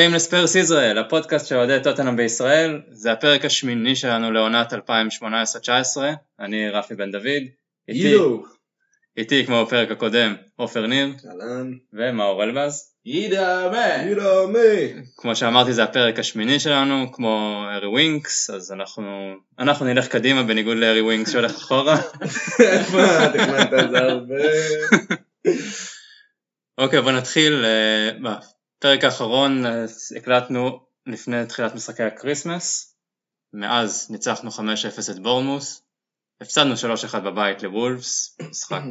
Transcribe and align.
הבאים 0.00 0.14
ל 0.14 0.21
Spurs 0.21 0.54
ישראל, 0.54 0.98
הפודקאסט 0.98 1.46
של 1.46 1.56
אוהדי 1.56 1.78
טוטנהאם 1.82 2.16
בישראל, 2.16 2.80
זה 2.90 3.12
הפרק 3.12 3.44
השמיני 3.44 3.96
שלנו 3.96 4.32
לעונת 4.32 4.72
2018-2019, 4.72 4.76
אני 6.40 6.70
רפי 6.70 6.94
בן 6.94 7.12
דוד, 7.12 7.42
איתי, 7.88 8.16
איתי 9.16 9.46
כמו 9.46 9.64
בפרק 9.64 9.90
הקודם, 9.90 10.34
עופר 10.56 10.86
ניר, 10.86 11.08
אהלן, 11.28 11.72
ומאור 11.92 12.44
אלבז, 12.44 12.94
ידמה. 13.04 13.86
ידעמי, 14.06 15.02
כמו 15.16 15.36
שאמרתי 15.36 15.72
זה 15.72 15.84
הפרק 15.84 16.18
השמיני 16.18 16.60
שלנו, 16.60 17.12
כמו 17.12 17.64
הארי 17.72 17.86
ווינקס, 17.86 18.50
אז 18.50 18.72
אנחנו, 18.72 19.34
אנחנו 19.58 19.86
נלך 19.86 20.08
קדימה 20.08 20.42
בניגוד 20.42 20.76
להארי 20.76 21.00
ווינקס 21.00 21.32
שהולך 21.32 21.56
אחורה. 21.56 22.00
מה, 22.92 23.28
תכננת 23.32 23.72
את 23.72 23.90
זה 23.90 23.98
הרבה, 23.98 24.34
אוקיי 26.78 27.02
בוא 27.02 27.12
נתחיל, 27.12 27.64
בפרק 28.80 29.04
האחרון 29.04 29.64
הקלטנו 30.16 30.80
לפני 31.06 31.46
תחילת 31.46 31.74
משחקי 31.74 32.02
הקריסמס, 32.02 32.96
מאז 33.52 34.10
ניצחנו 34.10 34.50
5-0 34.50 34.60
את 35.10 35.18
בורנמות', 35.18 35.82
הפסדנו 36.40 36.74
3-1 37.14 37.18
בבית 37.18 37.62
לוולפס, 37.62 38.38
משחק 38.50 38.82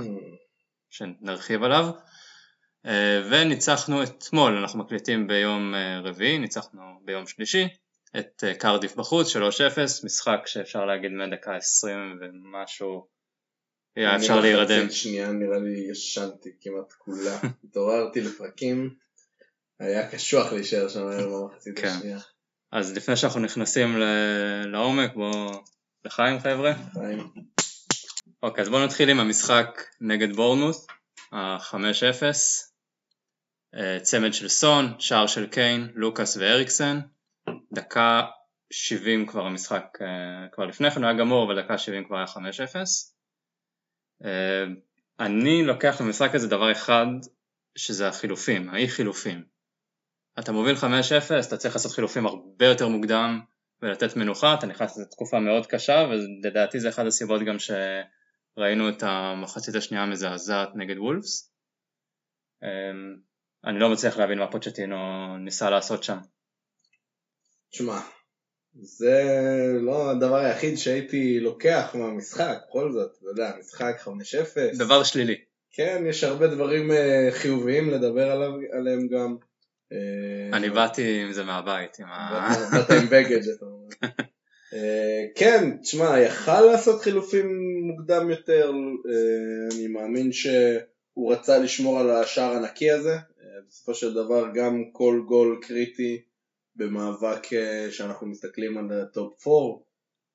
שנרחיב 0.89 1.63
עליו, 1.63 1.89
אה, 2.85 3.21
וניצחנו 3.31 4.03
אתמול, 4.03 4.57
אנחנו 4.57 4.80
מקליטים 4.80 5.27
ביום 5.27 5.75
אה, 5.75 5.99
רביעי, 5.99 6.38
ניצחנו 6.38 6.81
ביום 7.05 7.27
שלישי, 7.27 7.67
את 8.19 8.44
אה, 8.44 8.53
קרדיף 8.53 8.95
בחוץ 8.95 9.35
3-0, 9.35 9.39
משחק 10.05 10.39
שאפשר 10.45 10.85
להגיד 10.85 11.11
מהדקה 11.11 11.55
20 11.55 12.19
ומשהו, 12.21 13.08
היה 13.95 14.16
אפשר 14.16 14.33
אני 14.33 14.41
להירדם. 14.41 14.89
שנייה 14.89 15.31
נראה 15.31 15.59
לי 15.59 15.91
ישנתי 15.91 16.50
כמעט 16.61 16.94
כולה, 16.97 17.39
התעוררתי 17.63 18.22
לפרקים, 18.22 18.95
היה 19.80 20.11
קשוח 20.11 20.52
להישאר 20.53 20.89
שם 20.89 21.08
היום 21.08 21.31
במחצית 21.49 21.80
כן. 21.80 21.88
השנייה, 21.88 22.19
אז 22.72 22.97
לפני 22.97 23.16
שאנחנו 23.16 23.39
נכנסים 23.39 23.97
ל- 23.97 24.66
לעומק, 24.66 25.13
בואו 25.13 25.63
לחיים 26.05 26.39
חבר'ה. 26.39 26.73
חיים. 26.94 27.27
אוקיי, 28.44 28.61
אז 28.61 28.69
בואו 28.69 28.85
נתחיל 28.85 29.09
עם 29.09 29.19
המשחק 29.19 29.81
נגד 30.02 30.35
בורנמוס, 30.35 30.88
ה-5-0. 31.31 32.23
אה, 33.75 34.00
צמד 34.02 34.33
של 34.33 34.47
סון, 34.50 34.94
שער 35.00 35.27
של 35.27 35.47
קיין, 35.47 35.91
לוקאס 35.95 36.38
ואריקסן. 36.38 37.00
דקה 37.73 38.22
70 38.73 39.25
כבר 39.27 39.45
המשחק, 39.45 39.85
אה, 40.02 40.07
כבר 40.52 40.66
לפני 40.66 40.91
כן 40.91 41.03
הוא 41.03 41.09
היה 41.09 41.19
גמור, 41.19 41.45
אבל 41.47 41.61
דקה 41.63 41.77
70 41.77 42.05
כבר 42.05 42.17
היה 42.17 42.25
5-0. 42.25 42.33
אה, 44.25 44.63
אני 45.19 45.63
לוקח 45.63 46.02
במשחק 46.02 46.35
הזה 46.35 46.47
דבר 46.47 46.72
אחד, 46.72 47.05
שזה 47.77 48.07
החילופים, 48.07 48.69
האי 48.69 48.88
חילופים. 48.88 49.44
אתה 50.39 50.51
מוביל 50.51 50.75
5-0, 50.75 50.83
אתה 51.47 51.57
צריך 51.57 51.75
לעשות 51.75 51.91
חילופים 51.91 52.25
הרבה 52.25 52.65
יותר 52.65 52.87
מוקדם 52.87 53.39
ולתת 53.81 54.15
מנוחה, 54.15 54.53
אתה 54.53 54.67
נכנס 54.67 54.97
לתקופה 54.97 55.39
מאוד 55.39 55.65
קשה, 55.65 56.07
ולדעתי 56.09 56.79
זה 56.79 56.89
אחת 56.89 57.05
הסיבות 57.05 57.41
גם 57.41 57.55
שראינו 57.59 58.89
את 58.89 59.03
המחצית 59.03 59.75
השנייה 59.75 60.03
המזעזעת 60.03 60.69
נגד 60.75 60.97
וולפס. 60.97 61.51
אמ, 62.63 63.15
אני 63.65 63.79
לא 63.79 63.89
מצליח 63.89 64.17
להבין 64.17 64.39
מה 64.39 64.51
פוצ'טינו 64.51 64.97
ניסה 65.37 65.69
לעשות 65.69 66.03
שם. 66.03 66.17
תשמע, 67.71 67.99
זה 68.73 69.23
לא 69.81 70.11
הדבר 70.11 70.35
היחיד 70.35 70.77
שהייתי 70.77 71.39
לוקח 71.39 71.91
מהמשחק, 71.93 72.57
בכל 72.69 72.91
זאת, 72.91 73.11
אתה 73.17 73.29
יודע, 73.29 73.51
משחק 73.59 73.95
5-0, 74.05 74.77
דבר 74.77 75.03
שלילי. 75.03 75.35
כן, 75.71 76.03
יש 76.07 76.23
הרבה 76.23 76.47
דברים 76.47 76.91
אה, 76.91 77.29
חיוביים 77.31 77.89
לדבר 77.89 78.31
עליו, 78.31 78.51
עליהם 78.72 79.07
גם. 79.07 79.48
אה, 79.91 80.57
אני 80.57 80.69
באתי 80.69 81.22
עם 81.22 81.31
זה 81.31 81.44
מהבית, 81.44 82.00
עם 82.00 82.07
ה... 82.09 82.50
באת 82.72 82.89
עם 82.91 83.09
בגד. 83.09 83.41
אה, 84.73 85.25
כן, 85.35 85.77
תשמע, 85.81 86.19
יכל 86.19 86.61
לעשות 86.61 87.01
חילופים 87.01 87.59
מוקדם 87.88 88.29
יותר, 88.29 88.72
אה, 89.09 89.75
אני 89.75 89.88
מאמין 89.88 90.31
שהוא 90.31 91.33
רצה 91.33 91.57
לשמור 91.57 91.99
על 91.99 92.09
השער 92.09 92.51
הנקי 92.51 92.91
הזה, 92.91 93.17
בסופו 93.67 93.94
של 93.94 94.13
דבר 94.13 94.45
גם 94.53 94.83
כל 94.91 95.22
גול 95.28 95.59
קריטי 95.61 96.22
במאבק 96.75 97.47
שאנחנו 97.91 98.28
מסתכלים 98.28 98.78
על 98.78 99.01
ה 99.01 99.13
top 99.13 99.47
4, 99.47 99.57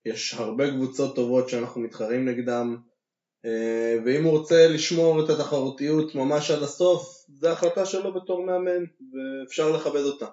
יש 0.04 0.34
הרבה 0.34 0.70
קבוצות 0.70 1.16
טובות 1.16 1.48
שאנחנו 1.48 1.81
מתחרים 1.81 2.28
נגדם, 2.28 2.76
ואם 4.05 4.25
הוא 4.25 4.38
רוצה 4.38 4.69
לשמור 4.69 5.25
את 5.25 5.31
התחרותיות 5.31 6.15
ממש 6.15 6.50
עד 6.50 6.62
הסוף, 6.62 7.25
זו 7.41 7.49
החלטה 7.49 7.87
שלו 7.87 8.15
בתור 8.15 8.47
מאמן, 8.47 8.84
ואפשר 9.12 9.71
לכבד 9.71 10.00
אותה. 10.00 10.27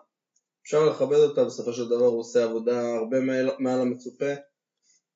אפשר 0.63 0.85
לכבד 0.85 1.17
אותה, 1.17 1.45
בסופו 1.45 1.73
של 1.73 1.85
דבר 1.85 2.05
הוא 2.05 2.19
עושה 2.19 2.44
עבודה 2.44 2.95
הרבה 2.95 3.19
מעל, 3.19 3.49
מעל 3.59 3.81
המצופה, 3.81 4.33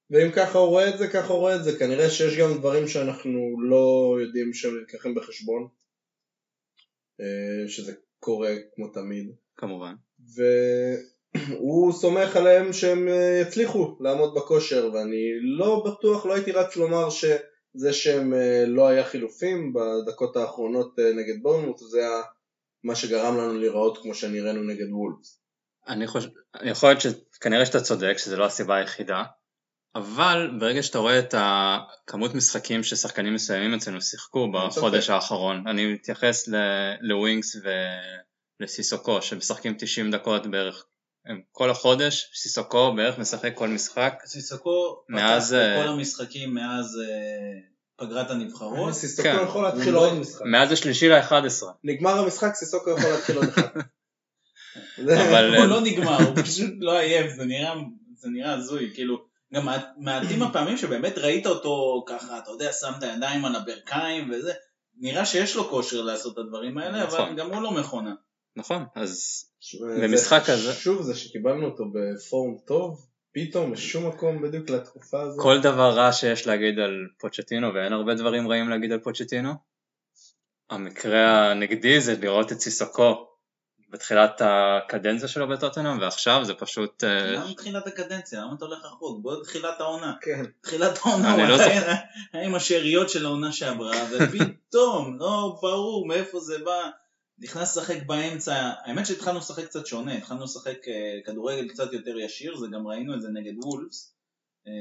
ואם 0.09 0.31
ככה 0.31 0.59
הוא 0.59 0.67
רואה 0.67 0.89
את 0.89 0.97
זה, 0.97 1.07
ככה 1.07 1.33
הוא 1.33 1.39
רואה 1.39 1.56
את 1.56 1.63
זה. 1.63 1.79
כנראה 1.79 2.09
שיש 2.09 2.38
גם 2.38 2.57
דברים 2.57 2.88
שאנחנו 2.88 3.61
לא 3.61 4.17
יודעים 4.22 4.53
שהם 4.53 4.77
נלקחים 4.77 5.16
בחשבון, 5.16 5.67
אה, 7.22 7.67
שזה 7.67 7.94
קורה 8.19 8.53
כמו 8.75 8.88
תמיד. 8.88 9.31
כמובן. 9.57 9.94
והוא 10.35 11.94
סומך 11.94 12.35
עליהם 12.35 12.73
שהם 12.73 13.07
אה, 13.07 13.41
יצליחו 13.41 13.97
לעמוד 14.00 14.35
בכושר 14.35 14.89
ואני 14.94 15.31
לא 15.57 15.83
בטוח, 15.85 16.25
לא 16.25 16.33
הייתי 16.33 16.51
רץ 16.51 16.75
לומר 16.75 17.09
שזה 17.75 17.94
שהם 17.94 18.34
אה, 18.34 18.66
לא 18.68 18.88
היה 18.88 19.03
חילופים 19.03 19.74
בדקות 19.74 20.36
האחרונות 20.36 21.00
אה, 21.00 21.13
נגד 21.13 21.41
בורנמוט 21.41 21.80
זה 21.80 22.00
היה 22.00 22.22
מה 22.84 22.96
שגרם 22.96 23.38
לנו 23.38 23.59
להיראות 23.59 23.97
כמו 24.02 24.13
שנראינו 24.13 24.63
נגד 24.63 24.91
וולפס. 24.91 25.41
אני 25.88 26.08
חושב, 26.08 26.30
יכול 26.63 26.90
להיות 26.90 27.02
שכנראה 27.02 27.66
שאתה 27.66 27.81
צודק, 27.81 28.13
שזו 28.18 28.38
לא 28.38 28.46
הסיבה 28.46 28.75
היחידה, 28.75 29.24
אבל 29.96 30.50
ברגע 30.59 30.84
שאתה 30.84 30.97
רואה 30.97 31.19
את 31.19 31.34
הכמות 31.38 32.36
משחקים 32.36 32.84
ששחקנים 32.84 33.34
מסוימים 33.34 33.74
אצלנו 33.74 34.02
שיחקו 34.02 34.52
בחודש 34.52 35.09
האחרון, 35.09 35.68
אני 35.68 35.94
מתייחס 35.94 36.47
ל- 36.47 36.96
לווינקס 37.02 37.56
ולסיסוקו 38.59 39.22
שמשחקים 39.22 39.75
90 39.80 40.12
דקות 40.12 40.47
בערך 40.47 40.86
כל 41.52 41.69
החודש, 41.69 42.31
סיסוקו 42.36 42.94
בערך 42.96 43.18
משחק 43.18 43.52
כל 43.56 43.68
משחק, 43.68 44.13
סיסוקו 44.25 45.03
מאז, 45.09 45.47
פתח 45.50 45.56
אה, 45.56 45.80
בכל 45.80 45.88
המשחקים 45.88 46.53
מאז 46.53 47.00
אה, 47.09 47.59
פגרת 48.06 48.31
הנבחרות. 48.31 48.94
סיסוקו 48.94 49.30
כן. 49.30 49.44
יכול 49.44 49.63
להתחיל 49.63 49.96
עוד 49.96 50.13
לא- 50.13 50.19
משחק. 50.19 50.41
מאז 50.46 50.72
השלישי 50.72 51.09
ל-11, 51.09 51.66
נגמר 51.84 52.19
המשחק, 52.19 52.53
סיסוקו 52.56 52.90
יכול 52.90 53.09
להתחיל 53.09 53.36
עוד 53.38 53.47
אחד. 53.47 53.68
אבל 55.30 55.56
הוא 55.58 55.66
לא 55.66 55.81
נגמר, 55.81 56.18
הוא 56.18 56.36
פשוט 56.44 56.69
לא 56.80 57.00
עייף, 57.00 57.31
זה 57.38 57.46
נראה 57.46 57.74
זה 58.18 58.30
נראה 58.30 58.53
הזוי, 58.53 58.92
כאילו, 58.94 59.25
גם 59.53 59.66
מעט- 59.66 59.94
מעטים 59.97 60.44
הפעמים 60.44 60.78
שבאמת 60.78 61.18
ראית 61.18 61.47
אותו 61.47 62.03
ככה, 62.07 62.38
אתה 62.38 62.52
יודע, 62.52 62.72
שם 62.72 62.92
את 62.97 63.03
הידיים 63.03 63.46
על 63.46 63.56
הברכיים 63.56 64.31
וזה, 64.34 64.53
נראה 65.00 65.25
שיש 65.25 65.56
לו 65.56 65.69
כושר 65.69 66.02
לעשות 66.02 66.34
את 66.34 66.38
הדברים 66.38 66.78
האלה, 66.78 67.03
אבל 67.03 67.13
נכון. 67.22 67.36
גם 67.36 67.53
הוא 67.53 67.62
לא 67.62 67.72
מכונה. 67.72 68.13
נכון, 68.55 68.85
אז 68.95 69.43
זה 69.79 70.07
במשחק 70.07 70.49
הזה- 70.49 70.73
שוב 70.73 71.01
זה 71.01 71.16
שקיבלנו 71.16 71.66
אותו 71.66 71.83
בפורום 71.93 72.57
טוב, 72.66 73.07
פתאום 73.33 73.71
משום 73.71 74.07
מקום 74.07 74.41
בדיוק 74.41 74.69
לתקופה 74.69 75.21
הזאת. 75.21 75.43
כל 75.43 75.61
דבר 75.61 75.89
רע 75.89 76.11
שיש 76.11 76.47
להגיד 76.47 76.79
על 76.79 77.07
פוצ'טינו, 77.19 77.73
ואין 77.73 77.94
הרבה 77.94 78.13
דברים 78.15 78.47
רעים 78.47 78.69
להגיד 78.69 78.91
על 78.91 78.99
פוצ'טינו, 78.99 79.53
המקרה 80.69 81.51
הנגדי 81.51 82.01
זה 82.01 82.15
לראות 82.21 82.51
את 82.51 82.59
סיסוקו 82.59 83.27
בתחילת 83.89 84.41
הקדנציה 84.45 85.27
שלו 85.27 85.47
בטוטנאם, 85.47 85.99
ועכשיו 86.01 86.45
זה 86.45 86.53
פשוט... 86.53 87.03
אה, 87.03 87.31
למה 87.31 87.53
תחילת 87.53 87.88
הקדנציה? 87.88 88.41
למה 88.41 88.53
אתה 88.57 88.65
הולך 88.65 88.85
רחוק? 88.85 89.24
בוא 89.24 89.44
תחילת 89.44 89.80
העונה. 89.81 90.13
כן. 90.21 90.44
תחילת 90.62 91.00
העונה, 91.06 91.33
אני 91.33 91.41
הוא 91.41 91.50
לא 91.50 91.56
היה 91.63 91.95
עם 92.33 92.56
השאריות 92.56 93.09
של 93.09 93.25
העונה 93.25 93.51
שעברה, 93.51 93.95
ופתאום, 94.12 95.18
לא 95.19 95.59
ברור 95.62 96.07
מאיפה 96.07 96.39
זה 96.39 96.57
בא, 96.65 96.89
נכנס 97.39 97.77
לשחק 97.77 98.05
באמצע, 98.05 98.71
האמת 98.85 99.05
שהתחלנו 99.05 99.39
לשחק 99.39 99.65
קצת 99.65 99.85
שונה, 99.85 100.13
התחלנו 100.13 100.43
לשחק 100.43 100.87
אה, 100.87 101.19
כדורגל 101.25 101.67
קצת 101.69 101.93
יותר 101.93 102.19
ישיר, 102.19 102.57
זה 102.57 102.67
גם 102.71 102.87
ראינו 102.87 103.15
את 103.15 103.21
זה 103.21 103.29
נגד 103.29 103.53
וולפס, 103.63 104.15
אה, 104.67 104.71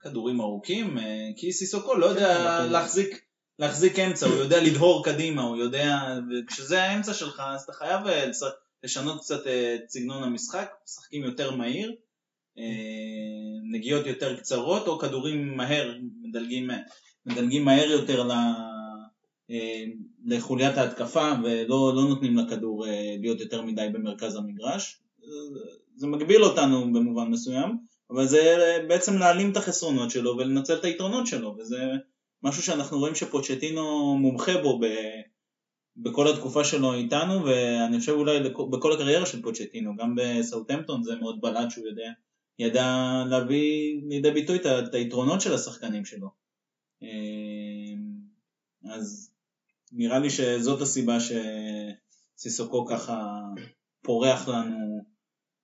כדורים 0.00 0.40
ארוכים, 0.40 0.98
אה, 0.98 1.28
כי 1.36 1.52
סיסוקו 1.52 1.94
לא 1.94 2.06
יודע 2.06 2.66
להחזיק, 2.66 3.24
להחזיק 3.58 3.98
אמצע, 3.98 4.26
הוא 4.26 4.34
יודע 4.34 4.62
לדהור 4.62 5.04
קדימה, 5.04 5.42
הוא 5.42 5.56
יודע, 5.56 5.98
וכשזה 6.30 6.82
האמצע 6.82 7.14
שלך 7.14 7.42
אז 7.46 7.62
אתה 7.62 7.72
חייב 7.72 8.00
לש- 8.06 8.42
לשנות 8.84 9.20
קצת 9.20 9.40
את 9.46 9.90
סגנון 9.90 10.22
המשחק, 10.22 10.72
משחקים 10.84 11.24
יותר 11.24 11.56
מהיר, 11.56 11.94
נגיעות 13.72 14.06
יותר 14.06 14.36
קצרות 14.36 14.86
או 14.86 14.98
כדורים 14.98 15.56
מהר, 15.56 15.94
מדלגים, 16.22 16.70
מדלגים 17.26 17.64
מהר 17.64 17.90
יותר 17.90 18.22
לחוליית 20.24 20.76
ההתקפה 20.76 21.32
ולא 21.44 21.92
לא 21.94 22.08
נותנים 22.08 22.36
לכדור 22.36 22.86
אה, 22.86 23.16
להיות 23.20 23.40
יותר 23.40 23.62
מדי 23.62 23.88
במרכז 23.92 24.36
המגרש. 24.36 25.00
אה, 25.24 25.28
זה 25.94 26.06
מגביל 26.06 26.44
אותנו 26.44 26.92
במובן 26.92 27.28
מסוים, 27.28 27.78
אבל 28.10 28.26
זה 28.26 28.38
אה, 28.40 28.86
בעצם 28.86 29.18
להעלים 29.18 29.52
את 29.52 29.56
החסרונות 29.56 30.10
שלו 30.10 30.36
ולנצל 30.36 30.74
את 30.74 30.84
היתרונות 30.84 31.26
שלו, 31.26 31.56
וזה 31.58 31.82
משהו 32.42 32.62
שאנחנו 32.62 32.98
רואים 32.98 33.14
שפוצ'טינו 33.14 34.16
מומחה 34.18 34.62
בו 34.62 34.78
ב, 34.78 34.86
בכל 35.96 36.28
התקופה 36.28 36.64
שלו 36.64 36.94
איתנו, 36.94 37.44
ואני 37.44 37.98
חושב 37.98 38.12
אולי 38.12 38.40
בכל 38.70 38.92
הקריירה 38.92 39.26
של 39.26 39.42
פוצ'טינו, 39.42 39.96
גם 39.96 40.14
בסאוטהמפטון 40.16 41.02
זה 41.02 41.16
מאוד 41.16 41.40
בלט 41.40 41.70
שהוא 41.70 41.86
יודע, 41.86 42.10
ידע 42.58 43.22
להביא 43.30 44.00
לידי 44.08 44.30
ביטוי 44.30 44.56
את 44.56 44.94
היתרונות 44.94 45.40
של 45.40 45.54
השחקנים 45.54 46.04
שלו. 46.04 46.28
אה, 47.02 47.08
אז 48.94 49.29
נראה 49.92 50.18
לי 50.18 50.30
שזאת 50.30 50.80
הסיבה 50.80 51.16
שסיסוקו 52.36 52.86
ככה 52.86 53.40
פורח 54.02 54.48
לנו, 54.48 55.04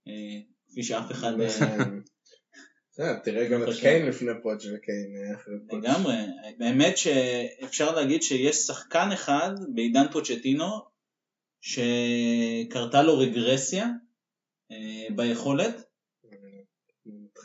אה, 0.08 0.40
כפי 0.68 0.82
שאף 0.82 1.10
אחד... 1.10 1.40
אה, 1.40 1.46
בסדר, 2.90 3.18
תראה 3.24 3.48
גם 3.48 3.62
את. 3.62 3.68
קיין 3.80 4.06
לפני 4.06 4.32
פוטש 4.42 4.66
וקיין 4.66 5.14
אה, 5.16 5.36
אחרי 5.36 5.54
פוטש. 5.68 5.84
לגמרי, 5.84 6.14
באמת 6.58 6.98
שאפשר 6.98 7.94
להגיד 7.94 8.22
שיש 8.22 8.56
שחקן 8.56 9.08
אחד 9.12 9.50
בעידן 9.74 10.06
פוצ'טינו 10.12 10.66
שקרתה 11.60 13.02
לו 13.02 13.18
רגרסיה 13.18 13.86
אה, 14.72 15.14
ביכולת, 15.16 15.85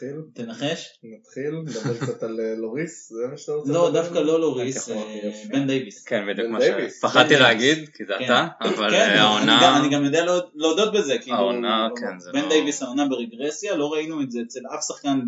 נתחיל? 0.04 0.22
תנחש? 0.34 0.90
נתחיל? 1.04 1.52
נדבר 1.66 1.98
קצת 1.98 2.24
על 2.24 2.40
אה, 2.40 2.56
לוריס? 2.56 3.10
זה 3.10 3.28
מה 3.32 3.38
שאתה 3.38 3.52
רוצה? 3.52 3.72
לא, 3.74 3.92
דווקא? 3.94 4.20
לא 4.20 4.40
לוריס, 4.42 4.90
אוקיי, 4.90 5.22
אה. 5.24 5.32
בן 5.50 5.68
דייוויס. 5.68 6.04
כן, 6.04 6.24
בדיוק 6.30 6.48
מה. 6.50 6.60
שפחדתי. 6.98 7.36
להגיד, 7.36 7.90
כי 7.90 8.06
זה 8.06 8.14
כן. 8.20 8.26
אתה, 8.26 8.48
אבל 8.62 8.90
כן, 8.90 8.96
אה, 8.96 9.08
אני 9.12 9.18
העונה... 9.20 9.60
גם- 9.64 9.82
אני 9.84 9.90
גם 9.96 10.06
יודע 10.06 10.26
להוד- 10.26 10.50
להודות 10.56 10.94
בזה, 10.94 11.18
כאילו, 11.22 11.38
העונה, 11.38 11.90
כן, 12.00 12.20
זה 12.20 12.32
בן 12.34 12.42
לא- 12.42 12.50
דייוויס 12.50 12.82
העונה 12.84 13.08
ברגרסיה, 13.08 13.76
לא 13.76 13.94
ראינו 13.94 14.22
את 14.22 14.32
זה 14.32 14.40
אצל 14.48 14.60
אף 14.76 14.84
שחקן 14.88 15.20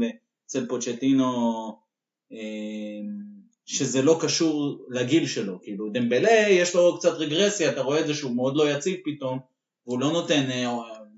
אצל 0.47 0.65
פוצ'טינו, 0.67 1.77
שזה 3.65 4.01
לא 4.01 4.17
קשור 4.21 4.85
לגיל 4.89 5.27
שלו, 5.27 5.59
כאילו 5.63 5.89
דמבלה 5.93 6.31
יש 6.49 6.75
לו 6.75 6.97
קצת 6.99 7.13
רגרסיה, 7.13 7.69
אתה 7.71 7.81
רואה 7.81 7.99
את 7.99 8.07
זה 8.07 8.13
שהוא 8.13 8.35
מאוד 8.35 8.55
לא 8.55 8.71
יציב 8.71 8.95
פתאום, 9.05 9.39
והוא 9.87 9.99
לא 9.99 10.11
נותן, 10.11 10.43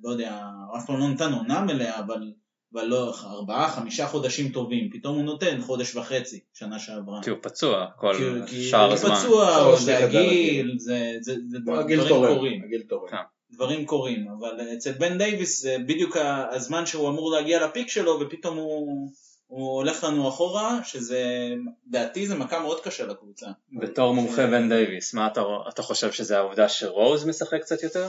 לא 0.03 0.09
יודע, 0.09 0.41
אף 0.77 0.85
פעם 0.87 0.99
לא 0.99 1.07
נתן 1.07 1.33
עונה 1.33 1.61
מלאה, 1.61 1.99
אבל, 1.99 2.31
אבל 2.75 2.85
לא, 2.85 3.13
ארבעה, 3.23 3.69
חמישה 3.69 4.07
חודשים 4.07 4.49
טובים, 4.51 4.89
פתאום 4.93 5.15
הוא 5.15 5.23
נותן 5.23 5.61
חודש 5.61 5.95
וחצי, 5.95 6.39
שנה 6.53 6.79
שעברה. 6.79 7.23
כי 7.23 7.29
הוא 7.29 7.37
פצוע 7.41 7.85
כל 7.97 8.15
כי- 8.17 8.51
כי 8.51 8.63
שאר 8.69 8.85
הוא 8.85 8.93
הזמן. 8.93 9.15
פצוע, 9.15 9.65
או 9.65 9.77
זה 9.77 9.97
הגיל, 9.97 10.75
זה 10.77 11.15
זה- 11.21 11.35
זה 11.47 11.59
דברים 11.59 12.07
תורם, 12.07 12.35
קורים. 12.35 12.63
הגיל 12.63 12.81
תורם. 12.81 13.07
כן. 13.09 13.17
דברים 13.51 13.85
קורים, 13.85 14.27
אבל 14.39 14.59
אצל 14.77 14.91
בן 14.91 15.17
דייוויס 15.17 15.61
זה 15.61 15.77
בדיוק 15.87 16.17
הזמן 16.51 16.85
שהוא 16.85 17.09
אמור 17.09 17.31
להגיע 17.31 17.65
לפיק 17.65 17.89
שלו, 17.89 18.19
ופתאום 18.21 18.57
הוא, 18.57 19.09
הוא 19.47 19.71
הולך 19.75 20.03
לנו 20.03 20.29
אחורה, 20.29 20.79
שזה, 20.83 21.49
דעתי 21.87 22.27
זה 22.27 22.35
מכה 22.35 22.59
מאוד 22.59 22.79
קשה 22.81 23.05
לקבוצה. 23.05 23.45
בתור 23.81 24.13
מומחה 24.13 24.47
בן 24.47 24.69
דייוויס, 24.69 25.13
מה 25.13 25.27
אתה, 25.27 25.41
אתה 25.69 25.81
חושב 25.83 26.11
שזה 26.11 26.37
העובדה 26.37 26.69
שרוז 26.69 27.25
משחק 27.25 27.61
קצת 27.61 27.83
יותר? 27.83 28.07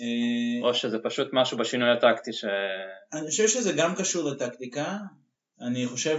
אה, 0.00 0.68
או 0.68 0.74
שזה 0.74 0.98
פשוט 1.04 1.28
משהו 1.32 1.58
בשינוי 1.58 1.88
הטקטי 1.90 2.32
ש... 2.32 2.44
אני 3.12 3.30
חושב 3.30 3.48
שזה 3.48 3.72
גם 3.72 3.94
קשור 3.94 4.30
לטקטיקה, 4.30 4.96
אני 5.60 5.86
חושב 5.86 6.16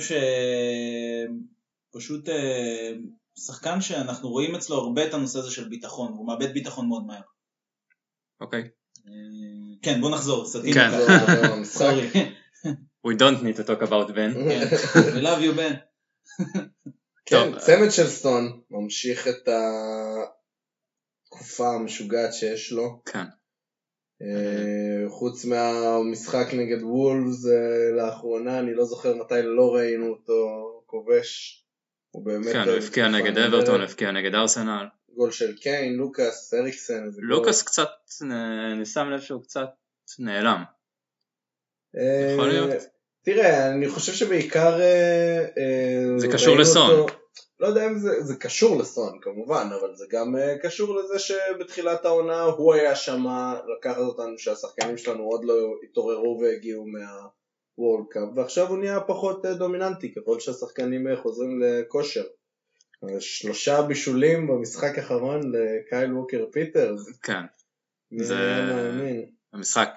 שפשוט 1.92 2.30
אה, 2.30 2.94
שחקן 3.40 3.82
שאנחנו 3.82 4.30
רואים 4.30 4.56
אצלו 4.56 4.76
הרבה 4.76 5.08
את 5.08 5.14
הנושא 5.14 5.40
הזה 5.40 5.52
של 5.52 5.70
ביטחון, 5.70 6.14
הוא 6.14 6.28
מאבד 6.28 6.54
ביטחון 6.54 6.88
מאוד 6.88 7.06
מהר. 7.06 7.22
אוקיי. 8.42 8.70
אה, 9.08 9.12
כן, 9.82 10.02
בוא 10.02 10.12
נחזור, 10.12 10.46
סטינו 10.46 10.74
כן. 10.74 10.90
סורי. 11.64 12.10
We 13.08 13.16
don't 13.16 13.42
need 13.42 13.58
to 13.58 13.64
talk 13.64 13.82
about 13.82 14.10
Ben. 14.10 14.34
כן. 14.50 14.68
We 14.94 15.22
love 15.24 15.42
you 15.42 15.52
בן. 15.56 15.74
כן. 17.26 17.60
צמד 17.60 17.92
של 17.92 18.08
סטון 18.08 18.62
ממשיך 18.72 19.28
את 19.28 19.50
התקופה 21.26 21.76
המשוגעת 21.76 22.34
שיש 22.34 22.72
לו. 22.72 23.02
כן. 23.06 23.26
אה, 24.22 25.10
חוץ 25.10 25.46
מהמשחק 25.46 26.48
נגד 26.54 26.84
וולפס 26.84 27.46
אה, 27.48 27.92
לאחרונה, 27.98 28.60
אני 28.60 28.74
לא 28.74 28.86
זוכר 28.86 29.16
מתי 29.16 29.42
לא 29.44 29.76
ראינו 29.76 30.08
אותו 30.08 30.82
כובש. 30.86 31.64
הוא 32.12 32.26
באמת... 32.26 32.54
כן, 32.54 32.60
אה, 32.60 32.64
הוא 32.64 32.78
הבקיע 32.78 33.08
נגד. 33.08 33.38
אברטון, 33.38 33.82
הבקיע 33.82 34.12
נגד 34.12 34.36
ארסנל. 34.36 34.86
גול 35.16 35.32
של 35.32 35.58
קיין, 35.58 35.94
לוקאס, 35.94 36.54
אריקסן. 36.54 37.10
לוקאס 37.18 37.64
קצת, 37.64 37.90
אני 38.76 38.86
שם 38.86 39.10
לב 39.10 39.22
שהוא 39.22 39.44
קצת 39.44 39.68
נעלם. 40.20 40.64
יכול 42.34 42.48
להיות. 42.50 42.70
תראה, 43.24 43.70
אני 43.74 43.90
חושב 43.90 44.14
שבעיקר... 44.14 44.80
זה 46.18 46.28
קשור 46.34 46.58
לסון. 46.58 46.92
אותו- 46.92 47.27
לא 47.60 47.68
יודע 47.68 47.88
אם 47.88 48.00
זה, 48.00 48.24
זה 48.24 48.36
קשור 48.36 48.80
לסון 48.80 49.20
כמובן, 49.22 49.70
אבל 49.82 49.96
זה 49.96 50.06
גם 50.12 50.36
אה, 50.36 50.58
קשור 50.62 50.96
לזה 50.96 51.20
שבתחילת 51.20 52.06
העונה 52.06 52.42
הוא 52.42 52.74
היה 52.74 52.96
שם 52.96 53.24
לקחת 53.78 53.98
אותנו 53.98 54.38
שהשחקנים 54.38 54.98
שלנו 54.98 55.24
עוד 55.24 55.46
לא 55.46 55.54
התעוררו 55.90 56.40
והגיעו 56.42 56.86
מה 56.88 57.22
World 57.22 58.06
Cup, 58.12 58.24
ועכשיו 58.36 58.68
הוא 58.68 58.78
נהיה 58.78 59.00
פחות 59.00 59.46
אה, 59.46 59.54
דומיננטי 59.54 60.14
ככל 60.14 60.40
שהשחקנים 60.40 61.08
אה, 61.08 61.18
חוזרים 61.18 61.62
לכושר. 61.62 62.24
שלושה 63.20 63.82
בישולים 63.82 64.48
במשחק 64.48 64.98
האחרון 64.98 65.42
לקייל 65.52 66.14
ווקר 66.14 66.46
פיטרס. 66.52 67.20
כן. 67.24 67.42
זה- 68.18 68.36
מאמין? 68.36 69.26
המשחק, 69.54 69.90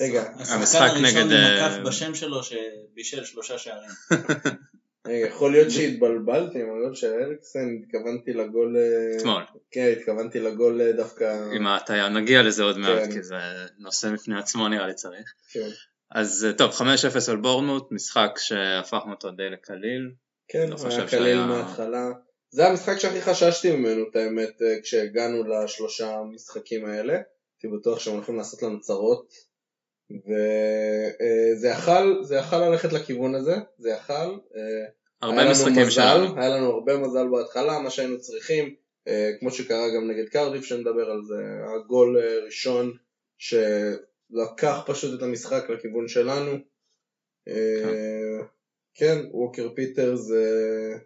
רגע, 0.00 0.22
המשחק 0.22 0.62
השחקן 0.62 0.84
הראשון 0.84 1.04
נגד, 1.04 1.26
עם 1.26 1.32
אה, 1.32 1.66
הכף 1.66 1.86
בשם 1.88 2.14
שלו 2.14 2.40
שבישל 2.42 3.24
שלושה 3.24 3.58
שערים. 3.58 3.90
יכול 5.08 5.52
להיות 5.52 5.70
שהתבלבלתי 5.70 6.60
עם 6.60 6.66
הגול 6.70 6.94
של 6.94 7.12
אריקסן, 7.12 7.68
התכוונתי 7.82 8.32
לגול... 8.32 8.76
אה, 8.76 9.16
אתמול, 9.18 9.42
כן, 9.70 9.92
התכוונתי 9.98 10.40
לגול 10.40 10.80
אה, 10.80 10.92
דווקא... 10.92 11.48
עם 11.52 11.66
ההטיה, 11.66 12.08
נגיע 12.08 12.42
לזה 12.42 12.62
עוד 12.62 12.78
מעט, 12.78 13.02
כן. 13.04 13.12
כי 13.12 13.22
זה 13.22 13.36
נושא 13.78 14.12
בפני 14.12 14.38
עצמו 14.38 14.68
נראה 14.68 14.86
לי 14.86 14.94
צריך. 14.94 15.34
כן. 15.52 15.68
אז 16.10 16.46
אה, 16.48 16.52
טוב, 16.52 16.70
5-0 16.70 16.82
על 17.30 17.36
בורנמוט, 17.36 17.92
משחק 17.92 18.30
שהפכנו 18.38 19.12
אותו 19.12 19.30
די 19.30 19.50
לקליל. 19.50 20.10
כן, 20.48 20.68
לא 20.70 20.76
היה 20.90 21.06
קליל 21.08 21.08
שהיה- 21.22 21.46
מההתחלה. 21.46 22.10
זה 22.50 22.66
המשחק 22.66 22.98
שהכי 22.98 23.20
חששתי 23.22 23.76
ממנו, 23.76 24.04
את 24.10 24.16
האמת, 24.16 24.62
כשהגענו 24.82 25.44
לשלושה 25.48 26.14
המשחקים 26.14 26.86
האלה. 26.86 27.12
הייתי 27.12 27.76
בטוח 27.80 27.98
שהם 27.98 28.14
הולכים 28.14 28.36
לעשות 28.36 28.62
לנו 28.62 28.80
צרות. 28.80 29.49
וזה 30.10 31.68
יכל, 31.68 32.22
זה 32.22 32.36
יכל 32.36 32.68
ללכת 32.68 32.92
לכיוון 32.92 33.34
הזה, 33.34 33.56
זה 33.78 33.90
יכל. 33.90 34.12
אה, 34.56 34.84
הרבה 35.22 35.50
משחקים 35.50 35.90
שלנו. 35.90 36.40
היה 36.40 36.48
לנו 36.48 36.70
הרבה 36.70 36.96
מזל 36.96 37.28
בהתחלה, 37.28 37.78
מה 37.78 37.90
שהיינו 37.90 38.20
צריכים, 38.20 38.74
אה, 39.08 39.30
כמו 39.40 39.50
שקרה 39.50 39.94
גם 39.96 40.10
נגד 40.10 40.28
קרדיף 40.28 40.64
שנדבר 40.64 41.10
על 41.10 41.24
זה, 41.24 41.42
הגול 41.74 42.18
אה, 42.18 42.44
ראשון 42.44 42.92
שלקח 43.38 44.82
פשוט 44.86 45.18
את 45.18 45.22
המשחק 45.22 45.70
לכיוון 45.70 46.08
שלנו. 46.08 46.58
אה, 47.48 48.38
כן, 48.94 49.18
ווקר 49.30 49.68
פיטרס, 49.74 50.30
אה, 50.30 50.98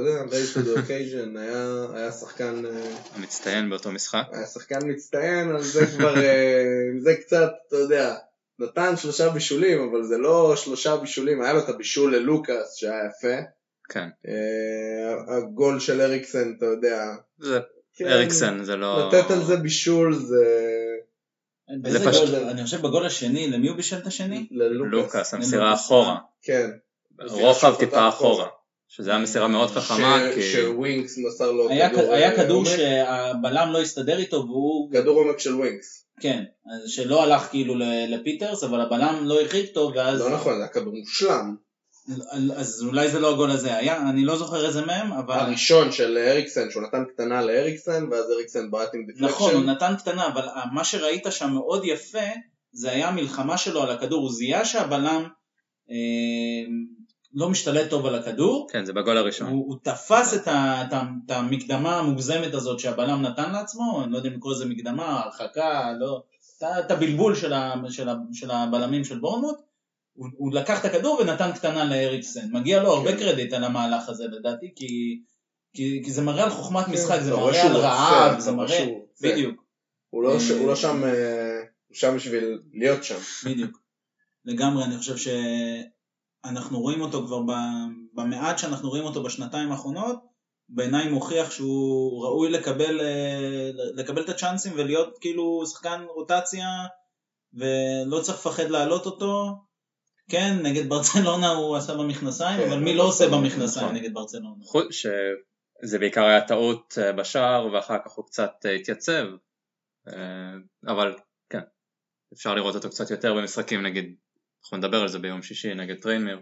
אתה 0.00 0.10
יודע, 0.10 0.22
rise 0.36 0.54
to 0.54 0.58
the 0.58 0.78
occasion, 0.80 1.38
היה, 1.38 1.86
היה 1.94 2.12
שחקן, 2.12 2.66
אה, 2.66 2.96
המצטיין 3.14 3.70
באותו 3.70 3.92
משחק. 3.92 4.24
היה 4.32 4.46
שחקן 4.46 4.78
מצטיין, 4.84 5.48
על 5.50 5.62
זה 5.62 5.86
כבר, 5.86 6.16
אה, 6.16 6.64
זה 6.98 7.14
קצת, 7.14 7.50
אתה 7.68 7.76
יודע, 7.76 8.14
נתן 8.58 8.96
שלושה 8.96 9.30
בישולים, 9.30 9.88
אבל 9.90 10.04
זה 10.04 10.18
לא 10.18 10.56
שלושה 10.56 10.96
בישולים, 10.96 11.42
היה 11.42 11.52
לו 11.52 11.58
את 11.58 11.68
הבישול 11.68 12.16
ללוקאס 12.16 12.74
שהיה 12.74 13.00
יפה. 13.06 13.36
כן. 13.88 14.08
אה, 14.28 15.36
הגול 15.36 15.80
של 15.80 16.00
אריקסן, 16.00 16.52
אתה 16.58 16.66
יודע. 16.66 17.04
זה 17.38 17.60
כן, 17.94 18.06
אריקסן, 18.06 18.64
זה 18.64 18.76
לא... 18.76 19.08
לתת 19.08 19.30
על 19.30 19.44
זה 19.44 19.56
בישול 19.56 20.14
זה 20.14 20.44
באיזה 21.82 22.10
פשוט- 22.10 22.30
גול? 22.30 22.34
אני 22.48 22.64
חושב 22.64 22.80
בגול 22.82 23.06
השני, 23.06 23.50
למי 23.50 23.68
הוא 23.68 23.76
בישל 23.76 23.96
את 23.96 24.06
השני? 24.06 24.46
ללוקאס. 24.50 24.92
לוקאס, 24.92 25.34
המסירה 25.34 25.74
אחורה. 25.74 26.16
כן. 26.42 26.70
רוחב 27.18 27.74
טיפה 27.78 28.08
אחורה. 28.08 28.46
שזה 28.88 29.10
היה 29.10 29.18
מסירה 29.18 29.48
מאוד 29.48 29.70
חכמה, 29.70 30.18
ש- 30.30 30.34
כי... 30.34 30.42
שווינקס 30.42 31.18
מסר 31.18 31.52
לו 31.52 31.68
היה 31.68 31.90
כדור 31.90 32.12
היה 32.12 32.30
אה, 32.30 32.36
כדור 32.36 32.56
עומק. 32.56 32.76
שהבלם 32.76 33.72
לא 33.72 33.80
הסתדר 33.80 34.18
איתו 34.18 34.36
והוא, 34.36 34.92
כדור 34.92 35.18
עומק 35.18 35.38
של 35.38 35.54
ווינקס. 35.54 36.06
כן, 36.20 36.44
שלא 36.86 37.22
הלך 37.22 37.42
כאילו 37.42 37.74
לפיטרס, 38.08 38.64
אבל 38.64 38.80
הבלם 38.80 39.20
לא 39.22 39.40
הרחיק 39.40 39.74
טוב, 39.74 39.92
ואז... 39.96 40.20
לא 40.20 40.30
נכון, 40.30 40.54
זה 40.56 40.62
היה 40.62 40.68
כדור 40.68 40.94
מושלם. 40.94 41.54
אז 42.56 42.84
אולי 42.86 43.10
זה 43.10 43.20
לא 43.20 43.32
הגול 43.32 43.50
הזה 43.50 43.76
היה, 43.76 44.10
אני 44.10 44.24
לא 44.24 44.36
זוכר 44.36 44.66
איזה 44.66 44.86
מהם, 44.86 45.12
אבל... 45.12 45.34
הראשון 45.34 45.92
של 45.92 46.18
אריקסן, 46.18 46.70
שהוא 46.70 46.82
נתן 46.82 47.04
קטנה 47.14 47.42
לאריקסן, 47.42 48.08
ואז 48.10 48.30
אריקסן 48.30 48.70
בעט 48.70 48.94
עם 48.94 49.06
deflection. 49.06 49.24
נכון, 49.24 49.54
הוא 49.54 49.64
נתן 49.64 49.94
קטנה, 49.98 50.26
אבל 50.26 50.48
מה 50.72 50.84
שראית 50.84 51.26
שם 51.30 51.50
מאוד 51.50 51.84
יפה, 51.84 52.28
זה 52.72 52.90
היה 52.90 53.08
המלחמה 53.08 53.58
שלו 53.58 53.82
על 53.82 53.90
הכדור, 53.90 54.20
הוא 54.22 54.32
זיהה 54.32 54.64
שהבלם 54.64 55.24
אה, 55.90 56.66
לא 57.36 57.48
משתלט 57.50 57.90
טוב 57.90 58.06
על 58.06 58.14
הכדור, 58.14 58.68
כן, 58.72 58.84
זה 58.84 58.92
בגול 58.92 59.16
הראשון. 59.16 59.48
הוא, 59.48 59.64
הוא 59.68 59.76
תפס 59.82 60.34
את, 60.34 60.48
ה, 60.48 60.84
את, 60.86 60.92
ה, 60.92 61.02
את 61.26 61.30
המקדמה 61.30 61.98
המוגזמת 61.98 62.54
הזאת 62.54 62.80
שהבלם 62.80 63.22
נתן 63.22 63.52
לעצמו, 63.52 64.02
אני 64.04 64.12
לא 64.12 64.16
יודע 64.16 64.28
אם 64.28 64.34
לקרוא 64.34 64.52
לזה 64.52 64.66
מקדמה, 64.66 65.20
הרחקה, 65.20 65.92
לא, 66.00 66.22
את 66.62 66.90
הבלבול 66.90 67.34
של, 67.34 67.52
ה, 67.52 67.74
של, 67.88 68.08
ה, 68.08 68.14
של 68.32 68.50
הבלמים 68.50 69.04
של 69.04 69.18
בורנמוט, 69.18 69.56
הוא, 70.12 70.28
הוא 70.36 70.52
לקח 70.52 70.80
את 70.80 70.84
הכדור 70.84 71.20
ונתן 71.20 71.52
קטנה 71.52 71.84
לאריקסן, 71.84 72.52
מגיע 72.52 72.82
לו 72.82 72.92
הרבה 72.92 73.12
כן. 73.12 73.18
קרדיט 73.18 73.52
על 73.52 73.64
המהלך 73.64 74.08
הזה 74.08 74.24
לדעתי, 74.24 74.72
כי, 74.76 75.20
כי, 75.74 76.02
כי 76.04 76.10
זה 76.12 76.22
מראה 76.22 76.44
על 76.44 76.50
חוכמת 76.50 76.88
משחק, 76.88 77.18
זה 77.20 77.32
רואה 77.32 77.52
מראה 77.52 77.66
על 77.66 77.76
רעב, 77.76 78.38
זה 78.38 78.50
רואה 78.50 78.66
מראה. 78.66 78.86
בדיוק, 79.22 79.64
הוא 80.10 80.22
לא 80.22 80.40
ש- 80.40 80.50
אה, 80.50 80.58
הוא 80.58 80.66
לא 80.66 80.76
שם, 80.76 81.04
אה, 81.04 81.58
הוא 81.88 81.94
שם 81.94 82.16
בשביל 82.16 82.58
להיות 82.74 83.04
שם. 83.04 83.18
בדיוק. 83.44 83.80
לגמרי, 84.44 84.84
אני 84.84 84.98
חושב 84.98 85.16
שאנחנו 86.46 86.80
רואים 86.80 87.00
אותו 87.00 87.26
כבר 87.26 87.40
במעט 88.14 88.58
שאנחנו 88.58 88.88
רואים 88.88 89.04
אותו 89.04 89.22
בשנתיים 89.22 89.72
האחרונות, 89.72 90.16
בעיניי 90.68 91.08
מוכיח 91.08 91.50
שהוא 91.50 92.24
ראוי 92.24 92.50
לקבל, 92.50 93.00
אה, 93.00 93.70
לקבל 93.94 94.24
את 94.24 94.28
הצ'אנסים 94.28 94.72
ולהיות 94.76 95.18
כאילו 95.20 95.66
שחקן 95.66 96.04
רוטציה 96.08 96.68
ולא 97.54 98.20
צריך 98.22 98.38
לפחד 98.38 98.70
להעלות 98.70 99.06
אותו. 99.06 99.46
כן, 100.30 100.56
נגד 100.62 100.88
ברצלונה 100.88 101.48
הוא 101.48 101.76
עשה 101.76 101.94
במכנסיים, 101.94 102.60
כן, 102.60 102.68
אבל 102.68 102.78
מי 102.78 102.90
אבל 102.90 102.98
לא 102.98 103.02
עושה. 103.02 103.28
במכנסיים 103.28 103.94
נגד 103.94 104.14
ברצלונה? 104.14 104.64
חוץ 104.64 104.86
שזה 104.90 105.98
בעיקר 105.98 106.24
היה 106.24 106.46
טעות 106.46 106.98
אה, 106.98 107.12
בשער 107.12 107.66
ואחר 107.72 107.98
כך 108.04 108.12
הוא 108.12 108.26
קצת 108.26 108.52
אה, 108.66 108.70
התייצב 108.70 109.26
אבל 110.86 111.14
כן 111.50 111.60
אפשר 112.32 112.54
לראות 112.54 112.74
אותו 112.74 112.90
קצת 112.90 113.10
יותר 113.10 113.34
במשחקים 113.34 113.82
נגיד 113.82 114.14
אנחנו 114.66 114.78
נדבר 114.78 115.02
על 115.02 115.08
זה 115.08 115.18
ביום 115.18 115.42
שישי 115.42 115.74
נגד 115.74 116.00
טרנמיר 116.00 116.38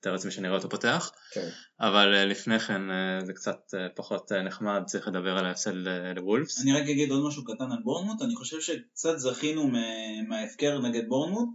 יותר 0.00 0.14
עצמי 0.14 0.30
שנראה 0.30 0.54
אותו 0.54 0.68
פותח 0.68 1.10
כן. 1.32 1.48
אבל 1.80 2.14
אה, 2.14 2.24
לפני 2.24 2.58
כן 2.58 2.90
אה, 2.90 3.24
זה 3.24 3.32
קצת 3.32 3.60
אה, 3.74 3.88
פחות 3.96 4.32
נחמד 4.32 4.82
צריך 4.86 5.08
לדבר 5.08 5.38
על 5.38 5.46
ההפסד 5.46 5.72
לוולפס 6.16 6.62
אני 6.62 6.72
רק 6.72 6.82
אגיד 6.82 7.10
עוד 7.10 7.26
משהו 7.28 7.44
קטן 7.44 7.72
על 7.72 7.78
בורנמוט, 7.84 8.22
אני 8.22 8.34
חושב 8.34 8.60
שקצת 8.60 9.18
זכינו 9.18 9.68
מה- 9.68 10.22
מההפקר 10.28 10.78
נגד 10.78 11.08
בורנמוט, 11.08 11.48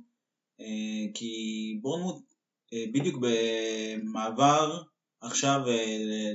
כי 1.13 1.33
בורנמוט 1.81 2.23
בדיוק 2.93 3.19
במעבר 3.21 4.81
עכשיו 5.21 5.61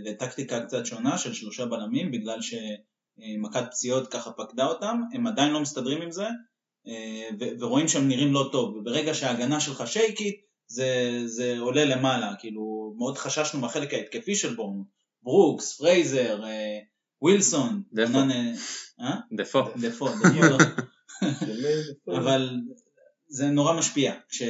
לטקטיקה 0.05 0.67
קצת 0.67 0.87
שונה 0.87 1.19
של 1.19 1.33
שלושה 1.33 1.67
בלמים, 1.67 2.11
בגלל 2.11 2.39
שמכת 2.43 3.65
פציעות 3.71 4.13
ככה 4.13 4.31
פקדה 4.33 4.67
אותם, 4.67 5.01
הם 5.15 5.27
עדיין 5.27 5.53
לא 5.53 5.61
מסתדרים 5.61 6.03
עם 6.03 6.11
זה, 6.11 6.27
ו- 7.41 7.61
ורואים 7.61 7.89
שהם 7.89 8.09
נראים 8.09 8.33
לא 8.33 8.49
טוב, 8.53 8.77
וברגע 8.77 9.15
שההגנה 9.15 9.61
שלך 9.61 9.83
shaky 9.87 10.25
ת, 10.25 10.41
זה, 10.67 11.21
זה 11.27 11.59
עולה 11.59 11.85
למעלה, 11.85 12.33
כאילו 12.39 12.95
מאוד 12.99 13.19
חששנו 13.19 13.61
מהחלק 13.61 13.95
ההתקפי 13.95 14.35
של 14.35 14.55
בורנמוט, 14.55 14.87
ברוקס, 15.23 15.77
פרייזר, 15.79 16.45
אה, 16.45 16.79
ווילסון, 17.23 17.83
דפו. 17.93 18.19
אה, 18.19 18.53
אה? 19.01 19.17
דפו 19.33 19.63
דפו, 19.81 20.09
דפו. 20.09 20.57
אבל 22.19 22.51
זה 23.29 23.47
נורא 23.47 23.73
משפיע. 23.79 24.15
כש, 24.29 24.43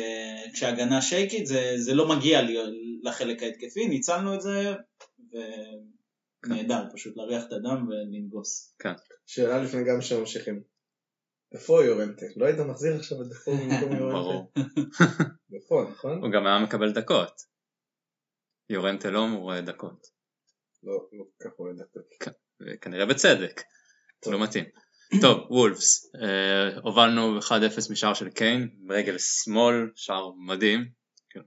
כשהגנה 0.55 1.03
שייקית 1.03 1.47
זה, 1.47 1.75
זה 1.77 1.95
לא 1.95 2.09
מגיע 2.09 2.43
לי, 2.43 2.57
לחלק 3.03 3.43
ההתקפי, 3.43 3.89
ניצלנו 3.89 4.35
את 4.35 4.41
זה, 4.41 4.75
ונהדר, 6.45 6.85
פשוט 6.95 7.17
להריח 7.17 7.45
את 7.45 7.53
הדם 7.53 7.89
ולנגוס. 7.89 8.77
שאלה 9.27 9.63
לפני 9.63 9.85
גם 9.85 10.01
שממשיכים. 10.01 10.63
איפה 11.53 11.85
יורנטה? 11.85 12.27
לא 12.37 12.47
היית 12.47 12.59
מחזיר 12.59 12.97
עכשיו 12.97 13.23
את 13.23 13.27
דפו 13.29 13.51
במקום 13.57 13.97
יורנטה? 13.99 14.19
ברור 14.19 14.53
דפו, 15.51 15.83
נכון? 15.91 16.23
הוא 16.23 16.31
גם 16.33 16.47
היה 16.47 16.59
מקבל 16.59 16.93
דקות 16.93 17.43
יורנטה 18.71 19.11
לא 19.11 19.25
אמור 19.25 19.61
דקות 19.61 20.07
לא, 20.83 21.09
לא 21.13 21.25
כל 21.39 21.49
כך 21.49 21.59
אוהד 21.59 21.77
דקות. 21.77 22.35
וכנראה 22.61 23.07
בצדק 23.07 23.61
זה 24.25 24.31
לא 24.31 24.43
מתאים 24.43 24.65
טוב, 25.21 25.51
וולפס, 25.51 26.15
אה, 26.23 26.79
הובלנו 26.83 27.39
1-0 27.39 27.93
משער 27.93 28.15
של 28.15 28.31
קיין, 28.31 28.69
ברגל 28.87 29.19
שמאל, 29.19 29.91
שער 29.95 30.31
מדהים, 30.47 30.91
כאילו, 31.31 31.45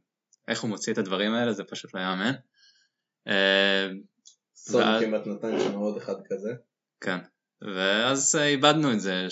איך 0.48 0.62
הוא 0.62 0.70
מוציא 0.70 0.94
את 0.94 0.98
הדברים 0.98 1.34
האלה 1.34 1.54
זה 1.54 1.64
פשוט 1.64 1.94
לא 1.94 2.00
יאמן. 2.00 2.34
אה, 3.28 3.88
סון 4.56 4.84
כמעט 5.00 5.28
נתן 5.28 5.60
שם 5.60 5.74
עוד 5.74 5.98
אחד 5.98 6.16
כזה. 6.30 6.50
כן, 7.02 7.18
ואז 7.64 8.36
אה, 8.36 8.48
איבדנו 8.48 8.92
את 8.92 9.00
זה, 9.02 9.28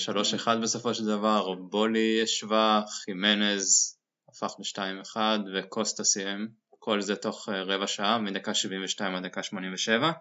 3-1 0.46 0.48
בסופו 0.64 0.94
של 0.94 1.06
דבר, 1.06 1.54
בולי 1.54 2.20
ישבה, 2.24 2.82
חימנז 2.88 3.98
הפך 4.30 4.56
ל-2-1 4.60 5.18
וקוסטה 5.54 6.04
סיים, 6.04 6.48
כל 6.70 7.02
זה 7.02 7.16
תוך 7.16 7.50
אה, 7.50 7.64
רבע 7.64 7.88
שעה, 7.88 8.20
מדקה 8.20 8.54
72 8.54 9.16
עד 9.16 9.26
דקה 9.26 9.44
87. 9.44 10.12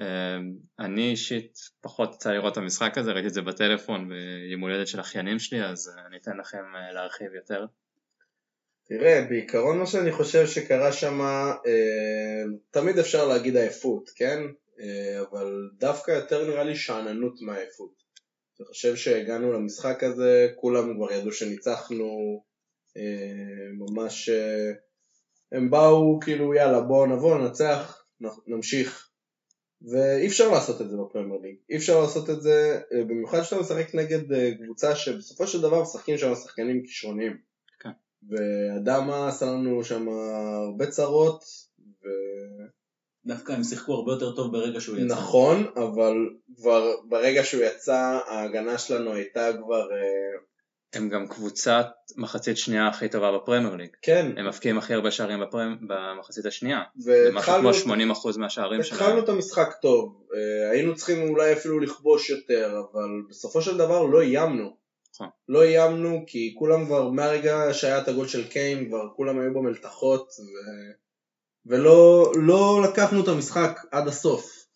אה, 0.00 0.06
אני 0.78 1.10
אישית 1.10 1.52
פחות 1.80 2.14
יצא 2.14 2.32
לראות 2.32 2.52
את 2.52 2.58
המשחק 2.58 2.98
הזה, 2.98 3.12
ראיתי 3.12 3.28
את 3.28 3.34
זה 3.34 3.42
בטלפון 3.42 4.08
ביום 4.08 4.60
הולדת 4.60 4.88
של 4.88 5.00
אחיינים 5.00 5.38
שלי, 5.38 5.64
אז 5.64 5.92
אני 6.06 6.16
אתן 6.16 6.36
לכם 6.36 6.64
להרחיב 6.94 7.34
יותר. 7.34 7.66
תראה, 8.88 9.26
בעיקרון 9.28 9.78
מה 9.78 9.86
שאני 9.86 10.12
חושב 10.12 10.46
שקרה 10.46 10.92
שם, 10.92 11.20
תמיד 12.70 12.98
אפשר 12.98 13.28
להגיד 13.28 13.56
עייפות, 13.56 14.10
כן? 14.16 14.38
אה, 14.80 15.22
אבל 15.30 15.70
דווקא 15.78 16.10
יותר 16.10 16.48
נראה 16.48 16.64
לי 16.64 16.76
שאננות 16.76 17.40
מהעייפות. 17.40 18.06
אני 18.60 18.66
חושב 18.66 18.96
שהגענו 18.96 19.52
למשחק 19.52 20.02
הזה, 20.02 20.48
כולם 20.56 20.96
כבר 20.96 21.12
ידעו 21.12 21.32
שניצחנו, 21.32 22.42
אה, 22.96 23.68
ממש... 23.78 24.28
אה, 24.28 24.72
הם 25.52 25.70
באו 25.70 26.20
כאילו 26.20 26.54
יאללה 26.54 26.80
בואו 26.80 27.06
נבוא 27.06 27.38
ננצח, 27.38 28.04
נמשיך. 28.46 29.10
ואי 29.92 30.26
אפשר 30.26 30.50
לעשות 30.50 30.80
את 30.80 30.90
זה 30.90 30.96
בפרמייר 30.96 31.40
ליג, 31.40 31.56
אי 31.70 31.76
אפשר 31.76 32.00
לעשות 32.00 32.30
את 32.30 32.42
זה 32.42 32.80
במיוחד 33.08 33.40
כשאתה 33.40 33.60
משחק 33.60 33.94
נגד 33.94 34.22
קבוצה 34.64 34.96
שבסופו 34.96 35.46
של 35.46 35.62
דבר 35.62 35.82
משחקים 35.82 36.18
שם 36.18 36.34
שחקנים 36.34 36.82
כישרוניים. 36.82 37.36
כן. 37.80 37.90
ואדמה 38.28 39.28
עשה 39.28 39.46
לנו 39.46 39.84
שם 39.84 40.08
הרבה 40.08 40.86
צרות, 40.86 41.42
ו... 41.78 42.06
דווקא 43.26 43.52
הם 43.52 43.64
שיחקו 43.64 43.94
הרבה 43.94 44.12
יותר 44.12 44.32
טוב 44.32 44.52
ברגע 44.52 44.80
שהוא 44.80 44.96
יצא. 44.96 45.14
נכון, 45.14 45.66
אבל 45.76 46.14
כבר 46.56 46.94
ברגע 47.04 47.44
שהוא 47.44 47.62
יצא 47.62 48.18
ההגנה 48.26 48.78
שלנו 48.78 49.12
הייתה 49.12 49.50
כבר, 49.64 49.92
אה, 49.92 50.38
הם 50.92 51.08
גם 51.08 51.26
קבוצת 51.26 51.86
מחצית 52.16 52.56
שנייה 52.56 52.88
הכי 52.88 53.08
טובה 53.08 53.32
בפרמייר 53.32 53.76
ליג, 53.76 53.90
כן, 54.02 54.32
הם 54.36 54.46
מבקיעים 54.46 54.78
הכי 54.78 54.94
הרבה 54.94 55.10
שערים 55.10 55.40
בפרמ... 55.40 55.76
במחצית 55.88 56.46
השנייה, 56.46 56.80
זה 56.96 57.30
משהו 57.32 57.52
כמו 57.60 57.70
80% 58.14 58.38
מהשערים 58.38 58.80
התחלנו 58.80 59.10
שלהם. 59.10 59.24
את 59.24 59.28
המשחק 59.28 59.74
טוב, 59.82 60.22
אה, 60.34 60.70
היינו 60.70 60.94
צריכים 60.94 61.28
אולי 61.28 61.52
אפילו 61.52 61.80
לכבוש 61.80 62.30
יותר, 62.30 62.80
אבל 62.92 63.08
בסופו 63.30 63.62
של 63.62 63.76
דבר 63.76 64.02
לא 64.02 64.20
איימנו. 64.20 64.76
נכון. 65.14 65.28
לא 65.48 65.62
איימנו 65.62 66.24
כי 66.26 66.54
כולם 66.58 66.86
כבר, 66.86 67.08
מהרגע 67.08 67.68
שהיה 67.72 67.98
את 67.98 68.08
הגול 68.08 68.28
של 68.28 68.48
קיין, 68.48 68.88
כבר 68.88 69.08
כולם 69.16 69.40
היו 69.40 69.54
במלתחות, 69.54 70.28
ו... 70.40 70.52
ולא 71.66 72.32
לא 72.36 72.82
לקחנו 72.84 73.22
את 73.22 73.28
המשחק 73.28 73.80
עד 73.90 74.08
הסוף. 74.08 74.66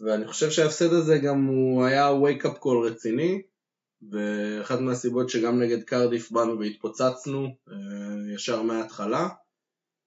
ואני 0.00 0.26
חושב 0.26 0.50
שההפסד 0.50 0.92
הזה 0.92 1.18
גם 1.18 1.44
הוא 1.44 1.84
היה 1.84 2.10
wake 2.10 2.42
up 2.44 2.58
call 2.64 2.86
רציני, 2.86 3.42
ואחת 4.10 4.80
מהסיבות 4.80 5.30
שגם 5.30 5.62
נגד 5.62 5.82
קרדיף 5.82 6.30
באנו 6.30 6.58
והתפוצצנו 6.58 7.46
אה, 7.68 8.34
ישר 8.34 8.62
מההתחלה. 8.62 9.28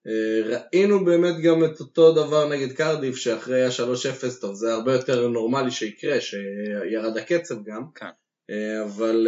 אה, 0.08 0.42
ראינו 0.46 1.06
באמת 1.06 1.36
גם 1.44 1.66
את 1.66 1.80
אותו 1.80 2.14
דבר 2.14 2.50
נגד 2.50 2.72
קרדיף 2.72 3.16
שאחרי 3.16 3.64
ה-3-0 3.66 4.42
טוב 4.42 4.56
זה 4.56 4.74
הרבה 4.74 4.94
יותר 4.94 5.28
נורמלי 5.28 5.72
שיקרה 5.72 6.22
שירד 6.22 7.18
הקצב 7.18 7.56
גם 7.64 7.84
כן. 7.96 8.06
אה, 8.50 8.84
אבל 8.84 9.28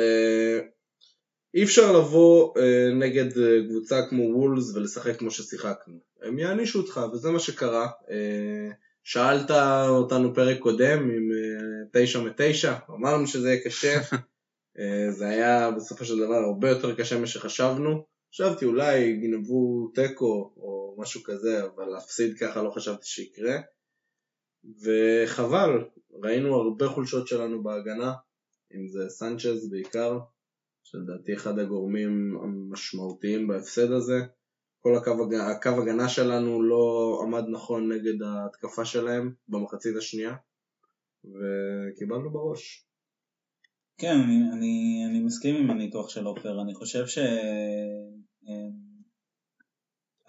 אי 1.53 1.63
אפשר 1.63 1.91
לבוא 1.91 2.57
אה, 2.57 2.93
נגד 2.93 3.37
אה, 3.37 3.57
קבוצה 3.69 4.07
כמו 4.09 4.23
וולס 4.23 4.75
ולשחק 4.75 5.19
כמו 5.19 5.31
ששיחקנו. 5.31 5.99
הם 6.21 6.39
יענישו 6.39 6.79
אותך 6.79 7.01
וזה 7.13 7.31
מה 7.31 7.39
שקרה. 7.39 7.87
אה, 8.09 8.71
שאלת 9.03 9.51
אותנו 9.89 10.33
פרק 10.35 10.59
קודם 10.59 10.99
עם 10.99 11.29
אה, 11.31 12.03
תשע 12.03 12.19
מתשע 12.19 12.75
אמרנו 12.89 13.27
שזה 13.27 13.49
יהיה 13.49 13.63
קשה. 13.63 13.99
אה, 14.79 15.11
זה 15.11 15.27
היה 15.27 15.71
בסופו 15.71 16.05
של 16.05 16.17
דבר 16.17 16.35
הרבה 16.35 16.69
יותר 16.69 16.95
קשה 16.95 17.17
ממה 17.17 17.27
שחשבנו. 17.27 18.05
חשבתי 18.33 18.65
אולי 18.65 18.97
יגנבו 18.97 19.91
תיקו 19.95 20.53
או 20.57 20.95
משהו 20.97 21.23
כזה, 21.23 21.63
אבל 21.63 21.85
להפסיד 21.85 22.37
ככה 22.37 22.63
לא 22.63 22.69
חשבתי 22.69 23.05
שיקרה. 23.05 23.57
וחבל, 24.83 25.83
ראינו 26.23 26.55
הרבה 26.55 26.87
חולשות 26.87 27.27
שלנו 27.27 27.63
בהגנה, 27.63 28.13
אם 28.75 28.87
זה 28.87 29.09
סנצ'ז 29.09 29.69
בעיקר, 29.69 30.19
שלדעתי 30.91 31.33
אחד 31.33 31.59
הגורמים 31.59 32.37
המשמעותיים 32.43 33.47
בהפסד 33.47 33.91
הזה. 33.91 34.19
כל 34.81 34.95
הקו, 34.95 35.11
הג- 35.23 35.33
הקו 35.33 35.81
הגנה 35.81 36.09
שלנו 36.09 36.61
לא 36.61 37.19
עמד 37.23 37.43
נכון 37.51 37.91
נגד 37.91 38.21
ההתקפה 38.21 38.85
שלהם 38.85 39.33
במחצית 39.47 39.95
השנייה, 39.97 40.35
וקיבלנו 41.25 42.31
בראש. 42.31 42.85
כן, 43.97 44.15
אני, 44.15 44.37
אני, 44.53 45.03
אני 45.09 45.19
מסכים 45.19 45.55
עם 45.55 45.69
הניתוח 45.69 46.09
של 46.09 46.25
עופר, 46.25 46.61
אני 46.61 46.73
חושב 46.73 47.07
ש... 47.07 47.17
אמ, 48.47 48.89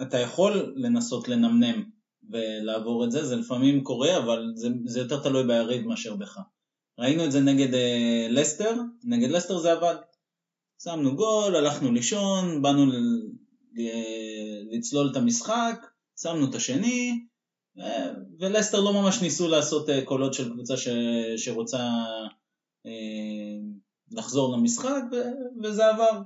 אתה 0.03 0.19
יכול 0.19 0.75
לנסות 0.77 1.29
לנמנם 1.29 1.85
ולעבור 2.31 3.05
את 3.05 3.11
זה, 3.11 3.25
זה 3.25 3.37
לפעמים 3.37 3.85
קורה, 3.85 4.19
אבל 4.19 4.53
זה, 4.55 4.69
זה 4.85 5.01
יותר 5.01 5.23
תלוי 5.23 5.47
ביריב 5.47 5.87
מאשר 5.87 6.17
בך. 6.17 6.39
ראינו 6.99 7.25
את 7.25 7.33
זה 7.33 7.41
נגד 7.41 7.75
אה, 7.75 8.27
לסטר, 8.31 8.75
נגד 9.05 9.31
לסטר 9.31 9.59
זה 9.59 9.73
עבד. 9.73 9.97
שמנו 10.83 11.17
גול, 11.17 11.57
הלכנו 11.57 11.93
לישון, 11.93 12.63
באנו 12.63 12.93
לצלול 14.73 15.09
את 15.11 15.17
המשחק, 15.17 15.87
שמנו 16.23 16.51
את 16.51 16.55
השני, 16.55 17.25
אה, 17.79 18.11
ולסטר 18.39 18.81
לא 18.81 18.93
ממש 18.93 19.23
ניסו 19.23 19.49
לעשות 19.49 19.91
אה, 19.91 20.05
קולות 20.05 20.35
של 20.35 20.53
קבוצה 20.53 20.77
ש... 20.77 20.89
שרוצה 21.37 21.79
אה, 22.87 22.93
לחזור 24.11 24.57
למשחק, 24.57 25.03
ו... 25.13 25.17
וזה 25.63 25.87
עבר. 25.87 26.23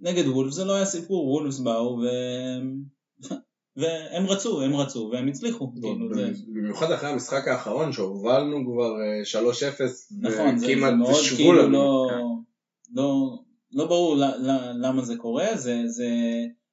נגד 0.00 0.26
וולפס 0.26 0.54
זה 0.54 0.64
לא 0.64 0.74
היה 0.74 0.84
סיפור, 0.84 1.28
וולפס 1.28 1.58
באו 1.58 1.98
ו... 1.98 2.06
והם 3.76 4.26
רצו, 4.26 4.62
הם 4.62 4.76
רצו, 4.76 5.10
והם 5.12 5.28
הצליחו. 5.28 5.72
כאילו. 5.72 6.08
במיוחד 6.54 6.90
אחרי 6.90 7.08
המשחק 7.08 7.48
האחרון 7.48 7.92
שהובלנו 7.92 8.64
כבר 8.66 8.92
אה, 9.00 9.42
3-0 9.42 9.46
נכון, 10.20 10.58
זה, 10.58 10.66
זה 10.66 10.72
וכמעט 10.72 10.94
מאוד 10.94 11.20
כאילו. 11.36 11.68
לא, 11.68 12.08
לא, 12.94 13.38
לא 13.74 13.86
ברור 13.86 14.16
למה 14.74 15.02
זה 15.02 15.16
קורה, 15.16 15.56
זה, 15.56 15.82
זה, 15.86 16.08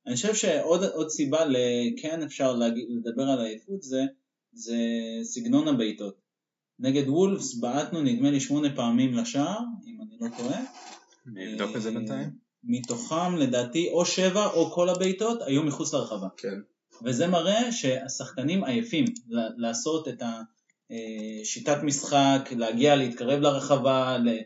אני 0.08 0.16
חושב 0.16 0.36
שעוד 0.36 0.84
עוד 0.84 1.10
סיבה 1.10 1.46
לכן 1.46 2.24
אפשר 2.24 2.54
להגיד, 2.54 2.86
לדבר 2.90 3.24
על 3.24 3.42
עייפות 3.42 3.82
זה, 3.82 4.06
זה 4.54 4.78
סגנון 5.24 5.68
הבעיטות. 5.68 6.22
נגד 6.80 7.10
וולפס 7.10 7.56
בעטנו 7.56 8.02
נדמה 8.02 8.32
לי 8.32 8.40
שמונה 8.40 8.76
פעמים 8.76 9.14
לשער, 9.14 9.60
אם 9.86 9.98
אני 10.02 10.18
לא 10.22 10.38
טועה. 10.38 10.62
אני 11.28 11.54
אבדוק 11.54 11.76
את 11.76 11.82
זה 11.82 11.92
בינתיים. 11.92 12.30
מתוכם 12.64 13.36
לדעתי 13.36 13.90
או 13.90 14.06
שבע 14.06 14.46
או 14.46 14.72
כל 14.72 14.90
הבעיטות 14.90 15.42
היו 15.42 15.64
מחוץ 15.64 15.94
לרחבה. 15.94 16.28
כן. 16.38 16.60
וזה 17.04 17.28
מראה 17.28 17.72
שהשחקנים 17.72 18.64
עייפים 18.64 19.06
לעשות 19.58 20.08
את 20.08 20.24
השיטת 20.92 21.78
משחק, 21.84 22.50
להגיע, 22.52 22.96
להתקרב 22.96 23.40
לרחבה, 23.40 24.18
אה, 24.28 24.38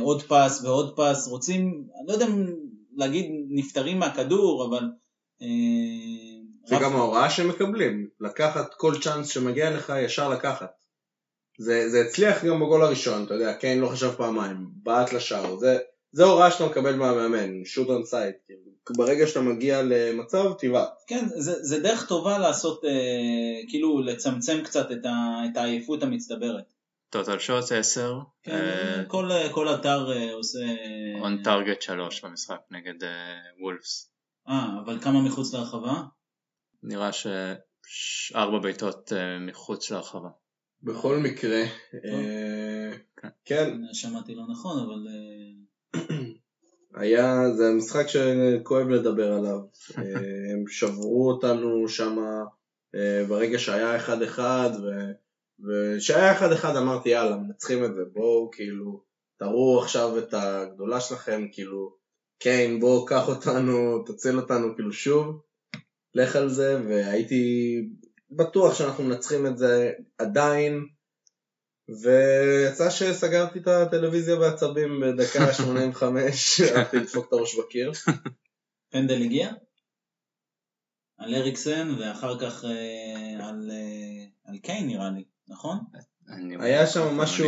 עוד 0.00 0.22
פס 0.22 0.64
ועוד 0.64 0.96
פס, 0.96 1.28
רוצים, 1.28 1.84
אני 1.98 2.06
לא 2.08 2.12
יודע 2.12 2.26
אם 2.26 2.46
להגיד 2.96 3.26
נפטרים 3.48 3.98
מהכדור, 3.98 4.66
אבל... 4.68 4.84
אה, 5.42 5.46
זה 6.66 6.76
רף- 6.76 6.82
גם 6.82 6.96
ההוראה 6.96 7.30
שהם 7.30 7.48
מקבלים, 7.48 8.08
לקחת 8.20 8.74
כל 8.74 8.94
צ'אנס 9.02 9.28
שמגיע 9.28 9.70
לך 9.70 9.92
ישר 10.04 10.28
לקחת. 10.28 10.70
זה, 11.58 11.90
זה 11.90 12.00
הצליח 12.00 12.44
גם 12.44 12.60
בגול 12.60 12.82
הראשון, 12.82 13.24
אתה 13.24 13.34
יודע, 13.34 13.54
קיין 13.54 13.78
לא 13.78 13.88
חשב 13.88 14.10
פעמיים, 14.16 14.56
בעט 14.82 15.12
לשער, 15.12 15.56
זה, 15.56 15.78
זה 16.12 16.24
הוראה 16.24 16.50
שאתה 16.50 16.66
מקבל 16.66 16.94
מהמאמן, 16.96 17.64
שוט 17.64 17.88
און 17.88 18.04
סייד, 18.04 18.34
ברגע 18.96 19.26
שאתה 19.26 19.40
מגיע 19.40 19.82
למצב, 19.82 20.52
תבעט. 20.58 20.92
כן, 21.06 21.26
זה, 21.36 21.62
זה 21.62 21.80
דרך 21.80 22.08
טובה 22.08 22.38
לעשות, 22.38 22.84
אה, 22.84 22.90
כאילו 23.68 24.00
לצמצם 24.02 24.60
קצת 24.64 24.92
את, 24.92 25.06
ה, 25.06 25.42
את 25.52 25.56
העייפות 25.56 26.02
המצטברת. 26.02 26.64
טוטל 27.12 27.38
שוט 27.38 27.72
10, 27.72 28.18
כן, 28.42 29.04
כל, 29.08 29.28
כל 29.52 29.74
אתר 29.74 30.12
אה, 30.12 30.32
עושה... 30.32 30.58
און 31.20 31.42
טארגט 31.42 31.82
3 31.82 32.24
במשחק 32.24 32.60
נגד 32.70 33.08
וולפס. 33.60 34.12
אה, 34.48 34.68
אבל 34.84 35.00
כמה 35.00 35.22
מחוץ 35.22 35.54
לרחבה? 35.54 36.02
נראה 36.82 37.10
שארבע 37.86 38.58
בעיטות 38.58 39.12
אה, 39.12 39.38
מחוץ 39.38 39.90
להרחבה. 39.90 40.28
בכל 40.82 41.16
מקרה, 41.16 41.62
אה, 42.04 42.90
כן, 43.44 43.78
שמעתי 43.92 44.34
לא 44.34 44.42
נכון, 44.52 44.78
אבל... 44.78 45.06
אה, 45.08 46.00
היה, 47.02 47.50
זה 47.56 47.70
משחק 47.76 48.06
שכואב 48.06 48.88
לדבר 48.88 49.32
עליו. 49.32 49.58
אה, 49.98 50.02
הם 50.52 50.64
שברו 50.68 51.30
אותנו 51.30 51.88
שם 51.88 52.16
ברגע 53.28 53.58
שהיה 53.58 54.06
1-1, 54.06 54.40
ו- 54.82 55.21
וכשהיה 55.62 56.38
1-1 56.38 56.78
אמרתי 56.78 57.08
יאללה, 57.08 57.36
מנצחים 57.36 57.84
את 57.84 57.94
זה, 57.94 58.00
בואו 58.12 58.50
כאילו, 58.52 59.02
תראו 59.38 59.82
עכשיו 59.82 60.18
את 60.18 60.34
הגדולה 60.34 61.00
שלכם, 61.00 61.48
כאילו, 61.52 61.96
קיין 62.38 62.80
בוא 62.80 63.08
קח 63.08 63.28
אותנו, 63.28 64.04
תציל 64.06 64.38
אותנו 64.38 64.74
כאילו 64.74 64.92
שוב, 64.92 65.42
לך 66.14 66.36
על 66.36 66.48
זה, 66.48 66.82
והייתי 66.88 67.74
בטוח 68.30 68.74
שאנחנו 68.74 69.04
מנצחים 69.04 69.46
את 69.46 69.58
זה 69.58 69.92
עדיין, 70.18 70.86
ויצא 72.02 72.90
שסגרתי 72.90 73.58
את 73.58 73.66
הטלוויזיה 73.66 74.36
בעצבים 74.36 75.00
בדקה 75.00 75.52
85, 75.64 76.60
הלכתי 76.60 76.96
לדפוק 76.96 77.28
את 77.28 77.32
הראש 77.32 77.58
בקיר. 77.58 77.92
פנדל 78.92 79.22
הגיע? 79.22 79.52
על 81.18 81.34
אריקסן 81.34 81.94
ואחר 81.98 82.38
כך 82.38 82.64
אה, 82.64 83.48
על, 83.48 83.70
אה, 83.70 84.24
על 84.44 84.58
קיין 84.58 84.86
נראה 84.86 85.10
לי, 85.10 85.24
נכון? 85.52 85.78
היה 86.60 86.86
שם 86.86 87.16
משהו 87.16 87.46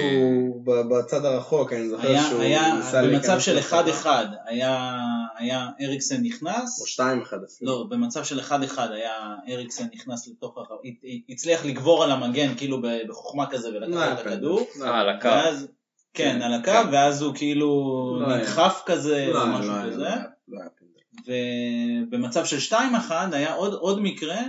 בצד 0.91 1.25
הרחוק, 1.25 1.73
אני 1.73 1.89
זוכר 1.89 2.09
היה, 2.09 2.23
שהוא 2.29 2.41
היה 2.41 2.75
ניסה 2.75 3.03
במצב 3.03 3.11
להיכנס 3.29 3.43
של 3.45 3.55
לרחבה. 3.55 4.03
1-1, 4.03 4.07
היה, 4.47 4.99
היה 5.39 5.69
אריקסן 5.81 6.23
נכנס, 6.23 6.81
או 6.99 7.05
2-1 7.05 7.27
אפילו. 7.27 7.73
לא, 7.73 7.87
במצב 7.91 8.25
של 8.25 8.41
1-1 8.41 8.53
היה 8.79 9.13
אריקסן 9.49 9.85
נכנס 9.95 10.29
לתוך 10.29 10.59
הת- 10.59 10.95
הצליח 11.29 11.65
לגבור 11.65 12.05
על 12.05 12.11
המגן 12.11 12.55
כאילו 12.57 12.83
בחוכמה 13.09 13.51
כזה 13.51 13.71
לא 13.71 13.77
ולקחת 13.77 13.97
היה 14.03 14.13
את. 14.13 14.19
הכדור, 14.19 14.61
לא 14.81 14.85
אה, 14.85 15.01
על 15.01 15.09
הקו. 15.09 15.29
ואז, 15.29 15.69
כן, 16.15 16.43
על 16.43 16.53
הקו, 16.55 16.93
ואז 16.93 17.23
הוא 17.23 17.35
כאילו 17.35 17.69
לא 18.21 18.27
היה. 18.27 18.37
נדחף 18.39 18.83
כזה 18.87 19.29
לא 19.33 19.43
או 19.43 19.47
משהו 19.49 19.73
לא 19.73 19.83
כזה. 19.87 19.99
לא 20.49 20.59
לא. 20.59 20.61
ובמצב 22.09 22.45
של 22.45 22.75
2-1 22.75 22.75
היה 23.33 23.55
עוד, 23.55 23.73
עוד 23.75 24.01
מקרה 24.01 24.41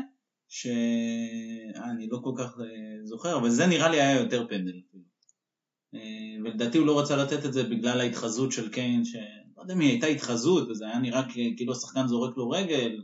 שאני 0.50 2.08
לא 2.12 2.20
כל 2.24 2.32
כך 2.38 2.58
אה, 2.60 2.66
זוכר, 3.16 3.38
אבל 3.38 3.50
זה 3.50 3.66
נראה 3.66 3.90
לי 3.90 4.02
היה 4.02 4.20
יותר 4.20 4.46
פנדל. 4.50 4.82
אה, 5.96 6.00
ולדעתי 6.44 6.78
הוא 6.78 6.88
לא 6.88 7.00
רצה 7.00 7.16
לתת 7.16 7.46
את 7.46 7.54
זה 7.54 7.64
בגלל 7.64 8.02
ההתחזות 8.02 8.52
של 8.52 8.70
קיין, 8.70 9.06
שלא 9.06 9.62
יודע 9.62 9.74
אם 9.74 9.80
היא 9.80 9.90
הייתה 9.90 10.08
התחזות, 10.08 10.70
וזה 10.70 10.86
היה 10.86 11.00
נראה 11.00 11.24
כאילו 11.58 11.74
השחקן 11.74 12.08
זורק 12.08 12.38
לו 12.38 12.50
רגל. 12.50 13.02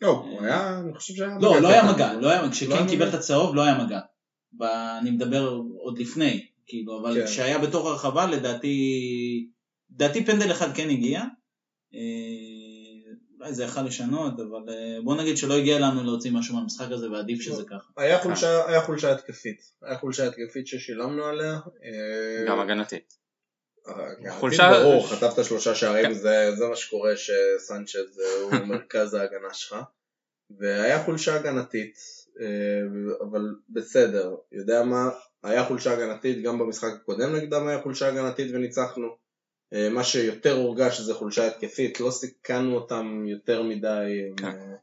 לא, 0.00 0.08
הוא 0.08 0.42
היה, 0.42 0.80
אני 0.80 0.94
חושב 0.94 1.14
שהיה... 1.14 1.38
לא, 1.40 1.50
לא 1.50 1.58
קטן. 1.58 1.66
היה 1.66 1.92
מגע, 1.92 2.12
לא 2.12 2.30
היה, 2.30 2.42
לא 2.42 2.50
כשקיין 2.50 2.88
קיבל 2.88 3.06
מגע. 3.06 3.08
את 3.08 3.14
הצהוב 3.20 3.54
לא 3.54 3.62
היה 3.62 3.84
מגע. 3.84 4.00
אני 5.00 5.10
מדבר 5.10 5.60
עוד 5.78 5.98
לפני, 5.98 6.46
כאילו, 6.66 7.00
אבל 7.00 7.14
כן. 7.14 7.26
כשהיה 7.26 7.58
בתוך 7.58 7.86
הרחבה 7.86 8.26
לדעתי, 8.26 9.48
לדעתי 9.94 10.24
פנדל 10.24 10.52
אחד 10.52 10.74
כן 10.74 10.90
הגיע. 10.90 11.24
אה, 13.44 13.48
אולי 13.48 13.54
זה 13.54 13.64
יכל 13.64 13.82
לשנות, 13.82 14.32
אבל 14.40 14.74
אה, 14.74 14.98
בוא 15.04 15.16
נגיד 15.16 15.36
שלא 15.36 15.54
הגיע 15.54 15.78
לנו 15.78 16.04
להוציא 16.04 16.30
משהו 16.32 16.54
מהמשחק 16.56 16.86
הזה 16.90 17.10
ועדיף 17.10 17.40
שזה 17.40 17.62
ככה. 17.64 17.88
היה 17.96 18.18
חולשה, 18.18 18.68
היה 18.68 18.80
חולשה 18.80 19.12
התקפית. 19.12 19.60
היה 19.82 19.98
חולשה 19.98 20.26
התקפית 20.26 20.66
ששילמנו 20.66 21.24
עליה. 21.24 21.52
אה, 21.84 22.44
גם 22.48 22.60
הגנתית. 22.60 23.14
אה, 23.88 24.32
חולשה- 24.32 24.70
ברור, 24.82 25.08
חטפת 25.08 25.44
שלושה 25.44 25.74
שערים, 25.74 26.04
כן. 26.04 26.14
זה 26.14 26.50
זה 26.56 26.66
מה 26.66 26.76
שקורה 26.76 27.12
שסנצ'ז 27.16 28.20
אה, 28.20 28.42
הוא 28.42 28.50
מרכז 28.74 29.14
ההגנה 29.14 29.54
שלך. 29.54 29.76
והיה 30.60 31.04
חולשה 31.04 31.34
הגנתית, 31.34 31.94
אה, 32.40 32.46
אבל 33.30 33.40
בסדר, 33.68 34.34
יודע 34.52 34.82
מה, 34.82 35.08
היה 35.44 35.64
חולשה 35.64 35.92
הגנתית, 35.92 36.42
גם 36.44 36.58
במשחק 36.58 36.90
הקודם 37.02 37.36
נגדם 37.36 37.66
היה 37.68 37.82
חולשה 37.82 38.08
הגנתית 38.08 38.50
וניצחנו. 38.54 39.23
אה, 39.74 39.88
מה 39.90 40.04
שיותר 40.04 40.56
הורגש 40.56 41.00
זה 41.00 41.14
חולשה 41.14 41.46
התקפית, 41.46 42.00
לא 42.00 42.10
סיכנו 42.10 42.74
אותם 42.74 43.24
יותר 43.26 43.62
מדי, 43.62 44.20
הם, 44.28 44.36
כן. 44.36 44.46
אה, 44.46 44.74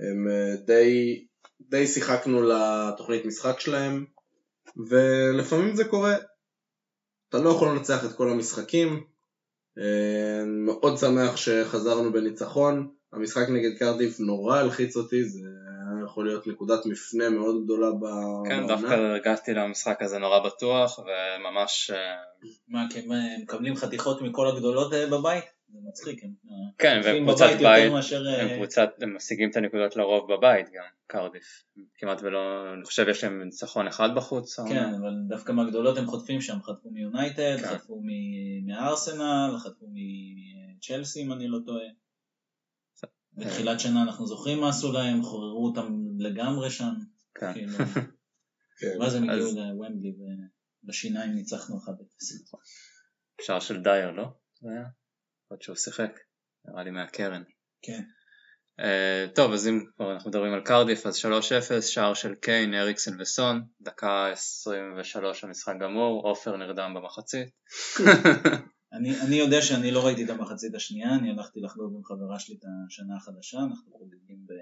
הם 0.00 0.28
אה, 0.30 0.56
די, 0.56 1.24
די 1.60 1.86
שיחקנו 1.86 2.42
לתוכנית 2.42 3.24
משחק 3.24 3.60
שלהם, 3.60 4.04
ולפעמים 4.88 5.76
זה 5.76 5.84
קורה. 5.84 6.16
אתה 7.28 7.38
לא 7.38 7.50
יכול 7.50 7.68
לנצח 7.68 8.04
את 8.04 8.12
כל 8.16 8.30
המשחקים, 8.30 9.04
מאוד 10.46 10.98
שמח 10.98 11.36
שחזרנו 11.36 12.12
בניצחון, 12.12 12.88
המשחק 13.12 13.48
נגד 13.48 13.78
קרדיף 13.78 14.20
נורא 14.20 14.58
הלחיץ 14.58 14.96
אותי, 14.96 15.24
זה 15.24 15.40
יכול 16.08 16.26
להיות 16.26 16.46
נקודת 16.46 16.86
מפנה 16.86 17.30
מאוד 17.30 17.64
גדולה 17.64 17.90
ב- 17.90 18.48
כן. 18.48 18.66
דווקא 18.66 18.92
הרגשתי 18.94 19.54
למשחק 19.54 20.02
הזה 20.02 20.18
נורא 20.18 20.38
בטוח, 20.46 20.98
וממש... 20.98 21.90
אה, 21.90 22.14
מה, 22.68 22.86
כי 22.90 22.98
הם 22.98 23.12
הם 23.12 23.42
מקבלים 23.42 23.76
חתיכות 23.76 24.22
מכל 24.22 24.48
הגדולות 24.48 24.92
אה, 24.92 25.06
בבית? 25.06 25.44
זה 25.72 25.78
מצחיק, 25.88 26.24
הם 26.24 26.30
אה, 26.50 26.54
כן, 26.78 27.00
בבית 27.00 27.40
יותר 27.40 27.68
בית, 27.68 27.92
מאשר... 27.92 28.26
אה, 28.26 28.42
הם 28.42 28.56
קבוצת, 28.56 28.88
הם 29.02 29.16
משיגים 29.16 29.50
את 29.50 29.56
הנקודות 29.56 29.96
לרוב 29.96 30.32
בבית 30.32 30.66
גם, 30.66 30.84
קרדיף. 31.06 31.64
כמעט 31.98 32.22
ולא, 32.22 32.74
אני 32.74 32.84
חושב 32.84 33.08
יש 33.08 33.24
להם 33.24 33.42
ניצחון 33.42 33.86
אחד 33.86 34.08
בחוץ. 34.14 34.60
כן, 34.60 34.94
אבל 35.02 35.12
דווקא 35.28 35.52
מהגדולות 35.52 35.98
הם 35.98 36.06
חוטפים 36.06 36.40
שם, 36.40 36.62
חטפו 36.62 36.90
מיונייטד, 36.90 37.56
כן. 37.60 37.66
חטפו 37.66 38.00
מ- 38.04 38.66
מארסנל, 38.66 39.56
חטפו 39.58 39.86
מצ'לסי 39.92 41.22
אם 41.22 41.32
אני 41.32 41.48
לא 41.48 41.58
טועה. 41.66 41.84
בתחילת 43.38 43.80
שנה 43.80 44.02
אנחנו 44.02 44.26
זוכרים 44.26 44.60
מה 44.60 44.68
עשו 44.68 44.92
להם, 44.92 45.22
חוררו 45.22 45.66
אותם 45.66 45.92
לגמרי 46.18 46.70
שם. 46.70 46.92
כן. 47.34 47.52
כאילו, 47.52 47.78
כן. 48.80 49.00
ואז 49.00 49.14
הם 49.14 49.30
הגיעו 49.30 49.50
לוומבלי 49.50 50.12
ובשיניים 50.84 51.34
ניצחנו 51.34 51.76
1-0. 51.76 51.80
שער 53.40 53.60
של 53.60 53.82
דייר, 53.82 54.10
לא? 54.10 54.24
זה 54.60 54.70
היה? 54.70 54.84
עוד 55.48 55.62
שהוא 55.62 55.76
שיחק, 55.76 56.18
נראה 56.64 56.84
לי 56.84 56.90
מהקרן. 56.90 57.42
כן. 57.82 58.02
Uh, 58.80 59.34
טוב, 59.34 59.52
אז 59.52 59.68
אם 59.68 59.84
כבר 59.96 60.12
אנחנו 60.12 60.30
מדברים 60.30 60.52
על 60.52 60.60
קרדיף, 60.60 61.06
אז 61.06 61.16
3-0, 61.16 61.82
שער 61.82 62.14
של 62.14 62.34
קיין, 62.34 62.74
אריקסן 62.74 63.20
וסון, 63.20 63.62
דקה 63.80 64.28
23 64.32 65.44
המשחק 65.44 65.74
גמור, 65.80 66.28
עופר 66.28 66.56
נרדם 66.56 66.94
במחצית. 66.94 67.48
אני, 68.92 69.20
אני 69.20 69.36
יודע 69.36 69.62
שאני 69.62 69.90
לא 69.90 70.06
ראיתי 70.06 70.24
את 70.24 70.30
המחצית 70.30 70.74
השנייה, 70.74 71.14
אני 71.14 71.30
הלכתי 71.30 71.60
לחגוג 71.60 71.94
עם 71.96 72.04
חברה 72.04 72.38
שלי 72.38 72.54
את 72.54 72.64
השנה 72.86 73.16
החדשה, 73.16 73.58
אנחנו 73.58 73.92
חוגגים 73.92 74.46
ב, 74.46 74.52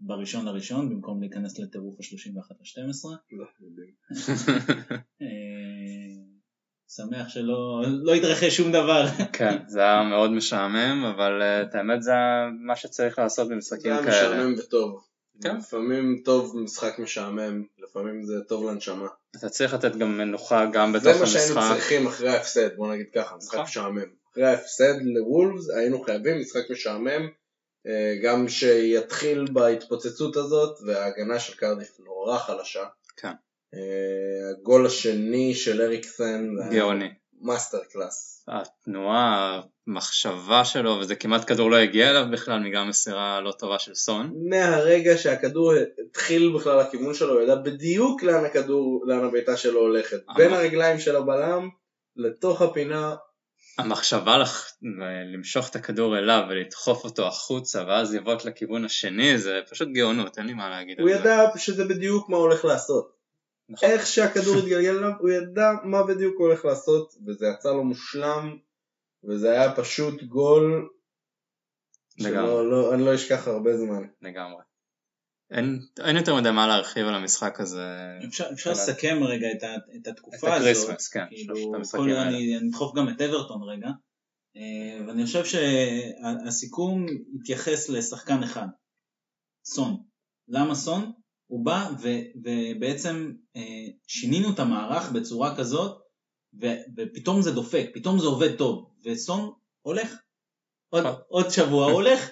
בראשון 0.00 0.44
לראשון, 0.44 0.88
במקום 0.88 1.20
להיכנס 1.20 1.58
לטירוף 1.58 1.94
ה-31 2.00 2.54
ל-12. 2.60 3.08
לא. 3.32 3.44
אה, 5.22 5.26
שמח 6.88 7.28
שלא 7.28 7.82
לא 8.02 8.14
התרחש 8.14 8.56
שום 8.56 8.72
דבר. 8.72 9.06
כן, 9.32 9.58
זה 9.66 9.80
היה 9.80 10.02
מאוד 10.02 10.30
משעמם, 10.30 11.04
אבל 11.04 11.42
אה, 11.42 11.62
את 11.62 11.74
האמת 11.74 12.02
זה 12.02 12.12
מה 12.66 12.76
שצריך 12.76 13.18
לעשות 13.18 13.48
זה 13.48 13.54
במשחקים 13.54 13.92
היה 13.92 14.02
כאלה. 14.02 14.36
משעמם 14.36 14.54
וטוב. 14.58 15.06
כן. 15.42 15.56
לפעמים 15.56 16.22
טוב 16.24 16.56
משחק 16.58 16.98
משעמם, 16.98 17.64
לפעמים 17.78 18.22
זה 18.22 18.34
טוב 18.48 18.70
לנשמה. 18.70 19.08
אתה 19.36 19.48
צריך 19.48 19.74
לתת 19.74 19.96
גם 19.96 20.18
מנוחה 20.18 20.66
גם 20.72 20.92
בתוך 20.92 21.12
זה 21.12 21.20
מה 21.20 21.26
שהיינו 21.26 21.60
המשחק. 21.60 21.74
צריכים 21.74 22.06
אחרי 22.06 22.30
ההפסד, 22.30 22.76
בוא 22.76 22.92
נגיד 22.92 23.06
ככה, 23.14 23.36
משחק 23.36 23.54
נכון. 23.54 23.64
משעמם. 23.64 24.10
אחרי 24.32 24.46
ההפסד 24.46 24.94
לוולפס 25.02 25.70
היינו 25.70 26.02
חייבים 26.02 26.40
משחק 26.40 26.70
משעמם, 26.70 27.28
אה, 27.86 28.14
גם 28.22 28.48
שיתחיל 28.48 29.44
בהתפוצצות 29.52 30.36
הזאת, 30.36 30.78
וההגנה 30.86 31.38
של 31.38 31.56
קרדיף 31.56 32.00
נורא 32.00 32.38
חלשה. 32.38 32.84
כן. 33.16 33.32
אה, 33.74 34.50
הגול 34.50 34.86
השני 34.86 35.54
של 35.54 35.82
אריקסן, 35.82 36.46
גאוני. 36.70 37.08
Masterclass. 37.40 38.44
התנועה, 38.48 39.60
המחשבה 39.88 40.64
שלו, 40.64 40.90
וזה 41.00 41.14
כמעט 41.14 41.48
כדור 41.48 41.70
לא 41.70 41.76
הגיע 41.76 42.10
אליו 42.10 42.26
בכלל, 42.32 42.60
מגם 42.60 42.88
מסירה 42.88 43.40
לא 43.40 43.52
טובה 43.52 43.78
של 43.78 43.94
סון. 43.94 44.32
מהרגע 44.48 45.18
שהכדור 45.18 45.72
התחיל 46.08 46.52
בכלל 46.56 46.80
לכיוון 46.80 47.14
שלו, 47.14 47.32
הוא 47.34 47.42
ידע 47.42 47.54
בדיוק 47.54 48.22
לאן 48.22 48.44
הכדור, 48.44 49.04
לאן 49.06 49.24
הבעיטה 49.24 49.56
שלו 49.56 49.80
הולכת. 49.80 50.20
אה. 50.30 50.34
בין 50.34 50.52
הרגליים 50.52 51.00
של 51.00 51.16
הבלם 51.16 51.68
לתוך 52.16 52.62
הפינה, 52.62 53.14
המחשבה 53.78 54.38
לח... 54.38 54.72
למשוך 55.32 55.68
את 55.70 55.76
הכדור 55.76 56.18
אליו 56.18 56.42
ולדחוף 56.48 57.04
אותו 57.04 57.26
החוצה 57.26 57.84
ואז 57.88 58.14
לבעוט 58.14 58.44
לכיוון 58.44 58.84
השני 58.84 59.38
זה 59.38 59.60
פשוט 59.70 59.88
גאונות, 59.88 60.38
אין 60.38 60.46
לי 60.46 60.54
מה 60.54 60.70
להגיד 60.70 61.00
הוא. 61.00 61.10
ידע 61.10 61.44
שזה 61.56 61.84
בדיוק 61.84 62.28
מה 62.28 62.36
הוא 62.36 62.42
הולך 62.42 62.64
לעשות. 62.64 63.19
נכון. 63.70 63.88
איך 63.88 64.06
שהכדור 64.06 64.56
התגלגל 64.56 64.98
אליו, 64.98 65.12
הוא 65.20 65.30
ידע 65.30 65.70
מה 65.84 66.06
בדיוק 66.06 66.34
הוא 66.38 66.46
הולך 66.46 66.64
לעשות, 66.64 67.14
וזה 67.26 67.46
יצא 67.46 67.68
לו 67.68 67.84
מושלם, 67.84 68.56
וזה 69.24 69.50
היה 69.50 69.76
פשוט 69.76 70.22
גול 70.22 70.88
לגמרי. 72.18 72.48
שלא, 72.48 72.70
לא, 72.70 72.94
אני 72.94 73.04
לא 73.04 73.14
אשכח 73.14 73.48
הרבה 73.48 73.76
זמן. 73.76 74.02
לגמרי. 74.22 74.62
אין, 75.50 75.78
אין 76.06 76.16
יותר 76.16 76.34
מדי 76.34 76.50
מה 76.50 76.66
להרחיב 76.66 77.06
על 77.06 77.14
המשחק 77.14 77.60
הזה. 77.60 77.86
אפשר, 78.28 78.44
אפשר 78.52 78.70
לסכם 78.70 79.18
רגע 79.22 79.46
את, 79.52 79.62
ה, 79.62 79.74
את 79.76 79.80
את 80.02 80.06
התקופה 80.06 80.54
הזאת. 80.54 80.60
ה 80.60 80.64
Christmas, 80.64 81.08
כן, 81.08 81.24
כאילו, 81.30 81.72
כל, 81.90 82.10
אני 82.10 82.58
אדחוף 82.58 82.94
גם 82.96 83.08
את 83.08 83.20
אברטון 83.20 83.62
רגע, 83.62 83.88
אה, 84.56 85.06
ואני 85.06 85.24
חושב 85.24 85.44
שהסיכום 85.44 87.06
התייחס 87.40 87.88
לשחקן 87.88 88.42
אחד, 88.42 88.66
סון. 89.64 90.02
למה 90.48 90.74
סון? 90.74 91.12
הוא 91.50 91.64
בא 91.64 91.90
ו, 92.02 92.08
ובעצם 92.44 93.32
אה, 93.56 93.86
שינינו 94.06 94.50
את 94.50 94.58
המערך 94.58 95.12
בצורה 95.12 95.56
כזאת, 95.56 96.00
ו, 96.60 96.66
ופתאום 96.96 97.42
זה 97.42 97.52
דופק, 97.52 97.90
פתאום 97.94 98.18
זה 98.18 98.26
עובד 98.26 98.56
טוב, 98.56 98.90
וסון 99.04 99.52
הולך. 99.82 100.14
עוד. 100.90 101.04
עוד 101.28 101.50
שבוע 101.50 101.92
הולך, 101.92 102.30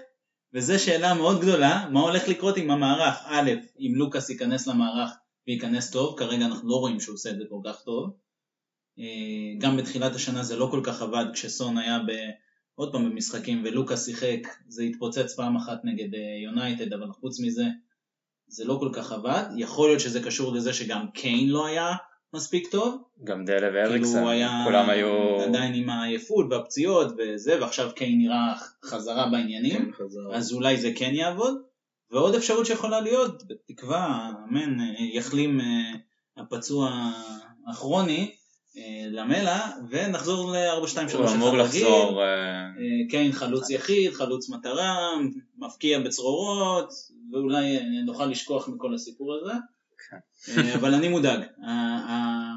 וזו 0.54 0.85
שאלה 0.85 1.14
מאוד 1.14 1.40
גדולה, 1.40 1.88
מה 1.92 2.00
הולך 2.00 2.28
לקרות 2.28 2.57
עם 2.57 2.70
המערך? 2.70 3.14
א', 3.24 3.50
אם 3.78 3.92
לוקאס 3.94 4.31
ייכנס 4.31 4.66
למערך 4.66 5.11
וייכנס 5.46 5.90
טוב, 5.90 6.18
כרגע 6.18 6.46
אנחנו 6.46 6.68
לא 6.68 6.76
רואים 6.76 7.00
שהוא 7.00 7.14
עושה 7.14 7.31
את 7.31 7.38
זה 7.38 7.44
כל 7.48 7.61
כך 7.64 7.81
טוב. 7.81 8.16
אה, 8.98 9.59
גם 9.59 9.76
בתחילת 9.76 10.14
השנה 10.14 10.42
זה 10.42 10.57
לא 10.57 10.68
כל 10.70 10.81
כך 10.85 11.02
עבד 11.02 11.24
כשסון 11.33 11.78
היה 11.78 11.98
ב... 11.98 12.12
עוד 12.74 12.92
פעם 12.92 13.11
במשחקים 13.11 13.62
ולוקאס 13.64 14.07
שיחק, 14.07 14.40
זה 14.68 14.83
התפוצץ 14.83 15.35
פעם 15.37 15.57
אחת 15.57 15.81
נגד 15.85 16.14
אה, 16.14 16.40
יונייטד, 16.44 16.92
אבל 16.92 17.12
חוץ 17.12 17.40
מזה 17.40 17.64
זה 18.48 18.64
לא 18.64 18.76
כל 18.80 18.88
כך 18.92 19.12
עבד. 19.12 19.44
יכול 19.56 19.88
להיות 19.88 20.00
שזה 20.00 20.22
קשור 20.22 20.54
לזה 20.54 20.72
שגם 20.72 21.06
קיין 21.14 21.48
לא 21.48 21.66
היה 21.66 21.92
מספיק 22.34 22.70
טוב, 22.70 23.02
גם 23.24 23.44
דלה 23.44 23.58
כאילו 23.61 23.74
ואריקסן, 23.74 24.18
הוא 24.18 24.28
היה 24.28 24.62
כולם 24.64 24.90
היו... 24.90 25.40
עדיין 25.40 25.74
עם 25.74 25.90
העייפות 25.90 26.46
והפציעות 26.50 27.12
וזה, 27.18 27.61
ועכשיו 27.61 27.90
קיין 27.94 28.18
נראה 28.18 28.54
חזרה 28.84 29.28
בעניינים. 29.32 29.84
כן, 29.84 30.04
חזר. 30.04 30.34
אז 30.34 30.52
אולי 30.52 30.76
זה 30.76 30.90
כן 30.96 31.11
יעבוד. 31.14 31.54
ועוד 32.11 32.34
אפשרות 32.34 32.66
שיכולה 32.66 33.00
להיות, 33.00 33.42
בתקווה, 33.48 34.32
אמן, 34.48 34.80
אה, 34.80 35.04
יחלים 35.12 35.61
אה, 35.61 35.92
הפצוע 36.37 37.12
הכרוני 37.70 38.30
אה, 38.76 39.06
למלה, 39.11 39.70
ונחזור 39.90 40.52
ל-4-2-3-1 40.52 41.16
הוא 41.16 41.28
אמור. 41.34 41.56
לחזור, 41.56 42.22
קיין 43.11 43.32
חלוץ 43.32 43.70
יחיד, 43.70 44.12
חלוץ 44.12 44.48
מטרה, 44.50 45.11
מפקיע 45.58 45.98
בצרורות, 45.98 46.92
ואולי 47.32 47.76
אה, 47.76 47.82
נוכל 48.06 48.26
לשכוח 48.26 48.68
מכל 48.68 48.94
הסיפור 48.94 49.34
הזה. 49.34 49.52
אה, 50.48 50.74
אבל 50.74 50.94
אני 50.94 51.08
מודאג. 51.08 51.40
ה- 51.66 51.70
ה- 52.12 52.54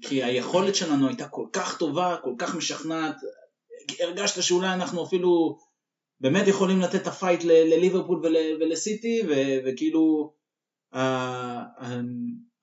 כי 0.00 0.22
היכולת 0.24 0.74
שלנו 0.74 1.08
הייתה 1.08 1.28
כל 1.28 1.46
כך 1.52 1.78
טובה, 1.78 2.16
כל 2.22 2.34
כך 2.38 2.54
משכנעת, 2.54 3.16
הרגשת 4.00 4.42
שאולי 4.42 4.74
אנחנו 4.74 5.04
אפילו 5.06 5.58
באמת 6.20 6.48
יכולים 6.48 6.80
לתת 6.80 7.02
את 7.02 7.06
הפייט 7.06 7.44
לליברפול 7.44 8.18
ול- 8.26 8.36
ולסיטי, 8.60 9.22
ו- 9.28 9.58
וכאילו 9.66 10.32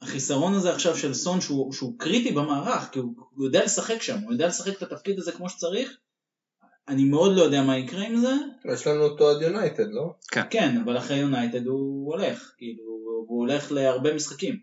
החיסרון 0.01 0.53
הזה 0.53 0.73
עכשיו 0.73 0.97
של 0.97 1.13
סון 1.13 1.41
שהוא, 1.41 1.73
שהוא 1.73 1.99
קריטי 1.99 2.31
במערך, 2.31 2.89
כי 2.91 2.99
הוא, 2.99 3.13
הוא 3.35 3.45
יודע 3.45 3.63
לשחק 3.63 4.01
שם, 4.01 4.17
הוא 4.23 4.31
יודע 4.31 4.47
לשחק 4.47 4.77
את 4.77 4.91
התפקיד 4.91 5.19
הזה 5.19 5.31
כמו 5.31 5.49
שצריך, 5.49 5.97
אני 6.91 7.06
מאוד 7.06 7.38
לא 7.38 7.41
יודע 7.41 7.63
מה 7.63 7.77
יקרה 7.77 8.08
עם 8.08 8.15
זה, 8.15 8.34
יש 8.73 8.88
לנו 8.88 9.04
אותו 9.04 9.30
עד 9.30 9.41
יונייטד, 9.41 9.91
לא? 9.91 10.15
כן, 10.49 10.77
אבל 10.86 10.97
אחרי 10.97 11.17
יונייטד 11.17 11.65
הוא 11.67 12.13
הולך, 12.13 12.54
כאילו, 12.58 12.84
הוא 13.27 13.39
הולך 13.39 13.71
להרבה 13.71 14.13
משחקים. 14.13 14.60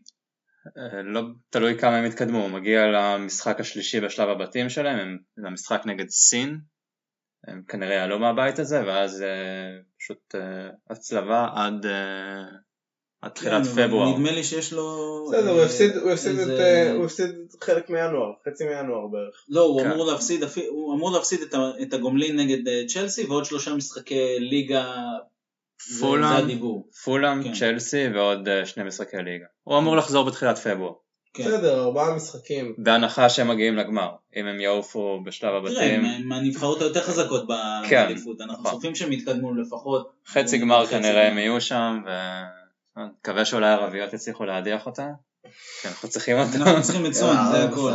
אה, 0.79 1.03
לא 1.03 1.23
תלוי 1.51 1.79
כמה 1.79 1.97
הם 1.97 2.05
יתקדמו, 2.05 2.43
הוא 2.43 2.51
מגיע 2.51 2.87
למשחק 2.87 3.61
השלישי 3.61 4.01
בשלב 4.01 4.29
הבתים 4.29 4.69
שלהם, 4.69 4.99
הם 4.99 5.19
למשחק 5.37 5.83
נגד 5.87 6.09
סין, 6.09 6.59
הם 7.47 7.63
כנראה 7.69 7.95
יעלו 7.95 8.19
מהבית 8.19 8.59
הזה, 8.59 8.87
ואז 8.87 9.23
אה, 9.23 9.79
פשוט 9.99 10.35
אה, 10.35 10.69
הצלבה 10.91 11.49
עד 11.55 11.87
עד 13.23 13.31
תחילת 13.31 13.67
כן, 13.67 13.73
פברואר. 13.73 14.13
נדמה 14.15 14.33
לי 14.33 14.45
שיש 14.45 14.73
לו... 14.73 15.27
בסדר, 15.33 15.51
הוא 15.51 15.59
אה, 15.61 15.65
הפסיד- 15.65 15.97
אה, 16.61 16.93
הוא 16.93 17.05
הפסיד 17.05 17.31
חלק 17.63 17.91
מינואר, 17.91 18.33
חצי 18.49 18.65
מינואר 18.65 19.07
בערך. 19.07 19.45
לא, 19.49 19.61
הוא 19.61 19.81
כן. 19.83 19.91
אמור 19.91 20.07
להפסיד, 20.13 20.43
אפי- 20.43 20.67
הוא 20.67 20.95
אמור 20.95 21.11
להפסיד 21.13 21.41
את 21.83 21.93
הגומלין 21.93 22.37
נגד 22.37 22.69
אה, 22.69 22.83
צ'לסי 22.89 23.25
ועוד 23.27 23.45
שלושה 23.45 23.75
משחקי 23.75 24.37
ליגה, 24.39 24.95
פולאם, 27.05 27.43
כן. 27.43 27.53
צ'לסי 27.53 28.05
ועוד 28.15 28.49
שני 28.65 28.85
משחקי 28.85 29.17
ליגה. 29.17 29.47
הוא 29.65 29.79
אמור 29.79 29.97
לחזור 29.97 30.25
בתחילת 30.25 30.59
פברואר, 30.59 30.93
כן. 31.35 31.45
בסדר, 31.45 31.81
ארבעה 31.85 32.15
משחקים. 32.17 32.75
בהנחה 32.79 33.29
שהם 33.29 33.49
מגיעים 33.49 33.77
לגמר, 33.77 34.09
אם 34.37 34.47
הם 34.47 34.61
יעופו 34.61 35.21
בשלב 35.25 35.51
תראה, 35.69 35.85
הבתים, 35.85 36.05
הם 36.05 36.29
מהנבחרות 36.29 36.81
היותר 36.83 37.01
חזקות 37.01 37.47
כן, 37.89 38.05
באליפות, 38.07 38.41
אנחנו 38.41 38.63
נכון. 38.63 38.73
צופים 38.75 38.95
שהם 38.95 39.13
יתקדמו 39.13 39.55
לפחות. 39.55 40.11
חצי 40.27 40.59
גמר 40.59 40.87
כנראה 40.87 41.29
הם. 41.29 41.39
יהיו 41.39 41.61
שם, 41.61 42.01
ונקווה 42.99 43.45
שאולי 43.45 43.67
הערביות 43.67 44.13
יצליחו 44.13 44.45
להדיח 44.45 44.87
אותה, 44.87 45.09
כי 45.83 45.89
אנחנו 45.89 46.09
צריכים 46.09 46.37
אותה. 46.39 46.57
אנחנו 46.57 46.83
צריכים 46.83 47.07
את 47.07 47.13
סון, 47.15 47.37
זה 47.53 47.57
אה, 47.57 47.65
הכל. 47.65 47.93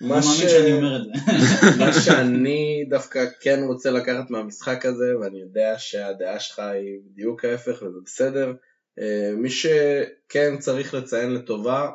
לא 0.00 0.08
מאמין 0.08 0.22
שאני 0.22 0.72
אומר 0.72 0.96
את 0.96 1.02
זה. 1.02 1.10
מה 1.84 1.92
שאני 1.92 2.86
דווקא 2.90 3.24
כן 3.40 3.60
רוצה 3.66 3.90
לקחת 3.90 4.30
מהמשחק 4.30 4.86
הזה, 4.86 5.18
ואני 5.20 5.40
יודע 5.40 5.74
שהדעה 5.78 6.40
שלך 6.40 6.58
היא 6.58 6.98
בדיוק 7.04 7.44
ההפך 7.44 7.82
וזה 7.82 7.98
בסדר, 8.04 8.52
אה, 8.98 9.32
מי 9.36 9.50
שכן 9.50 10.58
צריך 10.58 10.94
לציין 10.94 11.34
לטובה, 11.34 11.90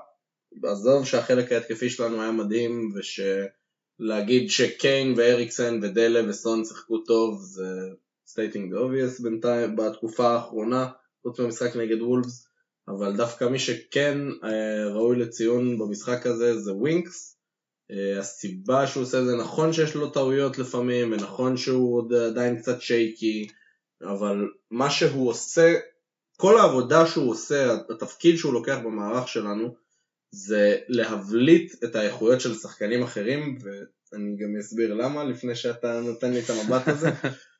עזוב 0.63 1.05
שהחלק 1.05 1.51
ההתקפי 1.51 1.89
שלנו 1.89 2.21
היה 2.21 2.31
מדהים, 2.31 2.93
ושלהגיד 2.95 4.49
שקיין 4.49 5.13
ואריקסן 5.17 5.79
ודלה 5.83 6.29
וסון 6.29 6.65
שיחקו 6.65 6.97
טוב 6.97 7.41
זה 7.41 7.89
stating 8.29 8.73
the 8.73 8.77
obvious 8.77 9.23
בינתיים 9.23 9.75
בתקופה 9.75 10.27
האחרונה, 10.27 10.87
חוץ 11.23 11.39
מהמשחק 11.39 11.75
נגד 11.75 12.01
וולפס, 12.01 12.47
אבל 12.87 13.17
דווקא 13.17 13.45
מי 13.45 13.59
שכן 13.59 14.17
אה, 14.43 14.87
ראוי 14.93 15.19
לציון 15.19 15.77
במשחק 15.77 16.25
הזה 16.25 16.59
זה 16.59 16.73
ווינקס. 16.73 17.37
אה, 17.91 18.19
הסיבה 18.19 18.87
שהוא 18.87 19.03
עושה 19.03 19.19
את 19.19 19.25
זה 19.25 19.35
נכון 19.35 19.73
שיש 19.73 19.95
לו 19.95 20.09
טעויות 20.09 20.57
לפעמים 20.57 21.11
ונכון 21.11 21.57
שהוא 21.57 21.97
עוד 21.97 22.13
עדיין 22.13 22.57
קצת 22.57 22.81
שייקי 22.81 23.47
אבל 24.03 24.47
מה 24.71 24.89
שהוא 24.89 25.29
עושה 25.29 25.79
כל 26.37 26.57
העבודה 26.57 27.07
שהוא 27.07 27.31
עושה 27.31 27.77
התפקיד 27.89 28.37
שהוא 28.37 28.53
לוקח 28.53 28.77
במערך 28.83 29.27
שלנו 29.27 29.75
זה 30.31 30.77
להבליט 30.87 31.83
את 31.83 31.95
האיכויות 31.95 32.41
של 32.41 32.53
שחקנים 32.53 33.03
אחרים 33.03 33.57
ואני 33.61 34.37
גם 34.37 34.57
אסביר 34.59 34.93
למה 34.93 35.23
לפני 35.23 35.55
שאתה 35.55 36.01
נותן 36.01 36.31
לי 36.31 36.39
את 36.39 36.49
המבט 36.49 36.87
הזה 36.87 37.09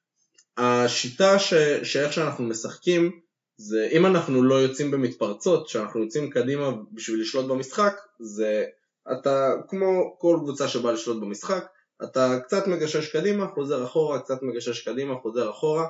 השיטה 0.58 1.40
ש... 1.40 1.54
שאיך 1.84 2.14
שאנחנו 2.14 2.44
משחקים 2.44 3.20
זה 3.62 3.88
אם 3.92 4.06
אנחנו 4.06 4.44
לא 4.44 4.56
יוצאים 4.56 4.92
במתפרצות 4.92 5.70
שאנחנו 5.70 6.04
יוצאים 6.04 6.30
קדימה 6.30 6.72
בשביל 6.92 7.22
לשלוט 7.22 7.46
במשחק 7.46 7.94
זה 8.20 8.66
אתה 9.12 9.54
כמו 9.68 10.16
כל 10.20 10.38
קבוצה 10.44 10.68
שבאה 10.68 10.92
לשלוט 10.92 11.22
במשחק, 11.22 11.66
אתה 12.04 12.40
קצת 12.44 12.68
מגשש 12.68 13.12
קדימה, 13.12 13.48
חוזר 13.48 13.86
אחורה, 13.86 14.20
קצת 14.20 14.44
מגשש 14.44 14.88
קדימה, 14.88 15.16
חוזר 15.22 15.50
אחורה, 15.50 15.88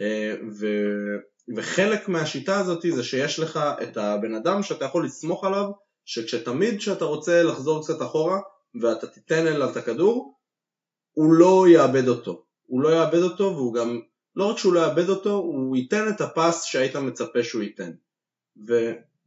אה, 0.00 0.34
וחלק 1.56 2.08
מהשיטה 2.08 2.58
הזאת 2.58 2.84
זה 2.94 3.02
שיש 3.02 3.38
לך 3.38 3.60
את 3.82 3.96
הבן 3.96 4.34
אדם 4.34 4.62
שאתה 4.62 4.84
יכול 4.84 5.04
לסמוך 5.04 5.44
עליו, 5.44 5.70
שכשתמיד 6.04 6.78
כשאתה 6.78 7.04
רוצה 7.04 7.42
לחזור 7.42 7.82
קצת 7.82 8.02
אחורה 8.02 8.38
ואתה 8.82 9.06
תיתן 9.06 9.46
אליו 9.46 9.70
את 9.70 9.76
הכדור, 9.76 10.38
הוא 11.12 11.32
לא 11.32 11.64
יאבד 11.68 12.08
אותו. 12.08 12.44
הוא 12.66 12.82
לא 12.82 12.88
יאבד 12.88 13.22
אותו 13.22 13.44
והוא 13.44 13.74
גם, 13.74 14.00
לא 14.36 14.44
רק 14.44 14.58
שהוא 14.58 14.72
לא 14.72 14.80
יאבד 14.80 15.08
אותו, 15.08 15.30
הוא 15.30 15.76
ייתן 15.76 16.08
את 16.08 16.20
הפס 16.20 16.64
שהיית 16.64 16.96
מצפה 16.96 17.42
שהוא 17.42 17.62
ייתן. 17.62 17.90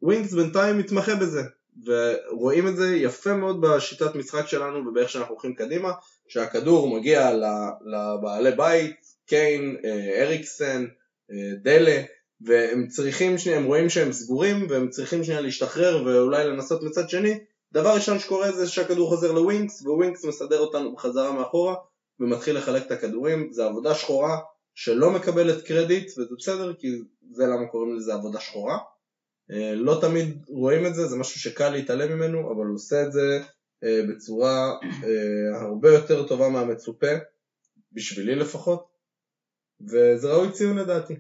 ווינקס 0.02 0.34
בינתיים 0.34 0.78
מתמחה 0.78 1.16
בזה, 1.16 1.42
ורואים 1.86 2.68
את 2.68 2.76
זה 2.76 2.96
יפה 2.96 3.34
מאוד 3.34 3.62
בשיטת 3.62 4.16
משחק 4.16 4.48
שלנו 4.48 4.88
ובאיך 4.88 5.10
שאנחנו 5.10 5.34
הולכים 5.34 5.56
קדימה, 5.56 5.92
שהכדור 6.28 6.98
מגיע 6.98 7.32
לבעלי 7.86 8.52
בית, 8.52 8.96
קיין, 9.28 9.78
אה, 9.86 10.24
אריקסן, 10.24 10.86
אה, 11.32 11.56
דלה, 11.64 12.02
והם 12.42 12.88
צריכים 12.88 13.38
שנייה, 13.38 13.58
הם 13.58 13.66
רואים 13.66 13.90
שהם 13.90 14.12
סגורים 14.12 14.68
והם 14.70 14.90
צריכים 14.90 15.24
שנייה 15.24 15.42
להשתחרר 15.42 16.04
ואולי 16.06 16.46
לנסות 16.46 16.84
מצד 16.84 17.10
שני, 17.10 17.40
דבר 17.74 17.96
ראשון 17.96 18.20
שקורה 18.20 18.52
זה 18.52 18.68
שהכדור 18.68 19.10
חוזר 19.10 19.32
לווינקס 19.32 19.82
וווינקס 19.82 20.26
מסדר 20.26 20.60
אותנו 20.60 20.94
בחזרה 20.94 21.32
מאחורה 21.32 21.76
ומתחיל 22.20 22.58
לחלק 22.58 22.86
את 22.86 22.92
הכדורים, 22.92 23.48
זה 23.52 23.66
עבודה 23.66 23.96
שחורה 23.96 24.38
שלא 24.76 25.12
מקבלת 25.12 25.64
קרדיט 25.64 26.12
וזה 26.18 26.36
בסדר 26.38 26.74
כי 26.74 26.88
זה 27.32 27.44
למה 27.46 27.68
קוראים 27.68 27.96
לזה 27.96 28.14
עבודה 28.14 28.40
שחורה. 28.40 28.78
אה, 29.52 29.76
לא 29.76 29.98
תמיד 30.02 30.44
רואים 30.48 30.86
את 30.86 30.96
זה, 30.96 31.08
זה 31.08 31.16
משהו 31.18 31.40
שקל 31.40 31.70
להתעלם 31.70 32.18
ממנו, 32.18 32.52
אבל 32.52 32.66
הוא 32.66 32.76
עושה 32.76 33.04
את 33.08 33.12
זה 33.12 33.40
אה, 33.84 34.02
בצורה 34.10 34.78
אה, 35.04 35.62
הרבה 35.62 35.94
יותר 35.94 36.28
טובה 36.28 36.50
מהמצופה, 36.50 37.12
בשבילי 37.92 38.36
לפחות, 38.36 38.88
וזה 39.82 40.28
ראוי 40.28 40.52
ציון 40.52 40.78
לדעתי. 40.78 41.16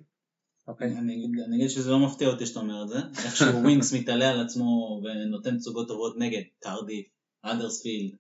אוקיי. 0.68 0.88
אני, 0.88 1.28
אגיד, 1.56 1.70
שזה 1.70 1.91
לא 1.91 2.00
מפתיע 2.00 2.28
אותי 2.28 2.46
שאתה 2.46 2.60
אומר 2.60 2.84
את 2.84 2.89
זה, 2.89 2.98
איכשהו 3.26 3.48
ווינקס 3.63 3.94
מתעלה 3.94 4.32
על 4.32 4.46
עצמו 4.46 5.02
ונותן 5.04 5.58
תצוגות 5.58 5.88
טובות 5.88 6.15
נגד 6.18 6.41
קרדיף, 6.60 7.08
האדרספילד, 7.41 8.12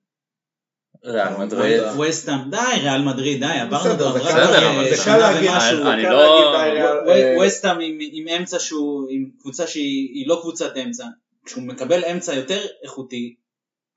ריאל 1.03 1.37
מדריד. 1.37 1.81
ווסטהאם, 1.95 2.49
די 2.49 2.57
ריאל 2.81 3.01
מדריד, 3.01 3.39
די, 3.39 3.59
עברנו 3.59 4.05
רק 4.13 4.21
קל 4.21 4.27
בסדר, 4.27 4.71
אבל 4.71 4.83
זה 4.89 4.95
קל 4.95 5.01
שנה 5.03 5.17
להגיד. 5.17 5.51
משהו, 5.57 5.87
אני 5.91 6.03
לא- 6.03 7.11
אה, 7.11 7.33
ווסטהאם 7.37 7.77
עם, 7.99 8.27
אמצע 8.27 8.59
שהוא, 8.59 9.07
עם 9.09 9.29
קבוצה 9.39 9.67
שהיא 9.67 10.27
לא 10.27 10.39
קבוצת 10.41 10.77
אמצע, 10.77 11.05
כשהוא 11.45 11.63
מקבל 11.63 12.05
אמצע 12.05 12.33
יותר 12.33 12.61
איכותי, 12.83 13.35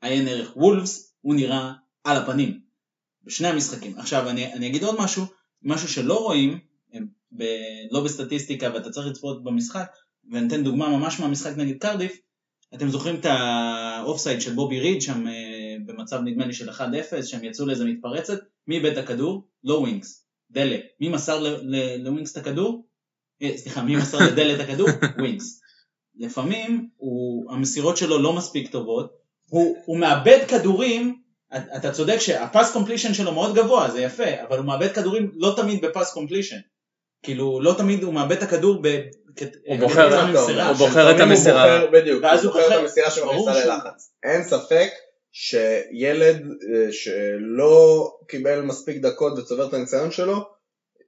עיין 0.03 0.29
ערך 0.29 0.57
וולפס, 0.57 1.13
הוא 1.21 1.35
נראה 1.35 1.73
על 2.05 2.17
הפנים, 2.17 2.61
בשני 3.25 3.49
המשחקים. 3.49 3.95
עכשיו 3.99 4.29
אני, 4.29 4.53
אני 4.53 4.67
אגיד 4.67 4.85
עוד 4.85 4.97
משהו, 5.01 5.25
משהו 5.63 5.89
שלא 5.89 6.19
רואים, 6.19 6.59
ב, 7.37 7.45
לא 7.91 8.01
בסטטיסטיקה 8.01 8.71
ואתה 8.75 8.91
צריך 8.91 9.07
לצפות 9.07 9.45
במשחק, 9.45 9.87
ואני 10.33 10.47
אתן 10.47 10.65
דוגמה 10.65 10.89
ממש 10.89 11.21
מהמשחק 11.21 11.57
נגד 11.57 11.79
קרדיף, 11.79 12.19
אתם 12.75 12.89
זוכרים 12.89 13.15
את 13.15 13.27
האופסייד 13.29 14.41
של 14.41 14.53
בובי 14.53 14.81
ריד 14.81 15.03
שם 15.03 15.29
אה, 15.29 15.33
במצב 15.89 16.21
נדמה 16.25 16.47
לי 16.47 16.53
של 16.53 16.71
1-0, 16.71 16.83
שהם 17.23 17.45
יצאו 17.45 17.67
לאיזה 17.67 17.85
מתפרצת, 17.85 18.39
מי 18.67 18.75
איבד 18.77 18.91
את 18.93 18.99
הכדור? 18.99 19.43
לא 19.65 19.75
ווינקס, 19.75 20.25
דלה. 20.51 20.77
מי 21.01 21.09
מסר 21.09 21.45
לווינקס 21.99 22.33
את 22.33 22.37
הכדור? 22.37 22.87
אה, 23.43 23.51
סליחה, 23.57 23.83
מי 23.83 23.97
מסר 23.97 24.19
לדלה 24.19 24.55
את 24.55 24.61
הכדור? 24.61 24.89
ווינקס. 25.19 25.61
לפעמים 26.19 26.89
הוא, 26.97 27.53
המסירות 27.53 27.97
שלו 27.97 28.19
לא 28.23 28.33
מספיק 28.33 28.71
טובות, 28.73 29.13
הוא, 29.51 29.77
הוא 29.85 29.99
מאבד 29.99 30.39
כדורים, 30.49 31.21
אתה 31.77 31.93
צודק 31.93 32.17
שה 32.19 32.42
pass 32.42 32.73
completion 32.73 33.15
שלו 33.15 33.33
מאוד 33.33 33.55
גבוה, 33.55 33.91
זה 33.91 34.01
יפה, 34.01 34.25
אבל 34.49 34.59
הוא 34.59 34.67
מאבד 34.67 34.93
כדורים 34.93 35.31
לא 35.37 35.55
תמיד 35.57 35.85
ב 35.85 35.90
pass 35.90 36.13
completion. 36.13 36.57
כאילו, 37.23 37.61
לא 37.61 37.75
תמיד 37.79 38.03
הוא 38.03 38.15
מאבד 38.15 38.37
את 38.37 38.43
הכדור 38.43 38.79
ב... 38.83 38.87
הוא 39.67 39.79
בוחר- 39.81 40.09
כתוצאה 40.11 40.23
הוא 40.23 40.31
ממסירה. 40.31 40.73
בוחר 40.73 41.17
את 41.17 41.21
המסירה. 41.21 41.81
הוא 41.81 41.91
בדיוק, 41.91 42.25
הוא 42.25 42.31
הוא 42.33 42.43
בוחר 42.43 42.67
את 42.75 42.81
המסירה 42.81 43.11
שהוא- 43.11 43.51
ללחץ. 43.51 44.13
אין 44.23 44.45
ספק 44.45 44.89
שילד 45.33 46.37
אה, 46.47 46.93
שלא 46.93 48.11
קיבל 48.29 48.61
מספיק 48.61 48.97
דקות 48.97 49.39
וצובר 49.39 49.69
את 49.69 49.75
הניסיון 49.75 50.11
שלו, 50.11 50.49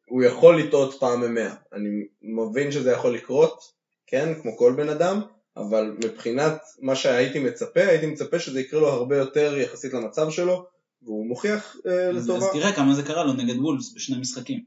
הוא 0.08 0.22
יכול 0.22 0.60
לטעות 0.60 0.94
פעם 1.00 1.20
במאה. 1.20 1.54
אני 1.72 1.88
מבין 2.22 2.72
שזה 2.72 2.90
יכול 2.90 3.14
לקרות, 3.14 3.60
כן, 4.06 4.34
כמו 4.42 4.56
כל 4.56 4.74
בן 4.76 4.88
אדם, 4.88 5.20
אבל 5.56 5.96
מבחינת 6.04 6.58
מה 6.80 6.96
שהייתי 6.96 7.38
מצפה, 7.38 7.80
הייתי 7.80 8.06
מצפה 8.06 8.38
שזה 8.38 8.60
יקרה 8.60 8.80
לו 8.80 8.88
הרבה 8.88 9.16
יותר 9.16 9.58
יחסית 9.58 9.92
למצב 9.92 10.30
שלו, 10.30 10.66
והוא 11.02 11.26
מוכיח 11.26 11.76
אה, 11.86 12.12
לטובה. 12.12 12.46
אז 12.46 12.52
תראה 12.52 12.72
כמה 12.72 12.94
זה 12.94 13.02
קרה 13.02 13.24
לו 13.24 13.32
נגד 13.32 13.58
וולפס 13.58 13.94
בשני 13.94 14.18
משחקים. 14.18 14.64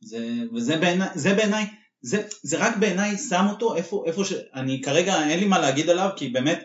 זה, 0.00 0.28
וזה 0.54 0.76
בעיניי, 0.76 1.08
זה 1.14 1.34
בעיניי, 1.34 1.64
זה, 2.00 2.22
זה 2.42 2.58
רק 2.58 2.76
בעיניי 2.76 3.18
שם 3.18 3.44
אותו 3.50 3.76
איפה, 3.76 4.04
איפה 4.06 4.24
ש... 4.24 4.32
אני 4.54 4.82
כרגע 4.82 5.28
אין 5.28 5.40
לי 5.40 5.46
מה 5.46 5.58
להגיד 5.58 5.90
עליו 5.90 6.10
כי 6.16 6.28
באמת 6.28 6.64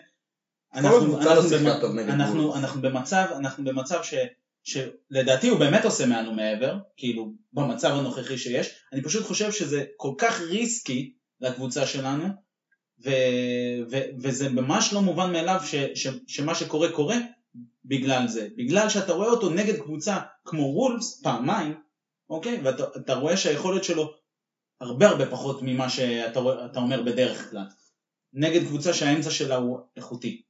אנחנו, 2.50 2.82
במצב, 2.82 3.26
אנחנו 3.38 3.64
במצב 3.64 4.00
ש, 4.04 4.14
שלדעתי 4.64 5.50
הוא 5.50 5.60
באמת 5.60 5.86
עושה 5.86 6.06
מעל 6.06 6.30
ומעבר, 6.30 6.78
כאילו 6.98 7.34
במצב 7.54 7.90
הנוכחי 7.90 8.38
שיש, 8.38 8.70
אני 8.94 9.02
פשוט 9.04 9.26
חושב 9.26 9.52
שזה 9.52 9.86
כל 9.98 10.14
כך 10.18 10.42
ריסקי 10.42 11.14
לקבוצה 11.42 11.88
שלנו, 11.88 12.26
ו, 13.06 13.10
ו, 13.92 13.98
וזה 14.24 14.50
ממש 14.50 14.94
לא 14.94 15.02
מובן 15.02 15.32
מאליו 15.32 15.62
ש, 15.66 15.76
ש, 15.76 16.08
שמה 16.28 16.56
שקורה 16.56 16.92
קורה 16.92 17.18
בגלל 17.86 18.28
זה, 18.28 18.48
בגלל 18.58 18.90
שאתה 18.90 19.14
רואה 19.14 19.28
אותו 19.28 19.50
נגד 19.50 19.80
קבוצה 19.80 20.18
כמו 20.46 20.62
וולפס 20.62 21.22
פעמיים, 21.22 21.74
אוקיי? 22.30 22.60
ואתה 22.64 22.84
אתה 22.98 23.14
רואה 23.14 23.38
שהיכולת 23.38 23.84
שלו 23.84 24.14
הרבה 24.82 25.08
הרבה 25.08 25.26
פחות 25.26 25.60
ממה 25.62 25.90
שאתה 25.90 26.80
אומר 26.80 27.04
בדרך 27.04 27.50
כלל. 27.50 27.66
נגד 28.34 28.62
קבוצה 28.68 28.94
שהאמצע 28.94 29.32
שלה 29.32 29.56
הוא 29.56 29.80
איכותי. 29.98 30.42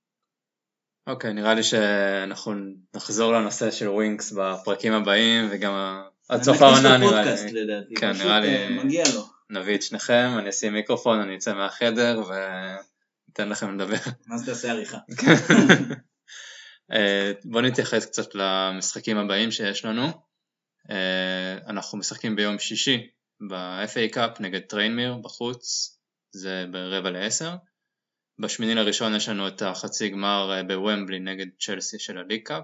אוקיי, 1.08 1.34
נראה 1.34 1.54
לי 1.54 1.64
שאנחנו 1.64 2.54
נחזור 2.96 3.34
לנושא 3.34 3.72
של 3.72 3.90
ווינקס 3.90 4.32
בפרקים 4.32 4.94
הבאים 4.94 5.48
וגם 5.52 6.02
עד 6.30 6.44
סוף 6.44 6.62
העונה 6.62 6.98
נראה 6.98 7.24
לי. 7.36 7.52
לדעתי. 7.52 7.96
כן, 7.96 8.12
נראה 8.12 8.40
לי- 8.40 8.56
אה, 8.58 8.70
מגיע 8.70 9.04
לו. 9.16 9.26
נביא 9.50 9.76
את 9.76 9.82
שניכם, 9.82 10.30
אני 10.40 10.50
אשים 10.50 10.74
מיקרופון, 10.74 11.20
אני 11.20 11.36
אצא 11.36 11.54
מהחדר 11.54 12.22
וניתן 12.28 13.50
לכם 13.50 13.80
לדבר. 13.80 13.96
אז 14.34 14.46
תעשה 14.46 14.72
עריכה. 14.72 14.98
אה, 16.94 17.32
בואו 17.46 17.64
נתייחס 17.64 18.06
קצת 18.06 18.36
למשחקים 18.36 19.18
הבאים 19.18 19.52
שיש 19.52 19.86
לנו. 19.86 20.08
אה, 20.92 21.58
אנחנו 21.68 21.98
משחקים 21.98 22.36
ביום 22.36 22.60
שישי 22.60 23.08
ב- 23.50 23.82
FA 23.82 24.14
Cup 24.14 24.40
נגד 24.40 24.60
טריינמיר 24.60 25.16
בחוץ, 25.24 25.98
זה 26.36 26.66
ברבע 26.72 27.10
לעשר. 27.10 27.56
בשמיני 28.42 28.76
לראשון 28.76 29.16
יש 29.16 29.30
לנו 29.30 29.48
את 29.48 29.62
החצי 29.62 30.10
גמר 30.10 30.52
אה, 30.54 30.64
בוומבלי 30.64 31.20
נגד 31.20 31.46
צ'לסי 31.60 32.00
של 32.00 32.18
ה 32.18 32.21
League 32.21 32.42
Cup. 32.44 32.64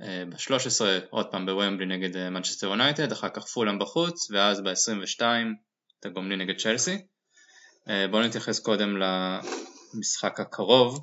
אה, 0.00 0.24
ב-13 0.28 0.80
עוד 1.10 1.26
פעם 1.30 1.46
בוומבלי 1.46 1.86
נגד 1.86 2.16
אה, 2.16 2.30
מנצ'סטר 2.30 2.66
יונייטד, 2.66 3.12
אחר 3.12 3.28
כך 3.28 3.46
פולאם 3.46 3.78
בחוץ, 3.78 4.30
ואז 4.30 4.60
ב-22 4.60 5.22
את 6.00 6.06
הגומלין 6.06 6.40
נגד 6.40 6.56
צ'לסי. 6.58 6.98
בואו 8.10 8.22
נתייחס 8.22 8.60
קודם 8.60 8.96
למשחק 8.96 10.40
הקרוב 10.40 11.00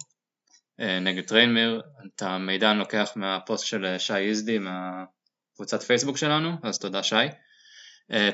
נגד 0.79 1.23
טריינמיר, 1.23 1.81
את 2.05 2.21
המידע 2.21 2.71
אני 2.71 2.79
לוקח 2.79 3.11
מהפוסט 3.15 3.65
של 3.65 3.95
שי 3.97 4.15
איזדי 4.15 4.57
מהקבוצת 4.59 5.83
פייסבוק 5.83 6.17
שלנו, 6.17 6.51
אז 6.63 6.79
תודה 6.79 7.03
שי. 7.03 7.15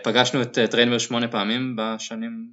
פגשנו 0.04 0.42
את 0.42 0.58
טריינמיר 0.72 0.98
שמונה 0.98 1.28
פעמים 1.28 1.76
בשנים 1.76 2.50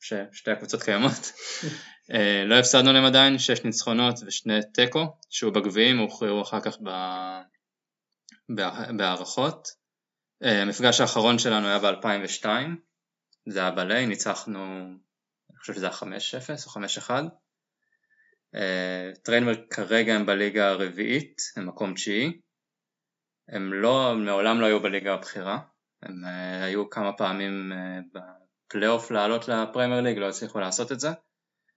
ששתי 0.00 0.50
הקבוצות 0.50 0.82
קיימות. 0.82 1.32
אה, 2.14 2.44
לא 2.46 2.54
הפסדנו 2.54 2.92
להם 2.92 3.04
עדיין, 3.04 3.38
שש 3.38 3.64
ניצחונות 3.64 4.14
ושני 4.26 4.60
תיקו, 4.74 5.16
שהוא 5.30 5.52
בגביעים, 5.52 5.98
הוכרעו 5.98 6.42
אחר 6.42 6.60
כך 6.60 6.76
ב... 6.82 6.88
בה- 8.48 8.92
בהארכות. 8.96 9.68
אה, 10.44 10.62
המפגש 10.62 11.00
האחרון 11.00 11.38
שלנו 11.38 11.66
היה 11.66 11.78
ב-2002, 11.78 12.46
זה 13.48 13.60
היה 13.60 13.70
בליין, 13.70 14.06
ניצחנו, 14.06 14.64
אני 15.50 15.58
חושב 15.58 15.74
שזה 15.74 15.86
היה 15.86 15.94
5-0 15.94 16.04
או 16.66 16.82
5-1. 17.08 17.10
אה, 18.54 19.10
טריינמר 19.22 19.54
כרגע 19.70 20.14
הם 20.14 20.26
בליגה 20.26 20.68
הרביעית, 20.68 21.42
הם 21.56 21.66
מקום 21.66 21.94
תשיעי. 21.94 22.40
הם 23.48 23.72
לא, 23.72 24.14
מעולם 24.16 24.60
לא 24.60 24.66
היו 24.66 24.82
בליגה 24.82 25.14
הבכירה. 25.14 25.58
הם 26.02 26.24
היו 26.62 26.90
כמה 26.90 27.12
פעמים 27.12 27.72
בפלייאוף 28.68 29.10
לעלות 29.10 29.48
לפרמייר 29.48 30.00
ליג, 30.00 30.18
לא 30.18 30.28
הצליחו 30.28 30.60
לעשות 30.60 30.92
את 30.92 31.00
זה. 31.00 31.08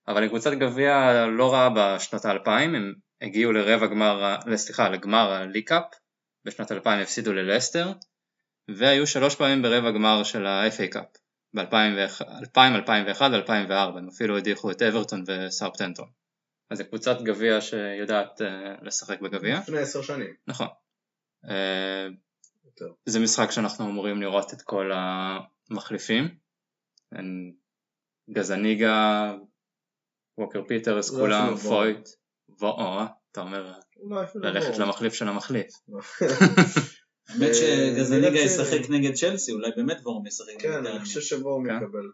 אבל 0.08 0.24
הם 0.24 0.30
קבוצת 0.30 0.52
גביע 0.52 1.26
לא 1.26 1.54
רעה 1.54 1.70
בשנות 1.76 2.26
האלפיים, 2.26 2.76
הם 2.76 2.94
הגיעו 3.22 3.52
לרבע 3.52 3.88
גמר, 3.88 4.36
סליחה, 4.56 4.90
לגמר 4.90 5.32
ה 5.32 5.37
League 5.37 5.68
Cup, 5.68 5.84
בשנת 6.46 6.72
2000 6.72 7.00
הפסידו 7.00 7.34
ללסטר, 7.34 7.92
והיו 8.78 9.08
שלוש 9.08 9.36
פעמים 9.36 9.62
ברבע 9.62 9.92
גמר 9.92 10.24
של 10.24 10.46
ה- 10.46 10.67
FA 10.67 10.88
Cup, 10.92 11.08
ב-2000, 11.54 11.76
2001 12.76 13.32
ו-2004, 13.32 13.74
הם 13.74 14.08
אפילו 14.08 14.38
הדיחו 14.38 14.72
את 14.72 14.82
אברטון 14.82 15.24
וסאות'המפטון. 15.28 16.10
אז 16.70 16.78
זו 16.78 16.84
קבוצת 16.86 17.22
גביע 17.22 17.62
שיודעת 17.62 18.42
אה, 18.42 18.76
לשחק 18.82 19.22
בגביע. 19.22 19.60
לפני 19.60 19.80
עשר 19.80 20.02
שנים. 20.02 20.34
נכון. 20.48 20.68
יותר. 22.66 22.94
זה 23.06 23.20
משחק 23.20 23.52
שאנחנו 23.52 23.86
אמורים 23.86 24.22
לראות 24.22 24.54
את 24.54 24.62
כל 24.62 24.92
המחליפים. 24.94 26.42
גזניגה, 28.32 29.34
ווקר 30.38 30.62
פיטרס, 30.68 31.14
לא 31.14 31.20
כולם. 31.20 31.56
פויט, 31.56 32.10
וואו, 32.50 33.04
אתה 33.32 33.42
אומר 33.42 33.72
אפילו 34.24 34.44
ללכת 34.44 34.78
לא. 34.78 34.86
למחליף 34.86 35.14
של 35.14 35.28
המחליף. 35.28 35.68
האמת 37.30 37.50
אה, 37.50 37.54
שגזניגה 37.54 38.40
ישחק. 38.40 38.90
נגד 38.90 39.14
צ'לסי, 39.14 39.52
אולי 39.52 39.72
באמת 39.76 39.98
וורם 40.04 40.28
ישחק 40.28 40.54
כן, 40.60 40.86
אני. 40.86 41.00
חושב 41.00 41.22
שבואו 41.22 41.64
כן. 41.66 41.76
מקבל 41.78 42.12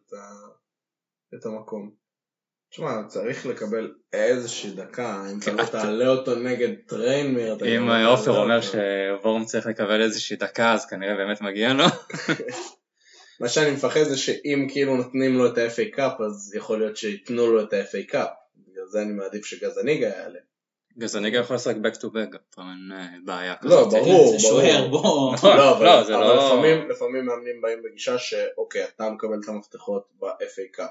את 1.35 1.45
המקום. 1.45 1.91
תשמע, 2.69 3.03
צריך 3.07 3.45
לקבל 3.45 3.93
איזושהי 4.13 4.71
דקה, 4.71 5.23
אם 5.31 5.37
אתה 5.39 5.45
כן, 5.45 5.57
לא 5.57 5.63
אתה- 5.63 5.71
תעלה 5.71 6.07
אותו 6.07 6.35
נגד 6.35 6.69
טריינמר, 6.87 7.57
אם 7.77 7.87
לא 7.87 8.13
עופר 8.13 8.31
אותו. 8.31 8.43
אומר 8.43 8.59
שוורם 8.61 9.45
צריך 9.45 9.65
לקבל 9.67 10.01
איזושהי 10.01 10.35
דקה 10.37 10.73
אז 10.73 10.85
כנראה 10.85 11.15
באמת 11.15 11.41
מגיע 11.41 11.73
לו. 11.73 11.83
מה 13.39 13.49
שאני 13.49 13.71
מפחד 13.71 14.03
זה 14.03 14.17
שאם 14.17 14.67
כאילו 14.71 14.97
נותנים 14.97 15.37
לו 15.37 15.47
את 15.47 15.57
ה- 15.57 15.76
FA 15.76 15.95
Cup, 15.95 16.21
אז 16.21 16.55
יכול 16.55 16.79
להיות 16.79 16.97
שייתנו 16.97 17.47
לו 17.47 17.63
את 17.63 17.73
ה- 17.73 17.88
FA 17.88 18.03
Cup. 18.07 18.29
בגלל 18.55 18.85
זה 18.87 19.01
אני 19.01 19.13
מעדיף 19.13 19.45
שגזניגה 19.45 20.07
יעלה. 20.07 20.39
גזניגה 20.97 21.39
יכול 21.39 21.55
לשחק 21.55 21.75
back 21.75 21.95
to 21.97 22.05
back, 22.05 22.37
פה 22.55 22.61
אין 22.61 22.91
אה, 22.97 23.07
בעיה 23.25 23.55
כזאת. 23.55 23.93
לא, 23.93 23.99
ברור, 23.99 24.31
זה 24.31 24.39
שוער. 24.39 24.87
בוא. 24.87 25.33
נכון, 25.33 25.57
לא, 25.57 25.77
אבל, 25.77 25.85
לא, 25.85 26.19
לא- 26.19 26.45
לפעמים, 26.45 26.89
לפעמים 26.89 27.25
מאמנים 27.25 27.61
באים 27.61 27.83
בגישה 27.83 28.17
שאוקיי, 28.17 28.83
אתה 28.83 29.09
מקבל 29.09 29.39
את 29.43 29.49
המפתחות 29.49 30.07
ב- 30.19 30.45
FA 30.45 30.71
Cup. 30.71 30.89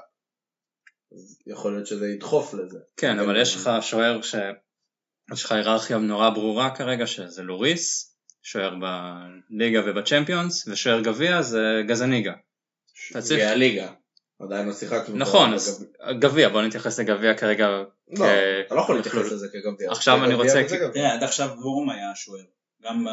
אז 1.11 1.39
יכול 1.47 1.73
להיות 1.73 1.87
שזה 1.87 2.07
ידחוף 2.07 2.53
לזה. 2.53 2.79
כן, 2.97 3.19
אבל 3.19 3.41
יש 3.41 3.55
לך 3.55 3.69
שוער 3.81 4.21
ש... 4.21 4.35
יש 5.33 5.43
לך 5.43 5.51
היררכיה 5.51 5.97
נורא 5.97 6.29
ברורה 6.29 6.75
כרגע 6.75 7.07
שזה 7.07 7.43
לוריס, 7.43 8.16
שוער 8.47 8.73
בליגה 9.49 9.81
ובצ'מפיונס, 9.85 10.67
ושוער 10.67 11.01
גביע 11.01 11.41
זה 11.41 11.59
גזניגה. 11.87 12.33
צריך- 13.13 13.25
גביע 13.25 13.49
הליגה. 13.51 13.87
עדיין 14.39 14.67
לא 14.67 14.73
שיחקנו. 14.73 15.15
נכון. 15.17 15.53
אז 15.53 15.85
גביע, 16.19 16.49
בוא 16.49 16.61
נתייחס 16.61 16.99
לגביע 16.99 17.33
כרגע. 17.33 17.67
לא, 17.67 18.25
אתה 18.65 18.75
לא 18.75 18.81
יכול 18.81 18.95
להתייחס. 18.95 19.31
לזה 19.31 19.47
כגביע. 19.53 19.91
עכשיו 19.91 20.19
זה 20.19 20.25
אני 20.25 20.33
רוצה-. 20.33 20.63
תראה, 20.93 21.13
עד 21.13 21.23
עכשיו 21.23 21.49
וורם 21.61 21.89
היה 21.89 22.11
השוער. 22.11 22.43
גם 22.83 23.05
ב- 23.05 23.09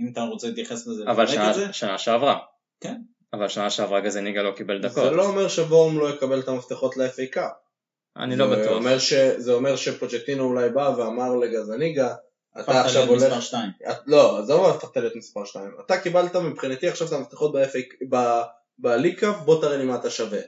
אם 0.00 0.08
אתה 0.12 0.20
רוצה 0.22 0.48
להתייחס 0.48 0.86
לזה, 0.86 1.04
אבל 1.06 1.26
שנה- 1.26 1.52
זה, 1.52 1.66
שעברה. 1.98 2.38
כן. 2.80 2.94
אבל 3.32 3.48
שנה 3.48 3.70
שעברה 3.70 4.00
גזניגה 4.00 4.42
לא 4.42 4.50
קיבל 4.50 4.82
זה 4.82 4.88
דקות. 4.88 5.12
לא 5.12 5.26
אומר 5.26 5.48
שוורם 5.48 5.98
לא 5.98 6.10
יקבל 6.14 6.38
את 6.40 6.48
המפתחות 6.48 6.96
ל-FA 6.96 7.26
קאפ. 7.30 7.52
אני 8.16 8.36
לא 8.36 8.48
זה 8.48 8.56
בטוח. 8.62 8.72
אומר 8.76 8.98
ש- 8.98 9.12
זה 9.36 9.52
אומר 9.52 9.76
שפוצ'טינו 9.76 10.44
אולי 10.44 10.70
בא 10.70 10.92
ואמר 10.98 11.34
לגזניגה, 11.36 12.14
אתה 12.60 12.60
הפכת 12.72 12.84
עכשיו 12.84 13.02
להיות 13.06 13.16
מספר 13.16 13.32
הולך... 13.32 13.42
2. 13.44 13.70
את- 13.90 13.96
לא, 14.06 14.38
עזוב 14.38 14.66
הפכת 14.66 14.96
להיות 14.96 15.16
מספר 15.16 15.44
2. 15.44 15.70
אתה 15.86 15.96
קיבלת 15.98 16.36
מבחינתי 16.36 16.88
עכשיו 16.88 17.08
את 17.08 17.12
המפתחות 17.12 17.52
ב-FA 17.52 18.06
ב- 18.10 18.42
ב 18.78 18.84
League 18.84 19.18
Cup, 19.20 19.36
בוא 19.44 19.60
תראה 19.60 19.76
לי 19.76 19.84
מה 19.84 19.94
אתה 19.96 20.10
שווה. 20.10 20.40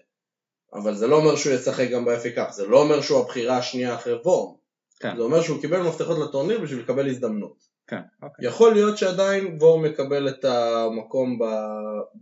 אבל 0.74 0.94
זה 0.94 1.06
לא 1.06 1.16
אומר 1.16 1.36
שהוא 1.36 1.52
ישחק 1.54 1.88
גם 1.90 2.04
ב- 2.04 2.17
FA 2.17 2.30
Cup, 2.34 2.52
זה 2.52 2.66
לא 2.66 2.82
אומר 2.82 3.00
שהוא 3.00 3.20
הבחירה 3.20 3.56
השנייה 3.58 3.94
אחרי 3.94 4.14
וורם. 4.14 4.54
כן. 5.00 5.16
זה 5.16 5.22
אומר 5.22 5.42
שהוא 5.42 5.60
קיבל 5.60 5.82
מפתחות 5.82 6.18
לטורניר 6.18 6.60
בשביל 6.60 6.80
לקבל 6.80 7.08
הזדמנות. 7.08 7.76
כן, 7.86 8.00
אוקיי. 8.22 8.46
יכול 8.46 8.72
להיות 8.72 8.98
שעדיין 8.98 9.56
וורם 9.60 9.84
יקבל 9.86 10.28
את 10.28 10.44
המקום 10.44 11.38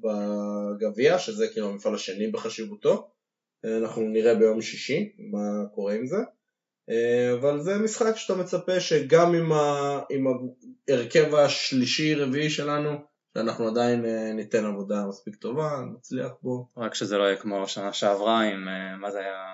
בגביע, 0.02 1.18
שזה 1.18 1.48
כאילו 1.48 1.68
המפעל 1.68 1.94
השני 1.94 2.30
בחשיבותו. 2.30 3.10
אנחנו 3.64 4.02
נראה 4.02 4.34
ביום 4.34 4.62
שישי 4.62 5.12
מה 5.18 5.38
קורה 5.74 5.94
עם 5.94 6.06
זה. 6.06 6.16
אה, 6.90 7.34
אבל 7.34 7.60
זה 7.60 7.78
משחק 7.78 8.16
שאתה 8.16 8.40
מצפה 8.40 8.80
שגם 8.80 9.34
עם, 9.34 9.52
ההרכב 10.88 11.34
השלישי-רביעי 11.34 12.50
שלנו, 12.50 12.90
שאנחנו 13.34 13.68
עדיין 13.68 14.04
אה, 14.04 14.32
ניתן 14.32 14.64
עבודה 14.64 15.06
מספיק 15.08 15.34
טובה, 15.36 15.80
נצליח 15.96 16.32
בו. 16.42 16.68
רק 16.76 16.94
שזה 16.94 17.18
לא 17.18 17.24
יהיה 17.24 17.36
כמו 17.36 17.68
שנה 17.68 17.92
שעברה 17.92 18.40
עם, 18.40 18.68
אה, 18.68 18.96
מה 18.96 19.10
זה 19.10 19.18
היה? 19.18 19.44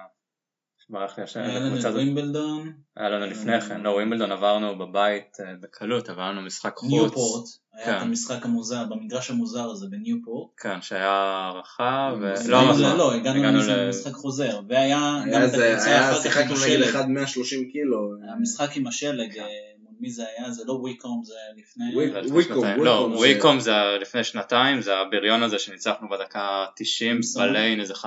ברח 0.91 1.19
לי 1.19 1.25
השם. 1.25 1.41
היה 1.41 1.59
לנו 1.61 1.79
את. 1.79 1.85
ווימבלדון, 1.85 2.73
היה 2.97 3.09
לנו 3.09 3.27
לפני 3.27 3.61
כן, 3.61 3.81
לא 3.81 3.91
ווימבלדון 3.91 4.33
עברנו 4.33 4.79
בבית 4.79 5.37
אה, 5.41 5.55
בקלות, 5.63 6.11
אבל 6.11 6.23
היה 6.23 6.33
לנו 6.33 6.43
משחק 6.43 6.77
חוץ. 6.77 6.91
ניופורט, 6.91 7.45
היה 7.75 7.87
כן. 7.87 7.97
את 7.97 8.03
המשחק 8.03 8.45
המוזר, 8.45 8.85
במגרש 8.85 9.31
המוזר 9.31 9.71
הזה 9.71 9.87
בניופורט. 9.91 10.51
כן, 10.63 10.83
שהיה 10.83 11.09
הערכה, 11.11 12.15
ו... 12.21 12.33
הגענו 12.35 12.51
לא 12.51 12.59
הגענו 12.73 12.85
הערכה. 12.85 12.95
ל- 12.95 12.97
לא, 12.99 13.15
הגענו 13.15 13.59
למשחק- 13.87 14.13
חוזר, 14.13 14.61
והיה 14.69 14.99
גם 15.33 15.41
היה, 15.41 15.45
את 15.47 15.49
הקבוצה 15.55 15.85
היה 15.91 16.11
אחר 16.11 16.17
כך 16.17 16.23
שיחקנו 16.23 16.43
עם 16.57 16.63
נגד 16.63 16.81
השלג. 16.83 16.89
אחד 16.89 17.09
130 17.09 17.71
קילו. 17.73 17.99
המשחק 18.39 18.77
עם 18.77 18.87
השלג, 18.87 19.39
אה, 19.39 19.45
מי 20.01 20.11
זה 20.11 20.25
היה? 20.29 20.51
זה 20.51 20.63
לא 20.67 20.73
וויקום, 20.73 21.23
זה 21.25 21.35
לפני... 21.57 21.85
וויקום. 22.31 22.65
לא, 22.85 23.09
וויקום 23.17 23.61
זה- 23.61 23.73
לפני 24.01 24.25
שנתיים, 24.25 24.81
זה 24.81 24.97
הבריון 24.99 25.43
הזה 25.43 25.59
שניצחנו 25.59 26.09
בדקה 26.09 26.67
90 26.77 27.23
סון. 27.23 27.49
בליין, 27.49 27.81
איזה 27.81 27.95
5-4 27.95 28.05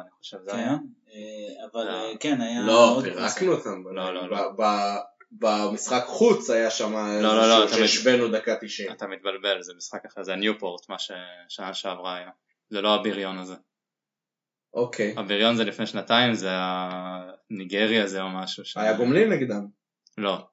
אני 0.00 0.10
חושב, 0.18 0.36
זה 0.44 0.50
כן, 0.50 0.56
היה. 0.58 0.70
אה, 0.70 1.66
אבל. 1.72 1.88
אה, 1.88 2.12
כן, 2.20 2.40
היה... 2.40 2.62
לא, 2.62 3.00
פירקנו 3.04 3.52
אותם. 3.52 3.82
לא, 3.94 4.14
לא, 4.14 4.30
לא. 4.30 4.36
ב- 4.48 4.62
ב- 4.62 4.96
במשחק 5.32 6.04
חוץ 6.06 6.50
היה 6.50 6.70
שם 6.70 6.92
לא, 6.96 7.36
לא, 7.36 7.48
לא, 7.60 7.68
שהשווינו 7.68 8.28
דקה 8.28 8.56
90. 8.60 8.92
אתה 8.92 9.06
מתבלבל, 9.06 9.62
זה 9.62 9.72
משחק 9.76 10.04
אחר, 10.06 10.22
זה 10.22 10.32
הניופורט, 10.32 10.88
מה 10.88 10.96
ששנה 10.98 11.74
שעברה 11.74 12.16
היה. 12.16 12.30
זה 12.70 12.80
לא 12.80 12.94
הבריון 12.94 13.38
הזה. 13.38 13.54
אוקיי. 14.74 15.14
הבריון 15.16 15.56
זה 15.56 15.64
לפני 15.64 15.86
שנתיים, 15.86 16.34
זה 16.34 16.48
הניגרי 16.52 18.00
הזה 18.00 18.22
או 18.22 18.28
משהו. 18.28 18.64
ש- 18.64 18.76
היה 18.76 18.92
גומלין 18.96 19.32
נגדם. 19.32 19.66
לא. 20.18 20.46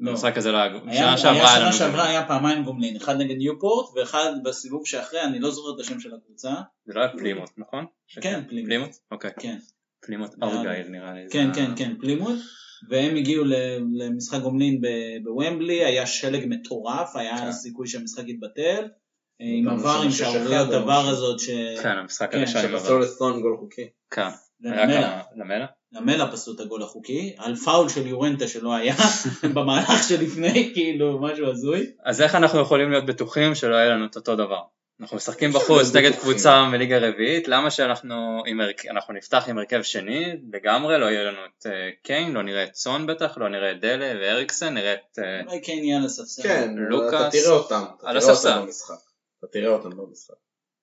לא. 0.00 0.10
במשחק 0.12 0.36
הזה 0.36 0.52
לא 0.52 0.56
היה... 0.56 0.72
היה, 0.86 0.94
שנה 0.96 1.18
שעברה 1.18 1.32
היה 1.32 1.48
היה 1.48 1.56
שנה 1.56 1.64
לנו... 1.64 1.72
שעברה 1.72 1.90
גומלין. 1.96 2.10
היה 2.16 2.26
פעמיים 2.26 2.64
גומלין, 2.64 2.96
אחד 2.96 3.16
נגד 3.16 3.36
ניופורט 3.36 3.96
ואחד 3.96 4.32
בסיבוב 4.44 4.86
שאחרי, 4.86 5.22
אני 5.22 5.38
לא 5.40 5.50
זוכר 5.50 5.74
את 5.74 5.86
השם 5.86 6.00
של 6.00 6.14
הקבוצה. 6.14 6.54
זה 6.84 6.92
לא 6.94 7.00
היה 7.00 7.08
פלימוט, 7.18 7.50
נכון? 7.58 7.86
כן, 8.20 8.42
פלימוט. 8.48 8.66
פלימוט? 8.68 8.90
אוקיי. 9.10 9.30
כן. 9.40 9.58
פלימוט 10.06 10.30
ארגייל 10.42 10.88
נראה 10.88 11.14
לי. 11.14 11.20
כן, 11.30 11.50
ה- 11.50 11.54
כן, 11.54 11.70
כן, 11.76 11.92
פלימוט. 12.00 12.38
והם 12.88 13.16
הגיעו 13.16 13.44
ל- 13.44 13.54
למשחק 14.02 14.40
גומלין 14.40 14.80
ב- 14.80 14.86
בוומבלי, 15.24 15.84
היה 15.84 16.06
שלג 16.06 16.44
מטורף, 16.48 17.16
היה 17.16 17.38
כן. 17.38 17.52
סיכוי 17.52 17.86
שהמשחק 17.88 18.28
יתבטל. 18.28 18.88
אה, 19.40 19.46
עם 19.58 19.68
עבר, 19.68 20.00
עם 20.02 20.10
עבר 20.74 20.98
משהו. 21.00 21.10
הזאת, 21.10 21.40
ש... 21.40 21.50
כן, 21.82 21.88
המשחק 21.98 22.32
כן, 22.32 22.38
הראשון 22.38 22.64
עבר. 22.74 22.98
לסטון 22.98 23.40
גול 23.40 23.56
חוקי. 23.60 23.88
כן. 24.10 24.28
היה 24.64 25.22
למלה. 25.92 26.32
פסלו 26.32 26.54
את 26.54 26.60
הגול 26.60 26.82
החוקי, 26.82 27.34
על 27.38 27.56
פאול 27.56 27.88
של 27.88 28.06
יורנטה 28.06 28.48
שלא 28.48 28.74
היה, 28.74 28.94
במהלך 29.54 30.08
שלפני, 30.08 30.70
כאילו, 30.74 31.18
משהו 31.22 31.50
הזוי. 31.50 31.86
אז 32.04 32.22
איך 32.22 32.34
אנחנו 32.34 32.60
יכולים 32.60 32.90
להיות 32.90 33.06
בטוחים 33.06 33.54
שלא 33.54 33.74
יהיה 33.74 33.88
לנו 33.88 34.04
את 34.06 34.16
אותו 34.16 34.36
דבר? 34.36 34.60
אנחנו 35.00 35.16
משחקים 35.16 35.52
בחוץ 35.52 35.94
נגד. 35.94 36.12
קבוצה 36.14 36.64
מליגה 36.64 36.98
רביעית, 37.08 37.48
למה 37.48 37.70
שאנחנו 37.70 38.42
עם 38.46 38.60
הרכ- 38.60 38.86
אנחנו 38.90 39.14
נפתח 39.14 39.44
עם 39.48 39.58
הרכב 39.58 39.82
שני 39.82 40.24
לגמרי, 40.52 40.98
לא 40.98 41.06
יהיה 41.06 41.22
לנו 41.24 41.38
את 41.58 41.66
אה, 41.66 41.72
קיין, 42.02 42.32
לא 42.32 42.42
נראה 42.42 42.64
את 42.64 42.74
סון 42.74 43.06
בטח, 43.06 43.38
לא 43.38 43.48
נראה 43.48 43.70
את 43.70 43.80
דלה 43.80 44.12
ואריקסן, 44.20 44.74
נראה 44.74 44.92
את... 44.94 45.18
אה, 45.18 45.40
אולי 45.46 45.60
כן 45.62 45.72
יהיה 45.72 45.96
על 45.98 46.04
הספסל. 46.04 46.42
כן, 46.42 46.74
לוקאס. 46.76 47.14
אתה 47.34 47.40
תראה 47.42 47.50
אותם. 47.56 47.84
אתה 48.00 48.20
תראה. 48.20 48.32
אותם 48.32 48.66
במשחק. 48.66 48.94
אתה 49.38 49.46
תראה 49.52 49.68
אותם 49.68 49.90
במשחק. 49.90 50.34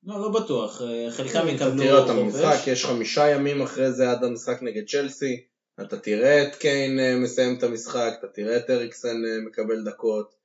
לא, 0.07 0.21
לא 0.21 0.29
בטוח, 0.29 0.81
אה, 0.81 1.11
חלקם 1.11 1.39
אתה 1.39 1.49
יקבלו 1.49 1.83
תראה 1.83 1.97
אותם 1.99 2.15
במשחק, 2.17 2.55
חופש. 2.57 2.67
יש 2.67 2.85
חמישה 2.85 3.29
ימים 3.29 3.61
אחרי 3.61 3.91
זה 3.91 4.11
עד 4.11 4.23
המשחק 4.23 4.61
נגד 4.61 4.87
צ'לסי. 4.87 5.45
אתה 5.81 5.99
תראה 5.99 6.43
את 6.43 6.55
קיין 6.55 6.99
אה, 6.99 7.15
מסיים 7.15 7.57
את 7.57 7.63
המשחק, 7.63 8.11
אתה 8.19 8.27
תראה 8.27 8.57
את 8.57 8.69
אריקסן 8.69 9.25
אה, 9.25 9.41
מקבל 9.47 9.83
דקות. 9.83 10.37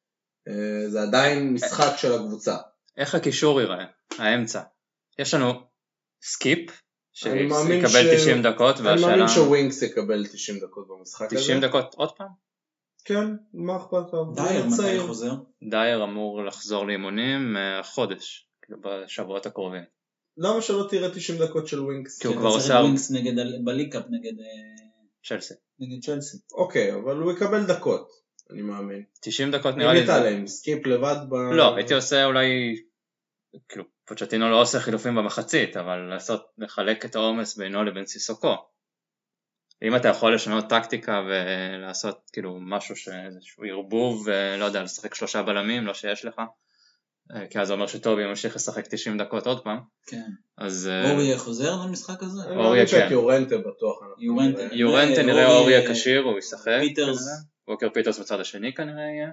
זה 0.89 1.03
עדיין 1.03 1.55
משחק 1.55 1.97
של 1.97 2.13
הקבוצה. 2.13 2.57
איך 2.97 3.15
הקישור 3.15 3.61
ייראה, 3.61 3.85
האמצע. 4.19 4.61
יש 5.19 5.35
לנו 5.35 5.53
סקיפ, 6.23 6.83
שיקבל 7.13 7.89
ש- 7.89 8.21
90 8.21 8.43
דקות, 8.43 8.77
אני 8.77 8.85
מאמין 8.85 9.05
והשאלה... 9.05 9.29
שווינקס 9.29 9.83
יקבל 9.83 10.27
90 10.27 10.59
דקות 10.59 10.89
במשחק 10.89 11.33
הזה. 11.33 11.43
90 11.43 11.61
דקות 11.61 11.95
עוד 11.95 12.17
פעם? 12.17 12.29
כן, 13.05 13.27
מה 13.55 13.77
אכפת 13.77 14.13
לך? 14.13 14.45
דייר 14.45 14.67
מתי. 14.67 14.99
חוזר? 15.07 15.33
דייר 15.71 16.05
אמור 16.05 16.45
לחזור 16.45 16.87
לאימונים 16.87 17.57
החודש, 17.81 18.49
כאילו 18.49 18.52
בשבועות 18.71 19.47
הקרובים. 19.47 19.83
למה 20.37 20.63
שלא 20.63 20.87
תראה 20.91 21.15
90 21.15 21.39
דקות 21.39 21.67
של 21.67 21.81
ווינקס? 21.81 22.19
כי 22.21 22.27
הוא 22.27 22.35
כן, 22.35 22.41
כבר 22.41 22.49
עושה 22.49 22.75
ווינקס 22.75 23.11
נגד 23.11 23.33
ב 23.65 23.69
League 23.69 23.93
Cup 23.93 24.05
נגד 24.11 24.41
אה, 24.41 24.85
צ'לסי. 25.29 25.55
נגד 25.79 26.05
צ'לסי. 26.05 26.39
אוקיי, 26.53 26.95
אבל 26.95 27.17
הוא 27.17 27.33
יקבל 27.33 27.67
דקות, 27.67 28.09
אני 28.51 28.63
מאמין. 28.63 29.05
90 29.21 29.51
דקות 29.51 29.77
נראה 29.77 29.93
לי... 29.93 30.07
זה- 30.07 30.13
נתעלם, 30.13 30.47
סקיפ 30.47 30.87
לבד 30.87 31.17
ב... 31.29 31.35
לא, 31.35 31.77
הייתי 31.77 31.95
עושה 31.95 32.25
אולי, 32.25 32.77
כאילו, 33.69 33.85
פוצ'טינו 34.05 34.51
לא 34.51 34.61
עושה 34.61 34.81
חילופים 34.81 35.15
במחצית, 35.15 35.77
אבל 35.77 35.97
לעשות, 35.99 36.47
לחלק 36.59 37.05
את 37.05 37.15
העומס 37.15 37.57
בינו 37.57 37.85
לבין 37.85 38.07
סיסוקו. 38.07 38.55
אם 39.83 39.97
אתה 39.97 40.09
יכול 40.09 40.35
לשנות 40.35 40.65
טקטיקה 40.69 41.23
ולעשות 41.29 42.31
כאילו 42.33 42.59
משהו 42.61 42.97
שאיזשהו 42.97 43.65
ערבוב, 43.65 44.29
אה, 44.29 44.57
לא 44.57 44.65
יודע, 44.65 44.83
לשחק 44.83 45.15
שלושה 45.15 45.43
בלמים, 45.43 45.87
לא 45.87 45.95
שיש 45.95 46.25
לך, 46.25 46.41
כי 47.51 47.59
אז 47.61 47.67
זה 47.67 47.73
אומר 47.73 47.87
שטובי 47.87 48.27
ממשיך 48.27 48.57
לשחק 48.57 48.87
90 48.87 49.19
דקות 49.19 49.47
עוד 49.47 49.65
פעם, 49.65 49.79
כן. 50.07 50.23
אז 50.59 50.89
אה, 50.93 51.11
אוריה 51.11 51.39
חוזר 51.39 51.77
למשחק 51.87 52.23
הזה? 52.23 52.43
אוריה, 52.57 52.87
כן. 52.87 53.07
שיורנטה 53.09 53.59
בטוח. 53.59 54.03
אנחנו 54.03 54.25
יורנטה. 54.25 54.63
יורנטה 54.75 55.23
נראה 55.23 55.47
אורי, 55.47 55.59
אוריה 55.59 55.93
כשיר, 55.93 56.23
הוא 56.23 56.39
ישחק, 56.39 56.79
פיטרס. 56.81 57.29
ווקר 57.69 57.89
פיטרס 57.95 58.19
בצד 58.19 58.41
השני 58.41 58.75
כנראה 58.75 59.03
יהיה. 59.03 59.29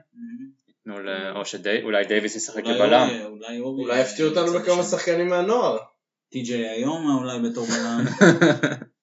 ייתנו 0.68 1.04
ל- 1.04 1.32
או 1.36 1.46
שאולי 1.46 2.06
דייוויס 2.06 2.36
ישחק 2.36 2.64
כבלם, 2.64 3.08
אולי 3.26 3.60
אוריה. 3.60 3.86
אולי 3.86 4.02
יפתיעו 4.02 4.30
אותנו 4.30 4.54
בכמה. 4.60 4.84
שחקנים 4.84 5.28
מהנוער. 5.30 5.78
טי.ג'יי 6.32 6.70
היום 6.70 7.18
אולי 7.20 7.50
בתור 7.50 7.66
בלם. 7.68 8.06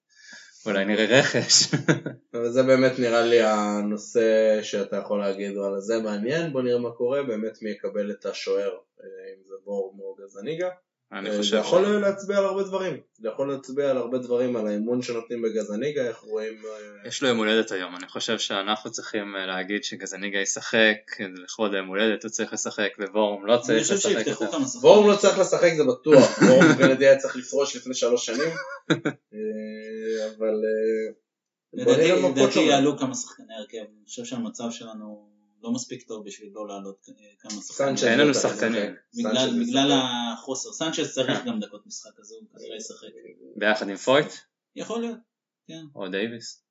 אולי 0.67 0.85
נראה 0.85 1.05
רכש. 1.19 1.73
אבל 2.33 2.49
זה 2.49 2.63
באמת 2.63 2.99
נראה 2.99 3.21
לי 3.21 3.41
הנושא 3.41 4.59
שאתה 4.61 4.97
יכול 4.97 5.19
להגיד, 5.19 5.57
וואלה 5.57 5.79
זה 5.79 5.99
מעניין, 5.99 6.53
בוא 6.53 6.61
נראה 6.61 6.79
מה 6.79 6.91
קורה, 6.91 7.23
באמת 7.23 7.61
מי 7.61 7.69
יקבל 7.69 8.11
את 8.11 8.25
השוער, 8.25 8.71
אה, 9.03 9.05
אם 9.33 9.43
זה 9.47 9.55
בורם 9.65 9.99
או 9.99 10.15
גזניגה. 10.15 10.69
אני 11.11 11.29
אה, 11.29 11.33
זה 11.33 11.39
חושב 11.39 11.57
יכול 11.57 11.85
ש- 11.85 11.87
להצביע 11.87 12.37
על 12.37 12.45
הרבה 12.45 12.63
דברים, 12.63 12.97
זה 13.13 13.27
יכול 13.27 13.51
להצביע 13.51 13.89
על 13.89 13.97
הרבה 13.97 14.17
דברים, 14.17 14.55
על 14.55 14.67
האמון 14.67 15.01
שנותנים 15.01 15.41
בגזניגה, 15.41 16.07
איך 16.07 16.17
רואים... 16.17 16.53
אה, 16.65 17.07
יש 17.07 17.21
לו 17.23 17.29
יום 17.29 17.37
הולדת 17.37 17.71
היום, 17.71 17.95
אני 17.95 18.07
חושב 18.07 18.39
שאנחנו 18.39 18.91
צריכים 18.91 19.35
אה, 19.35 19.45
להגיד 19.45 19.83
שגזניגה 19.83 20.39
ישחק, 20.39 20.97
לכבוד 21.43 21.73
היום 21.73 21.87
הולדת 21.87 22.23
הוא 22.23 22.31
צריך 22.31 22.53
לשחק, 22.53 22.89
ובורום 22.99 23.45
לא 23.45 23.53
אני 23.53 23.61
צריך 23.63 23.81
חושב 23.81 23.93
לשחק 23.93 24.23
שיפתחו 24.23 24.43
יותר. 24.43 24.57
כמה 24.57 24.65
שחקנים. 24.65 24.81
וורם 24.81 25.09
לא 25.09 25.15
צריך 25.15 25.39
לשחק 25.39 25.71
זה 25.77 25.83
בטוח, 25.83 26.39
וורם 26.47 26.73
גנדי 26.77 27.07
היה 27.07 27.17
צריך 27.17 27.35
לפרוש 27.35 27.75
לפני 27.75 27.93
שלוש 27.93 28.25
שנים, 28.25 28.49
אבל 30.37 30.53
לדעתי. 31.73 32.59
יעלו 32.59 32.97
כמה 32.97 33.15
שחקני 33.15 33.53
הרכב, 33.59 33.77
אני 33.77 34.05
חושב 34.05 34.25
שהמצב 34.25 34.71
שלנו 34.71 35.36
לא 35.67 35.73
מספיק 35.73 36.07
טוב 36.07 36.25
בשביל 36.25 36.49
לא 36.53 36.67
לעלות 36.67 37.05
אה, 37.09 37.13
כמה 37.39 37.61
שחקנים. 37.61 37.95
אין 38.11 38.19
לנו 38.19 38.33
שחקנים. 38.33 38.95
ישחק. 39.13 39.31
בגלל-. 39.67 39.91
החוסר. 40.33 40.73
סנצ'ס 40.73 41.13
צריך 41.13 41.45
גם 41.45 41.59
דקות 41.59 41.87
משחק 41.87 42.19
אז 42.19 42.31
הוא 42.31 42.49
כנראה 42.57 42.77
ישחק. 42.77 43.07
ביחד 43.55 43.89
עם 43.89 43.95
פויט 43.95 44.27
יכול 44.75 45.01
להיות. 45.01 45.17
או 45.95 46.07
דייוויס. 46.07 46.63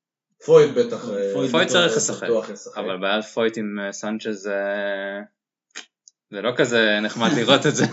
פויט 0.44 0.70
בטח, 0.76 1.08
אה, 1.08 1.30
פויט 1.34 1.50
פויט 1.50 1.68
צריך 1.68 1.96
לשחק. 1.96 2.28
אבל 2.76 3.00
בעיית 3.00 3.24
פויט 3.24 3.58
עם 3.58 3.78
אה, 3.78 3.92
סנצ'ז 3.92 4.34
זה... 4.34 4.54
זה 6.30 6.42
לא 6.42 6.50
כזה 6.56 6.98
נחמד 7.02 7.30
לראות 7.38 7.66
את 7.66 7.76
זה. 7.76 7.84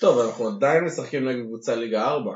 טוב, 0.00 0.18
אנחנו 0.18 0.48
עדיין 0.48 0.84
משחקים 0.84 1.28
נגד 1.28 1.42
קבוצה 1.46 1.76
ליגה 1.76 2.04
4. 2.04 2.32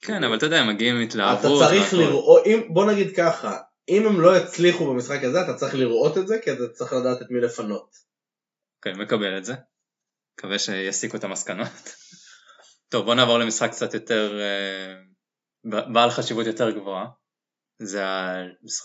כן, 0.00 0.24
אבל 0.24 0.36
אתה 0.36 0.46
יודע, 0.46 0.60
הם 0.60 0.68
מגיעים 0.68 0.96
עם 0.96 1.02
אתה 1.02 1.08
התלהבות. 1.08 1.62
צריך. 1.68 1.94
לראות, 1.94 2.42
בוא 2.68 2.92
נגיד 2.92 3.16
ככה, 3.16 3.56
אם 3.88 4.06
הם 4.06 4.20
לא 4.20 4.36
יצליחו 4.36 4.86
במשחק 4.86 5.24
הזה, 5.24 5.42
אתה 5.42 5.54
צריך 5.54 5.74
לראות 5.74 6.18
את 6.18 6.28
זה, 6.28 6.38
כי 6.44 6.52
אתה 6.52 6.68
צריך 6.68 6.92
לדעת 6.92 7.22
את 7.22 7.30
מי 7.30 7.40
לפנות. 7.40 7.96
אוקיי, 8.78 8.92
מקבל 8.92 9.38
את 9.38 9.44
זה. 9.44 9.54
מקווה 10.38 10.58
שיסיקו 10.58 11.16
את 11.16 11.24
המסקנות. 11.24 11.68
טוב, 12.88 13.04
בוא 13.04 13.14
נעבור 13.14 13.38
למשחק 13.38 13.70
קצת 13.70 13.94
יותר... 13.94 14.40
אה, 14.40 14.94
בעל 15.92 16.10
חשיבות 16.10 16.46
יותר 16.46 16.70
גבוהה. 16.70 17.06
זה 17.78 18.04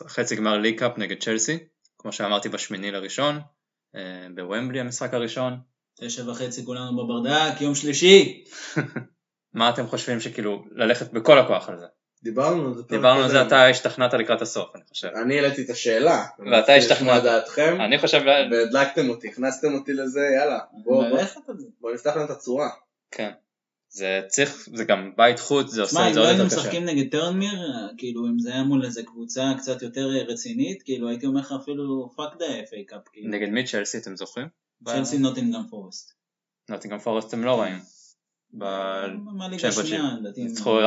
החצי 0.06 0.36
גמר 0.36 0.58
ליג 0.58 0.80
קאפ 0.80 0.98
נגד 0.98 1.24
צ'לסי, 1.24 1.58
כמו 1.98 2.14
שאמרתי 2.14 2.50
בשמיני 2.50 2.92
לראשון, 2.92 3.40
אה, 3.96 4.28
בוומבלי 4.36 4.80
המשחק 4.80 5.14
הראשון. 5.14 5.60
תשע 6.00 6.30
וחצי 6.30 6.66
כולנו 6.66 6.98
בברדק, 6.98 7.62
יום 7.62 7.76
שלישי. 7.76 8.44
מה 9.54 9.70
אתם 9.70 9.88
חושבים 9.88 10.20
שכאילו 10.20 10.64
ללכת 10.72 11.12
בכל 11.12 11.40
הכוח 11.40 11.70
על 11.70 11.80
זה? 11.80 11.86
דיברנו 12.24 12.68
על 12.68 12.76
זה. 12.76 12.84
דיברנו 12.90 13.24
על 13.24 13.30
זה. 13.30 13.42
אתה 13.42 13.68
השתכנעת 13.68 14.14
לקראת 14.14 14.42
הסוף, 14.42 14.76
אני 14.76 14.84
חושב. 14.90 15.08
אני 15.08 15.40
העליתי 15.40 15.62
את 15.62 15.70
השאלה. 15.70 16.26
ואתה 16.40 16.72
אני 16.72 16.78
השתכנעת. 16.78 17.18
את 17.18 17.24
דעתכם, 17.24 17.78
אני 17.82 18.00
חושב, 18.00 18.22
והדלקתם 18.52 19.10
אותי, 19.10 19.28
הכנסתם 19.28 19.74
אותי 19.74 19.94
לזה, 19.94 20.22
יאללה, 20.36 20.60
בוא, 20.84 21.10
בוא, 21.10 21.18
ללכת 21.18 21.50
על 21.50 21.58
זה. 21.58 21.68
בוא 21.82 21.92
נפתח 21.94 22.16
להם 22.16 22.26
את 22.26 22.30
הצורה. 22.30 22.70
כן. 23.12 23.32
זה 23.90 24.22
צריך, 24.28 24.70
זה 24.76 24.84
גם 24.84 25.12
בית 25.18 25.40
חוץ, 25.40 25.70
זה 25.70 25.82
עושה 25.82 26.02
את 26.04 26.08
אם 26.08 26.14
זה 26.14 26.20
לא 26.20 26.24
עוד 26.24 26.30
היינו 26.30 26.44
יותר 26.44 26.56
קשה. 26.56 26.64
משחקים 26.64 26.86
נגד 26.86 27.12
טרנמיר, 27.12 27.60
כאילו 27.98 28.28
אם 28.28 28.40
זה 28.40 28.54
היה 28.54 28.64
מול 28.64 28.86
איזה 28.86 29.04
קבוצה 29.04 29.44
קצת 29.58 29.82
יותר 29.82 30.08
רצינית, 30.28 30.84
כאילו 30.84 31.10
הייתי 31.10 31.26
אומר 31.26 31.40
לך 31.40 31.54
אפילו 31.62 32.12
fuck 32.16 32.38
the 32.40 32.46
FA 32.46 32.88
Cup. 32.88 33.02
נגד 33.24 33.50
מי 33.50 33.64
צ'לסי 33.64 33.98
אתם 33.98 34.16
זוכרים? 34.16 34.48
צ'לסי 34.86 35.18
נוטינגאם 35.18 35.68
פורסט. 35.70 36.12
נוטינגהאם 36.70 37.00
פורסט 37.00 37.34
הם 37.34 37.44
לא 37.44 37.62
רעים. 37.62 37.80
ניצחו 40.38 40.80
4-3 40.80 40.84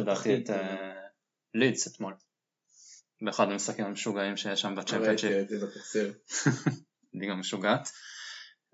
לדעתי 0.00 0.36
את 0.36 0.50
אה, 0.50 0.92
לידס 1.54 1.88
אתמול. 1.88 2.14
באחד 3.22 3.50
המשחקים 3.50 3.84
המשוגעים 3.84 4.36
שיש 4.36 4.60
שם 4.60 4.74
בצ'מפיונשיפ. 4.74 5.32
בתקציר. 5.50 6.12
ליגה 7.14 7.34
משוגעת. 7.34 7.88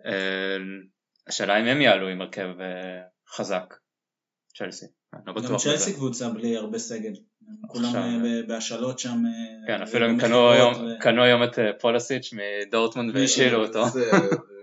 אה, 0.06 0.56
השאלה 1.26 1.60
אם 1.60 1.64
הם 1.66 1.80
יעלו 1.80 2.08
עם 2.08 2.20
הרכב 2.20 2.48
אה, 2.60 3.00
חזק. 3.28 3.74
צ'לסי. 4.56 4.86
אני 5.14 5.22
לא 5.26 5.34
גם 5.42 5.56
צ'לסי. 5.56 5.92
קבוצה 5.94 6.28
בלי 6.28 6.56
הרבה 6.56 6.78
סגל. 6.78 7.12
כולם 7.66 8.22
ב- 8.24 8.48
בהשאלות 8.48 8.98
שם. 8.98 9.22
כן, 9.66 9.82
אפילו 9.82 10.06
הם 10.06 10.20
קנו 11.00 11.22
היום- 11.22 11.42
את 11.42 11.58
פולסיץ' 11.80 12.30
מדורטמונד 12.32 13.16
והשאילו 13.16 13.66
אותו. 13.66 13.88
זה 13.88 14.10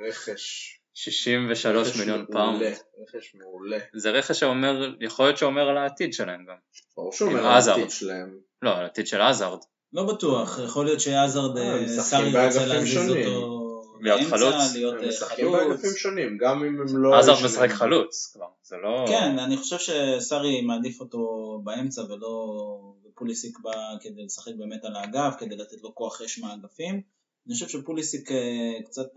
רכש 0.07 0.77
63 0.93 1.87
רכש 1.87 1.99
מיליון 1.99 2.25
פאונד. 2.31 2.61
רכש 2.63 3.35
מעולה. 3.35 3.77
זה 3.93 4.11
רכש 4.11 4.39
שאומר, 4.39 4.93
יכול 5.01 5.25
להיות 5.25 5.37
שאומר 5.37 5.69
על 5.69 5.77
העתיד 5.77 6.13
שלהם 6.13 6.45
גם. 6.45 6.55
ברור 6.97 7.11
שהוא 7.11 7.37
אומר 7.37 7.47
על. 7.47 7.69
העתיד 7.69 7.91
שלהם. 7.91 8.37
לא, 8.61 8.77
על 8.77 8.83
העתיד 8.83 9.07
של 9.07 9.21
עזארד. 9.21 9.59
לא 9.93 10.03
בטוח, 10.13 10.59
יכול 10.63 10.85
להיות 10.85 10.99
שעזארד, 10.99 11.57
אה, 11.57 11.81
אה, 11.81 11.87
סארי 11.87 12.47
רוצה 12.47 12.65
להזיז. 12.65 12.97
אותו 12.97 13.61
להיות 14.01 14.21
חלוץ. 14.29 14.73
להיות 14.73 14.93
הם 14.93 15.03
אה, 15.03 15.07
משחקים. 15.07 15.51
באגפים 15.51 15.91
שונים, 15.95 16.37
גם 16.37 16.63
אם 16.63 16.81
הם 16.81 17.03
לא... 17.03 17.19
ישנים. 17.19 17.45
משחק 17.45 17.69
חלוץ 17.69 18.31
כבר, 18.33 18.47
זה 18.63 18.75
לא... 18.83 19.05
כן, 19.07 19.39
אני 19.39 19.57
חושב 19.57 19.77
שסארי 19.77 20.61
מעדיף 20.61 20.99
אותו 20.99 21.19
באמצע 21.63 22.01
ולא 22.01 22.55
ופוליסיק 23.05 23.59
בא 23.59 23.71
כדי 24.01 24.25
לשחק 24.25 24.51
באמת 24.57 24.85
על 24.85 24.95
האגף, 24.95 25.35
כדי 25.39 25.55
לתת 25.55 25.81
לו 25.81 25.95
כוח 25.95 26.21
אש 26.21 26.39
מהאגפים. 26.39 27.01
אני 27.47 27.53
חושב 27.53 27.67
שפוליסיק 27.67 28.31
אה, 28.31 28.83
קצת... 28.85 29.07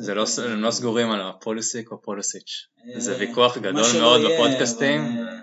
זה 0.00 0.14
לא, 0.14 0.24
הם 0.44 0.60
לא 0.62 0.70
סגורים 0.70 1.10
על 1.10 1.20
הפוליסיק 1.22 1.90
או 1.92 2.02
פוליסיץ'. 2.02 2.66
זה 2.98 3.12
אה, 3.12 3.18
ויכוח 3.18 3.56
מה 3.56 3.62
גדול 3.62 3.82
מאוד 4.00 4.20
יהיה, 4.20 4.38
בפודקאסטים. 4.40 5.00
אבל, 5.00 5.28
אה, 5.28 5.38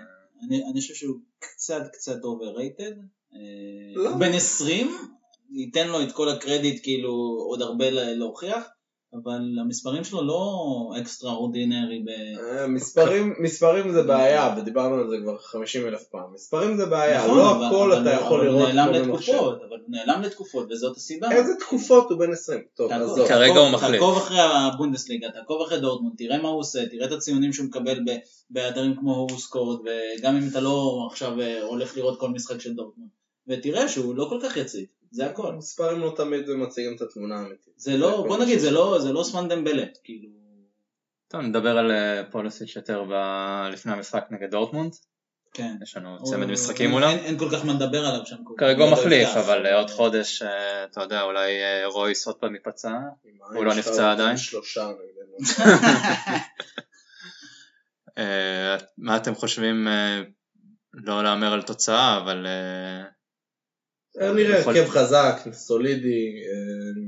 אני, 0.48 0.62
אני 0.72 0.80
חושב 0.80 0.94
שהוא 0.94 1.16
קצת 1.38 1.82
קצת 1.92 2.16
overrated. 2.22 2.94
אה, 3.34 3.38
לא. 3.94 4.10
הוא 4.10 4.18
בן 4.18 4.32
20, 4.32 4.98
ניתן 5.50 5.88
לו 5.88 6.02
את 6.02 6.12
כל 6.12 6.28
הקרדיט 6.28 6.82
כאילו 6.82 7.10
עוד 7.48 7.62
הרבה 7.62 7.90
לה- 7.90 8.12
להוכיח, 8.12 8.64
אבל 9.14 9.40
המספרים 9.60 10.04
שלו 10.04 10.22
לא 10.22 10.52
אקסטרה 11.00 11.32
אורדינרי 11.32 11.98
ב... 12.06 12.08
אה, 12.40 12.66
מספרים, 12.66 13.34
מספרים 13.40 13.92
זה 13.92 14.02
בעיה, 14.02 14.54
ודיברנו 14.58 14.94
על 14.94 15.08
זה 15.10 15.16
כבר 15.22 15.38
50 15.38 15.86
אלף 15.86 16.02
פעם. 16.10 16.32
מספרים 16.34 16.76
זה 16.76 16.86
בעיה, 16.86 17.24
נכון, 17.24 17.38
לא 17.38 17.50
אבל- 17.56 17.64
הכל 17.66 17.92
אבל- 17.92 18.02
אתה 18.02 18.10
יכול 18.20 18.40
אבל 18.40 18.48
הוא 18.48 18.58
לראות 18.58 18.74
נעלם. 18.74 18.92
לתקופות, 19.10 19.58
אבל 19.68 19.76
הוא 19.86 19.88
נעלם 19.88 20.22
לתקופות, 20.22 20.66
וזאת 20.70 20.96
הסיבה. 20.96 21.30
איזה 21.32 21.52
תקופות 21.60 22.10
הוא 22.10 22.18
בן 22.18 22.32
20? 22.32 22.60
טוב, 22.76 22.88
תעקוב- 22.88 23.10
עזוב. 23.12 23.28
כרגע 23.28 23.46
תעקוב- 23.52 23.64
הוא 23.66 23.72
מחליף. 23.74 24.00
תעקוב 24.00 24.16
אחרי 24.16 24.38
הבונדסליגה, 24.40 25.28
תעקוב 25.30 25.62
אחרי 25.62 25.80
דורטמונד, 25.80 26.14
תראה 26.18 26.42
מה 26.42 26.48
הוא 26.48 26.60
עושה, 26.60 26.86
תראה 26.86 27.06
את 27.06 27.12
הציונים 27.12 27.52
שהוא 27.52 27.66
מקבל 27.66 28.00
ב- 28.06 28.16
באתרים 28.50 28.96
כמו 28.96 29.14
הורסקורד, 29.16 29.78
וגם 29.80 30.36
אם 30.36 30.48
אתה 30.50 30.60
לא 30.60 31.06
עכשיו 31.10 31.40
אה, 31.40 31.62
הולך 31.62 31.96
לראות 31.96 32.20
כל 32.20 32.28
משחק 32.30 32.60
של 32.60 32.72
דורטמונד, 32.74 33.10
ותראה 33.48 33.88
שהוא 33.88 34.14
לא 34.16 34.26
כל 34.30 34.38
כך 34.42 34.56
יציב, 34.56 34.84
זה 35.10 35.26
הכל. 35.26 35.52
מספרים 35.52 36.00
לא 36.00 36.12
תמיד 36.16 36.50
מציגים 36.50 36.96
את 36.96 37.02
התמונה 37.02 37.34
האמיתית. 37.36 37.72
זה 37.76 37.96
לא, 37.96 38.24
בוא 38.28 38.38
נגיד, 38.38 38.58
זה 38.58 38.70
לא, 38.70 38.98
זה 39.00 39.12
לא 39.12 39.22
סמן 39.22 39.48
דמבלה, 39.48 39.84
כאילו, 40.04 40.28
טוב, 41.28 41.40
נדבר 41.40 41.78
על 41.78 41.90
אה, 41.92 42.22
פוליסיץ' 42.30 42.76
יותר 42.76 43.04
ב- 43.10 43.68
לפני 43.72 43.92
המשחק 43.92 44.24
נגד 44.30 44.50
דורטמונד. 44.50 44.92
כן. 45.54 45.76
יש 45.82 45.96
לנו 45.96 46.24
צמד 46.24 46.46
משחקים 46.46 46.84
אין- 46.86 46.90
מולם. 46.90 47.08
אין- 47.08 47.18
אין 47.24 47.38
כל 47.38 47.48
כך 47.52 47.64
מה 47.64 47.72
לדבר 47.72 48.06
עליו 48.06 48.26
שם. 48.26 48.36
כרגע 48.56 48.82
הוא 48.84 48.90
לא 48.90 48.96
מחליף, 48.96 49.28
יפתח. 49.28 49.36
אבל 49.36 49.66
אה, 49.66 49.74
עוד 49.78 49.90
חודש, 49.90 50.42
אה, 50.42 50.84
אתה 50.84 51.02
יודע, 51.02 51.22
אולי 51.22 51.62
אה, 51.62 51.86
רויס 51.86 52.26
עוד 52.26 52.36
פעם 52.36 52.54
ייפצע. 52.54 52.90
הוא 53.54 53.64
לא 53.64 53.74
נפצע 53.74 54.12
עדיין? 54.12 54.36
שלושה. 54.36 54.90
אה, 58.18 58.76
מה 58.98 59.16
אתם 59.16 59.34
חושבים, 59.34 59.88
אה, 59.88 60.22
לא 60.94 61.22
להמר 61.24 61.52
על 61.52 61.62
תוצאה, 61.62 62.16
אבל 62.16 62.46
אה, 62.46 62.50
אה, 62.50 63.04
נראה 64.16 64.58
יכול- 64.58 64.76
הרכב 64.76 64.88
חזק, 64.90 65.36
סולידי, 65.52 66.26
אה, 66.46 67.02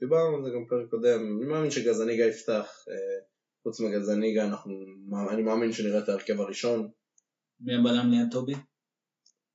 דיברנו 0.00 0.36
על 0.36 0.44
זה 0.44 0.50
גם 0.50 0.64
פרק 0.68 0.90
קודם, 0.90 1.38
אני 1.40 1.46
מאמין 1.52 1.70
שגזניגה 1.70 2.24
יפתח, 2.24 2.84
אה, 2.90 2.94
חוץ 3.62 3.80
מגזניגה 3.80 4.44
אנחנו, 4.44 4.72
אני 5.30 5.42
מאמין 5.42 5.72
שנראה 5.72 5.98
את 5.98 6.08
ההרכב 6.08 6.40
הראשון. 6.40 6.88
מי 7.60 7.74
הבלם 7.74 8.10
ליד 8.10 8.28
טובי? 8.30 8.54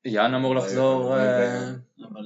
יאן 0.06 0.34
אמור 0.34 0.56
לחזור, 0.56 1.16
אה, 1.16 1.50
אה, 1.50 1.74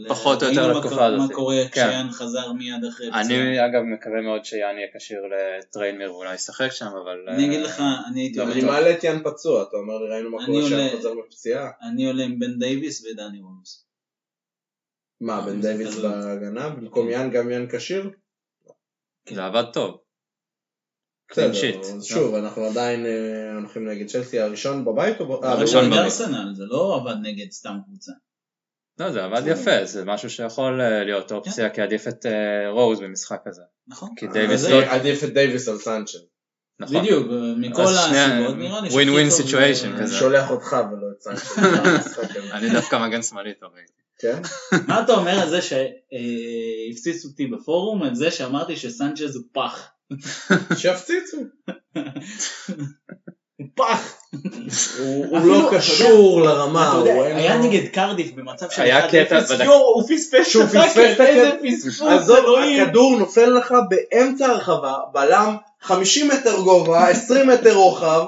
פחות 0.10 0.44
או 0.44 0.48
יותר 0.48 0.68
לתקופה 0.72 0.90
קורה- 0.90 1.06
הזאת. 1.06 1.30
מה 1.30 1.36
קורה 1.36 1.56
כן. 1.64 1.70
כשיאן 1.72 2.08
חזר 2.12 2.52
מיד 2.54 2.86
אחרי 2.90 3.08
פציעה. 3.10 3.22
אני 3.22 3.66
אגב 3.66 3.82
מקווה 3.82 4.22
מאוד 4.22 4.46
שיאן 4.46 4.76
יהיה 4.78 4.88
כשיר 4.98 5.18
לטרנמיר 5.60 6.14
ואולי 6.16 6.36
ישחק 6.36 6.72
שם, 6.72 6.86
אבל... 7.04 7.26
אני 7.28 7.44
אה, 7.44 7.48
אגיד 7.50 7.62
לך, 7.62 7.84
אני 8.12 8.22
הייתי 8.22 8.40
לא, 8.40 8.44
אני 8.52 8.62
מעלה 8.62 8.92
את 8.92 9.04
יאן 9.04 9.24
פצוע, 9.24 9.64
אתה 9.64 9.78
אומר 9.78 9.98
לי 9.98 10.10
ראינו 10.10 10.30
מה 10.32 10.46
קורה 10.46 10.70
שם 10.70 10.88
חוזר 10.96 11.14
מפציעה? 11.14 11.70
אני 11.82 12.08
עולה 12.08 12.24
עם 12.24 12.40
בן 12.40 12.60
דייוויס 12.60 13.06
ודני 13.06 13.42
רוז. 13.42 13.87
מה, 15.22 15.42
בן 15.42 15.62
זה 15.62 15.68
דייוויס 15.68 15.96
תלוי. 15.96 16.10
בהגנה? 16.10 16.70
במקום 16.70 17.10
יאן 17.10 17.32
גם 17.32 17.52
יאן 17.52 17.66
כשיר? 17.72 18.10
זה 19.30 19.46
עבד 19.46 19.64
טוב. 19.74 19.98
בסדר, 21.32 21.54
שוב, 22.04 22.36
אנחנו 22.36 22.66
עדיין 22.66 23.06
אה, 23.06 23.54
הולכים 23.60 23.90
נגד 23.90 24.08
צ'לסי 24.08 24.40
הראשון 24.40 24.86
בבית 24.86 25.20
או... 25.20 25.44
אה, 25.44 25.52
הראשון 25.52 25.84
נגד 25.84 25.92
בבית. 25.94 26.04
ארסנל, 26.04 26.54
זה 26.56 26.64
לא 26.66 26.96
עבד 26.96 27.16
נגד 27.22 27.52
סתם 27.52 27.78
קבוצה. 27.86 28.12
לא, 29.00 29.12
זה 29.12 29.24
עבד 29.24 29.42
יפה, 29.46 29.86
זה 29.86 30.06
משהו 30.06 30.30
שיכול 30.30 30.82
אה, 30.82 31.04
להיות 31.04 31.32
אופציה, 31.32 31.70
כי 31.70 31.82
עדיף 31.82 32.08
את 32.08 32.26
אה, 32.26 32.70
רוז 32.70 33.00
במשחק 33.00 33.42
הזה. 33.46 33.62
נכון? 33.88 34.10
כי 34.18 34.28
אה, 34.28 34.32
דייוויס 34.32 34.66
אז 34.66 34.70
לא... 34.72 34.84
עדיף 34.84 35.24
את 35.24 35.34
דייוויס 35.34 35.68
על 35.68 35.78
סנצ'ל. 35.78 36.18
נכון. 36.80 36.98
בדיוק, 37.02 37.28
מכל 37.58 37.82
הסיבות 37.82 38.56
נראה 38.58 38.82
לי 38.82 39.30
situation 39.30 39.74
זה- 39.74 39.88
אני 39.88 40.00
כזה. 40.00 40.16
שולח 40.16 40.52
אותך 40.52 40.76
ולא 40.92 41.08
את 41.12 41.28
הזה. 41.28 41.62
אני 42.58 42.70
דווקא 42.70 43.08
מגן 43.08 43.22
שמאלי 43.22 43.54
טוב. 43.54 43.70
כן? 44.20 44.38
מה 44.88 45.02
אתה 45.02 45.14
אומר 45.14 45.40
על 45.40 45.50
זה 45.50 45.60
שהפציץ 45.62 47.26
אותי 47.26 47.48
בפורום, 47.48 48.04
על 48.04 48.16
זה 48.16 48.32
שאמרתי 48.32 48.76
שסנצ'ז 48.76 49.36
הוא 49.36 49.44
פח. 49.54 49.88
שיפציצו. 50.78 51.38
הוא 53.58 53.68
פח. 53.76 54.14
הוא 54.98 55.40
לא 55.40 55.70
קשור 55.74 56.42
לרמה. 56.42 57.04
היה 57.36 57.58
נגד 57.58 57.88
קרדיף 57.88 58.32
במצב 58.36 58.70
של 58.70 58.82
היה 58.82 59.06
1-0, 59.08 59.12
קטע 59.12 59.40
הוא 59.66 60.04
פספס 60.10 60.58
את 60.58 60.76
הטאקל, 60.76 61.24
איזה. 61.24 61.52
פספוס, 61.90 62.30
אלוהים. 62.30 62.84
הכדור 62.84 63.18
נופל 63.20 63.46
לך 63.46 63.74
באמצע 63.90 64.46
הרחבה, 64.48 64.94
בלם 65.14 65.56
50 65.82 66.28
מטר 66.28 66.60
גובה, 66.62 67.08
20 67.08 67.48
מטר 67.50 67.74
רוחב, 67.76 68.26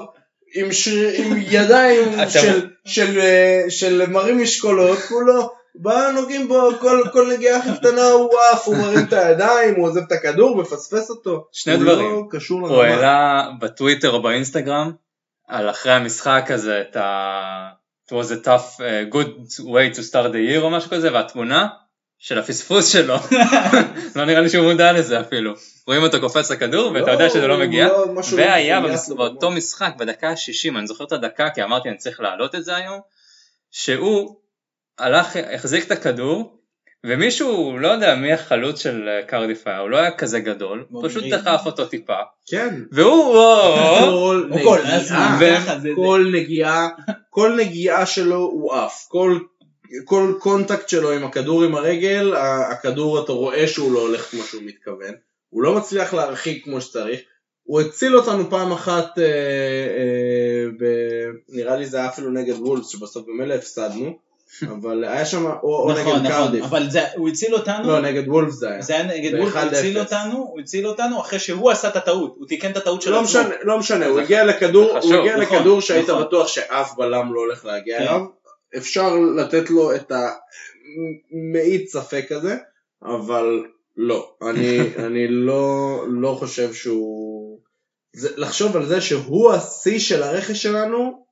עם, 0.54 0.72
ש... 0.72 0.88
עם 0.88 1.36
ידיים 1.50 2.08
אתה- 2.22 2.30
של, 2.30 2.68
של, 2.84 3.20
אה, 3.20 3.62
של 3.68 4.06
מרים 4.06 4.42
משקולות, 4.42 4.98
כולו 4.98 5.59
בא 5.74 6.10
נוגעים 6.14 6.48
בו, 6.48 6.70
כל, 6.80 7.02
כל 7.12 7.32
נגיעה 7.32 7.58
הכי 7.58 7.68
קטנה 7.78 8.06
הוא 8.10 8.30
עף, 8.52 8.66
הוא 8.68 8.76
מרים 8.76 8.98
את 9.08 9.12
הידיים, 9.12 9.74
הוא 9.74 9.86
עוזב 9.88 10.00
את 10.06 10.12
הכדור, 10.12 10.56
מפספס 10.56 11.10
אותו. 11.10 11.46
שני 11.52 11.72
הוא 11.74 11.82
דברים. 11.82 12.06
לא 12.16 12.22
קשור 12.30 12.60
הוא 12.60 12.68
לרמה. 12.68 12.82
העלה 12.94 13.50
בטוויטר 13.60 14.10
או 14.10 14.22
באינסטגרם 14.22 14.92
על 15.48 15.70
אחרי 15.70 15.92
המשחק 15.92 16.50
הזה 16.50 16.80
את 16.80 16.96
ה... 16.96 17.70
it 18.06 18.12
was 18.12 18.30
a 18.32 18.44
tough 18.44 18.80
uh, 18.80 19.04
good 19.14 19.30
way 19.74 19.90
to 19.96 20.02
start 20.02 20.32
the 20.32 20.40
year 20.50 20.62
או 20.62 20.70
משהו 20.70 20.90
כזה 20.90 21.12
והתמונה 21.12 21.68
של 22.18 22.38
הפספוס 22.38 22.92
שלו 22.92 23.14
לא 24.16 24.24
נראה 24.24 24.40
לי 24.40 24.48
שהוא 24.48 24.72
מודע 24.72 24.92
לזה 24.92 25.20
אפילו 25.20 25.52
רואים 25.86 26.02
אותו 26.02 26.20
קופץ 26.20 26.50
לכדור 26.50 26.92
ואתה 26.92 27.10
יודע 27.10 27.30
שזה 27.30 27.46
לא 27.46 27.54
הוא 27.54 27.62
מגיע 27.64 27.88
לא- 27.88 28.06
לא 28.14 28.20
והיה 28.36 28.80
באותו. 29.16 29.50
משחק 29.50 29.92
בדקה 29.98 30.28
ה-60 30.28 30.78
אני 30.78 30.86
זוכר 30.86 31.04
את 31.04 31.12
הדקה 31.12 31.50
כי 31.50 31.62
אמרתי 31.62 31.88
אני 31.88 31.96
צריך 31.96 32.20
להעלות 32.20 32.54
את 32.54 32.64
זה 32.64 32.76
היום 32.76 33.00
שהוא 33.70 34.36
הלך 35.00 35.36
החזיק 35.54 35.86
את 35.86 35.90
הכדור 35.90 36.60
ומישהו 37.06 37.78
לא 37.78 37.88
יודע 37.88 38.14
מי 38.14 38.32
החלוץ 38.32 38.82
של 38.82 39.08
קרדיף 39.26 39.66
היה 39.66 39.78
הוא 39.78 39.90
לא 39.90 39.96
היה 39.96 40.10
כזה 40.10 40.40
גדול 40.40 40.84
פשוט. 41.02 41.24
דחף 41.24 41.62
אותו 41.66 41.86
טיפה. 41.86 42.16
כן. 42.46 42.74
והוא 42.92 43.24
וואו, 43.34 44.32
כל 44.64 44.80
נגיעה, 44.82 45.66
כל 45.94 46.30
נגיעה, 46.32 46.88
כל 47.30 47.56
נגיעה 47.58 48.06
שלו 48.06 48.36
הוא 48.36 48.74
עף, 48.74 49.06
כל, 49.08 49.38
כל 50.04 50.34
contact 50.38 50.88
שלו 50.88 51.10
עם 51.10 51.24
הכדור 51.24 51.64
עם 51.64 51.74
הרגל, 51.74 52.34
הכדור 52.70 53.24
אתה 53.24 53.32
רואה 53.32 53.68
שהוא 53.68 53.92
לא 53.92 54.00
הולך 54.00 54.30
כמו 54.30 54.42
שהוא 54.42 54.62
מתכוון, 54.62 55.14
הוא 55.48 55.62
לא 55.62 55.76
מצליח 55.76 56.14
להרחיק 56.14 56.64
כמו 56.64 56.80
שצריך, 56.80 57.20
הוא 57.62 57.80
הציל 57.80 58.16
אותנו 58.16 58.50
פעם 58.50 58.72
אחת, 58.72 59.18
אה, 59.18 59.24
אה, 59.24 60.66
ב, 60.80 60.84
נראה 61.48 61.76
לי 61.76 61.86
זה 61.86 61.96
היה 61.96 62.08
אפילו 62.08 62.30
נגד 62.30 62.54
וולס 62.54 62.88
שבסוף 62.88 63.26
במילא 63.26 63.54
הפסדנו, 63.54 64.18
אבל 64.80 65.04
היה 65.04 65.26
שם, 65.26 65.46
או, 65.46 65.50
או 65.62 65.92
נכון, 65.92 66.16
נגד 66.16 66.26
נכון, 66.26 66.46
קרדיף, 66.46 66.64
אבל 66.64 66.90
זה- 66.90 67.06
הוא 67.16 67.28
הציל 67.28 67.54
אותנו, 67.54 67.88
לא 67.88 68.00
נגד 68.00 68.28
וולס 68.28 68.54
זה 68.54 68.68
היה, 68.70 68.82
זה 68.82 68.94
היה 68.94 69.02
נגד 69.02 69.34
וולפס, 69.38 69.54
הוא 69.56 69.62
ב- 69.62 69.66
1-0. 69.66 69.76
הציל 69.76 69.98
אותנו, 69.98 70.36
הוא 70.36 70.60
הציל 70.60 70.86
אותנו 70.86 71.20
אחרי 71.20 71.38
שהוא 71.38 71.70
עשה 71.70 71.88
את 71.88 71.96
הטעות, 71.96 72.34
הוא 72.38 72.46
תיקן 72.46 72.70
את 72.70 72.76
הטעות 72.76 73.02
של 73.02 73.10
לא 73.10 73.16
עצמו. 73.16 73.24
משנה, 73.40 73.54
לא 73.62 73.78
משנה, 73.78 74.06
הוא 74.06 74.20
הגיע 74.20 74.44
לכדור, 74.44 74.98
הוא 74.98 75.14
הגיע 75.14 75.36
נכון, 75.36 75.56
לכדור 75.58 75.80
שהיית 75.80 76.10
נכון. 76.10 76.22
בטוח 76.22 76.46
שאף 76.48 76.94
בלם 76.96 77.34
לא 77.34 77.40
הולך 77.40 77.64
להגיע 77.64 77.98
כן. 77.98 78.02
אליו, 78.02 78.20
אפשר 78.76 79.14
לתת 79.36 79.70
לו 79.70 79.94
את 79.94 80.12
המאית 81.32 81.88
ספק 81.88 82.26
הזה, 82.30 82.56
אבל 83.02 83.64
לא, 83.96 84.32
אני, 84.42 84.78
אני 85.06 85.26
לא, 85.28 85.96
לא 86.08 86.36
חושב 86.38 86.74
שהוא, 86.74 87.58
זה, 88.12 88.28
לחשוב 88.36 88.76
על 88.76 88.86
זה 88.86 89.00
שהוא 89.00 89.52
השיא 89.52 89.98
של 89.98 90.22
הרכש 90.22 90.62
שלנו, 90.62 91.24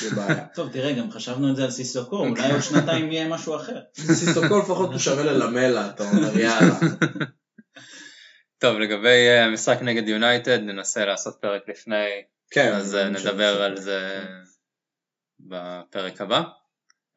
זה 0.00 0.16
בעיה. 0.16 0.46
טוב, 0.54 0.72
תראה, 0.72 0.92
גם 0.92 1.10
חשבנו 1.10 1.50
את 1.50 1.56
זה 1.56 1.64
על 1.64 1.70
סיסוקו, 1.70 2.18
אולי 2.18 2.52
עוד 2.52 2.62
שנתיים 2.62 3.12
יהיה 3.12 3.28
משהו 3.28 3.56
אחר. 3.56 3.80
סיסוקו 4.18 4.58
לפחות 4.58 4.90
הוא 4.90 4.98
שווה 4.98 5.24
ללמלה, 5.24 5.90
אתה 5.90 6.10
אומר 6.10 6.38
יאללה. 6.38 6.74
טוב 8.58 8.78
לגבי 8.78 9.28
אה, 9.28 9.44
המשחק 9.44 9.78
נגד 9.82 10.08
יונייטד 10.08 10.58
ננסה 10.58 11.04
לעשות 11.04 11.36
פרק 11.40 11.62
לפני 11.68 12.22
כן, 12.50 12.72
אז 12.72 12.94
אה, 12.94 13.08
נדבר. 13.08 13.62
על 13.62 13.76
זה 13.76 14.24
בפרק 15.40 16.20
הבא. 16.20 16.42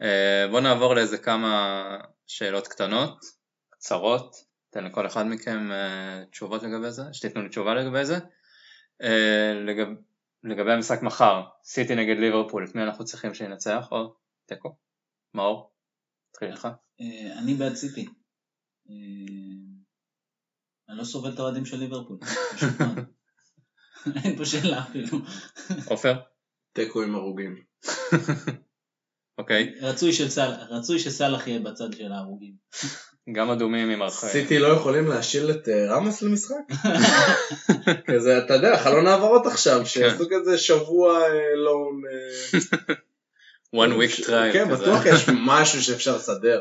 אה, 0.01 0.47
בואו 0.49 0.61
נעבור 0.61 0.95
לאיזה 0.95 1.17
כמה 1.17 1.97
שאלות 2.27 2.67
קטנות, 2.67 3.19
קצרות, 3.69 4.35
אתן 4.69 4.83
לכל 4.83 5.07
אחד 5.07 5.25
מכם 5.25 5.69
תשובות 6.31 6.63
לגבי 6.63 6.91
זה, 6.91 7.03
שתיתנו 7.11 7.41
לי 7.41 7.49
תשובה 7.49 7.73
לגבי 7.73 8.05
זה. 8.05 8.17
לגב, 9.65 9.87
לגבי 10.43 10.71
המשחק 10.71 11.01
מחר, 11.01 11.43
סיטי 11.63 11.95
נגד 11.95 12.17
ליברפול, 12.17 12.65
את 12.65 12.75
מי 12.75 12.83
אנחנו 12.83 13.05
צריכים 13.05 13.33
שינצח 13.33 13.87
או 13.91 14.15
תיקו? 14.45 14.75
מאור? 15.33 15.73
נתחיל 16.29 16.51
איתך. 16.51 16.67
אה, 17.01 17.39
אני 17.39 17.53
בעד 17.53 17.73
סיטי. 17.73 18.05
אה, 18.89 18.95
אני 20.89 20.97
לא 20.97 21.03
סובל 21.03 21.33
את 21.33 21.39
האוהדים 21.39 21.65
של 21.65 21.77
ליברפול. 21.77 22.17
אין 24.23 24.37
פה 24.37 24.45
שאלה 24.45 24.83
אפילו. 24.83 25.17
עופר? 25.85 26.13
תיקו 26.73 27.01
עם 27.01 27.15
הרוגים. 27.15 27.63
אוקיי, 29.39 29.73
רצוי 29.81 30.99
שסאלח 30.99 31.47
יהיה 31.47 31.59
בצד 31.59 31.93
של 31.93 32.11
ההרוגים. 32.11 32.55
גם 33.33 33.51
אדומים 33.51 33.89
עם 33.89 34.01
ערכים. 34.01 34.29
סיטי 34.29 34.59
לא 34.59 34.67
יכולים 34.67 35.07
להשיל 35.07 35.51
את 35.51 35.69
אה, 35.69 35.95
רמוס 35.95 36.21
למשחק? 36.21 36.55
כזה, 38.11 38.37
אתה 38.37 38.53
יודע, 38.53 38.77
חלון 38.77 39.07
העברות 39.07 39.45
עכשיו, 39.45 39.85
שיעשו 39.85 40.23
כזה 40.31 40.57
שבוע 40.57 41.21
אה, 41.21 41.55
לון... 41.55 42.01
אה, 42.11 42.93
one 43.85 43.91
week 43.91 44.25
trial. 44.25 44.53
כן. 44.53 44.69
בטוח 44.69 45.05
יש 45.05 45.29
משהו 45.29 45.83
שאפשר 45.83 46.15
לסדר. 46.15 46.59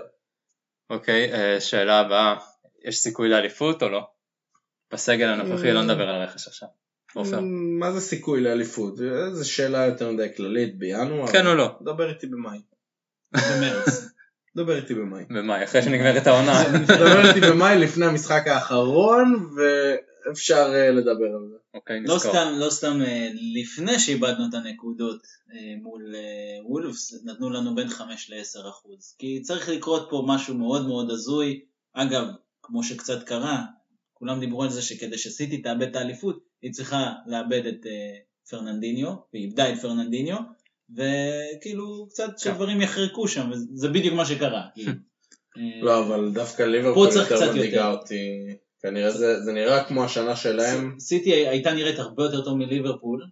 אוקיי, 0.90 1.32
אה, 1.32 1.60
שאלה 1.60 2.00
הבאה, 2.00 2.36
יש 2.84 2.98
סיכוי 2.98 3.28
לאליפות 3.28 3.82
או 3.82 3.88
לא? 3.88 4.06
בסגל 4.92 5.28
הנוכחי 5.28 5.72
לא 5.72 5.82
נדבר 5.82 6.08
על 6.08 6.22
רכש 6.22 6.48
עכשיו. 6.48 6.68
עופר. 7.14 7.40
מה 7.78 7.92
זה 7.92 8.00
סיכוי 8.00 8.40
לאליפות? 8.40 8.96
זו 9.32 9.50
שאלה 9.50 9.86
יותר 9.86 10.10
מדי 10.10 10.28
כללית 10.36 10.78
בינואר. 10.78 11.26
כן 11.26 11.46
או 11.46 11.54
לא? 11.54 11.78
דבר 11.80 12.10
איתי 12.10 12.26
במאי. 12.26 12.58
במרץ. 13.32 14.17
דבר 14.58 14.76
איתי 14.76 14.94
במאי. 14.94 15.24
במאי, 15.30 15.64
אחרי 15.64 15.82
שנגמרת 15.82 16.26
העונה. 16.26 16.62
דבר 17.00 17.28
איתי 17.28 17.40
במאי 17.40 17.78
לפני 17.78 18.06
המשחק 18.06 18.46
האחרון, 18.46 19.50
ואפשר 19.56 20.72
אה, 20.74 20.90
לדבר 20.90 21.36
על 21.36 21.48
זה. 21.50 21.56
אוקיי, 21.74 22.00
לא 22.00 22.14
נזכור. 22.14 22.32
סתם, 22.32 22.52
לא 22.56 22.70
סתם 22.70 23.02
אה, 23.02 23.28
לפני 23.54 23.98
שאיבדנו 23.98 24.44
את 24.48 24.54
הנקודות 24.54 25.26
אה, 25.52 25.74
מול 25.82 26.14
וולפס, 26.68 27.24
נתנו 27.24 27.50
לנו 27.50 27.74
בין 27.74 27.88
5 27.88 28.30
ל-10 28.30 28.68
אחוז. 28.68 29.14
כי 29.18 29.40
צריך 29.42 29.68
לקרות 29.68 30.06
פה 30.10 30.24
משהו 30.26 30.54
מאוד 30.54 30.86
מאוד 30.86 31.10
הזוי. 31.10 31.60
אגב, 31.92 32.24
כמו 32.62 32.82
שקצת 32.82 33.22
קרה, 33.22 33.64
כולם 34.14 34.40
דיברו 34.40 34.62
על 34.62 34.70
זה 34.70 34.82
שכדי 34.82 35.18
שסיטי 35.18 35.62
תאבד 35.62 35.82
את 35.82 35.96
האליפות, 35.96 36.38
היא 36.62 36.72
צריכה 36.72 37.12
לאבד 37.26 37.66
את 37.66 37.86
פרננדיניו, 38.50 39.14
והיא 39.32 39.44
איבדה 39.44 39.72
את 39.72 39.78
פרננדיניו, 39.78 40.38
וכאילו 40.96 42.06
קצת 42.10 42.38
שדברים 42.38 42.80
יחרקו 42.80 43.28
שם, 43.28 43.50
וזה 43.50 43.88
בדיוק 43.88 44.14
מה 44.14 44.24
שקרה. 44.24 44.62
כאילו. 44.74 44.92
אה, 45.58 45.82
לא, 45.82 46.06
אבל 46.06 46.30
דווקא 46.32 46.62
ליברפול 46.62 47.08
יותר 47.08 47.24
קצת 47.24 47.50
מדאיגה. 47.54 47.90
אותי. 47.90 48.56
כנראה 48.80 49.10
זה 49.10 49.40
זה 49.40 49.52
נראה 49.52 49.84
כמו 49.84 50.04
השנה 50.04 50.36
שלהם. 50.36 50.96
סיטי 51.00 51.30
הייתה 51.30 51.72
נראית 51.72 51.98
הרבה 51.98 52.24
יותר 52.24 52.44
טוב 52.44 52.56
מליברפול, 52.56 53.26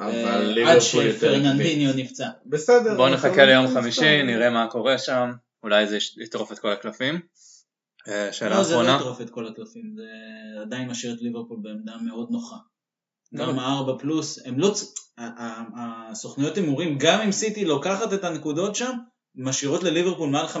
אבל 0.00 0.44
ליברפול 0.44 1.04
יותר 1.04 1.18
שפרננדיניו 1.18 1.92
נפצע. 1.96 2.28
בסדר. 2.46 2.96
בואו 2.96 3.08
נחכה 3.08 3.44
ליום 3.44 3.66
זה 3.66 3.74
חמישי. 3.74 4.22
נראה 4.22 4.50
מה 4.50 4.66
קורה 4.70 4.98
שם, 4.98 5.30
אולי 5.62 5.86
זה 5.86 5.98
יטרוף 6.24 6.52
את 6.52 6.58
כל 6.58 6.72
הקלפים. 6.72 7.20
אה, 8.08 8.32
שאלה 8.32 8.56
לא, 8.56 8.62
זה 8.62 8.74
לא 8.74 8.80
אחרונה, 8.80 8.96
יטרוף 8.96 9.20
את 9.20 9.30
כל 9.30 9.46
הקלפים, 9.46 9.94
זה 9.96 10.06
עדיין 10.60 10.88
משאיר 10.88 11.14
את 11.14 11.22
ליברפול 11.22 11.58
בעמדה 11.62 11.96
מאוד 11.96 12.30
נוחה. 12.30 12.56
לא. 13.32 13.46
גם 13.46 13.58
הארבע 13.58 13.98
פלוס, 13.98 14.46
הם 14.46 14.58
לא, 14.58 14.74
הסוכנויות 16.10 16.56
הימורים, 16.56 16.98
גם 16.98 17.20
אם 17.20 17.32
סיטי 17.32 17.64
לוקחת 17.64 18.12
את 18.12 18.24
הנקודות 18.24 18.74
שם, 18.76 18.92
משאירות 19.34 19.82
לליברפול 19.82 20.30
מעל 20.30 20.46
50% 20.46 20.58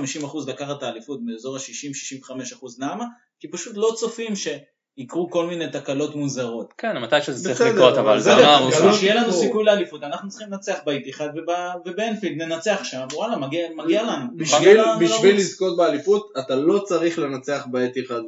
לקחת 0.48 0.76
את 0.78 0.82
האליפות 0.82 1.20
באזור 1.26 1.56
ה-60-65% 1.56 2.32
למה? 2.78 3.04
כי 3.40 3.48
פשוט 3.50 3.72
לא 3.76 3.92
צופים 3.96 4.32
שיקרו 4.36 5.30
כל 5.30 5.46
מיני 5.46 5.68
תקלות 5.72 6.14
מוזרות. 6.14 6.72
כן, 6.78 6.98
מתישהו 6.98 7.32
זה 7.32 7.54
צריך 7.54 7.70
לקרות, 7.74 7.98
אבל 7.98 8.20
זה 8.20 8.32
ארוכה. 8.56 8.76
בשביל 8.76 8.92
שיהיה 8.92 9.14
לנו 9.14 9.28
יקרו. 9.28 9.40
סיכוי 9.40 9.64
לאליפות, 9.64 10.02
אנחנו 10.02 10.28
צריכים 10.28 10.48
לנצח 10.52 10.78
באיתיחד 10.86 11.28
וב- 11.36 11.54
ובאנפילד, 11.86 12.42
ננצח 12.42 12.80
שם, 12.84 13.06
וואלה, 13.12 13.36
מגיע 13.76 14.02
לנו. 14.02 14.36
בשביל. 14.36 15.36
לזכות 15.36 15.76
באליפות 15.76 16.32
אתה 16.38 16.56
לא 16.56 16.78
צריך 16.78 17.18
לנצח 17.18 17.66
באתיחד 17.70 18.20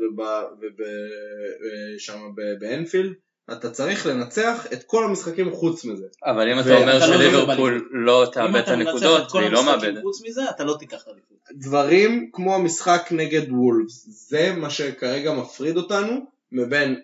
ושם 1.96 2.18
באנפילד, 2.60 3.12
אתה 3.52 3.70
צריך 3.70 4.06
לנצח 4.06 4.66
את 4.72 4.82
כל 4.82 5.04
המשחקים 5.04 5.52
חוץ 5.52 5.84
מזה. 5.84 6.06
אבל 6.24 6.52
אם 6.52 6.60
אתה 6.60 6.76
אומר 6.76 6.98
לא 6.98 7.06
שליברפול 7.06 7.88
לא 7.92 8.24
אם 8.26 8.30
תאבד 8.32 8.56
את 8.56 8.64
אתה 8.64 8.76
מנצח 8.76 8.90
הנקודות, 8.90 9.26
את 9.26 9.30
כל 9.30 9.40
לא 9.40 9.46
המשחקים 9.46 9.66
מאבדת. 9.66 10.02
חוץ 10.02 10.22
מזה, 10.24 10.50
אתה 10.50 10.64
לא 10.64 10.76
תיקח 10.78 11.02
את 11.02 11.08
האליפות. 11.08 11.36
דברים 11.52 12.30
כמו 12.32 12.54
המשחק 12.54 13.08
נגד 13.10 13.52
וולפס, 13.52 14.06
זה 14.08 14.52
מה 14.56 14.70
שכרגע 14.70 15.32
מפריד 15.32 15.76
אותנו 15.76 16.26
מבין 16.52 17.00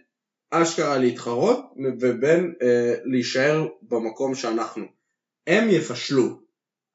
אשכרה 0.51 0.99
להתחרות 0.99 1.61
ובין 2.01 2.55
אה, 2.63 2.95
להישאר 3.05 3.67
במקום 3.83 4.35
שאנחנו. 4.35 4.85
הם 5.47 5.69
יפשלו. 5.71 6.41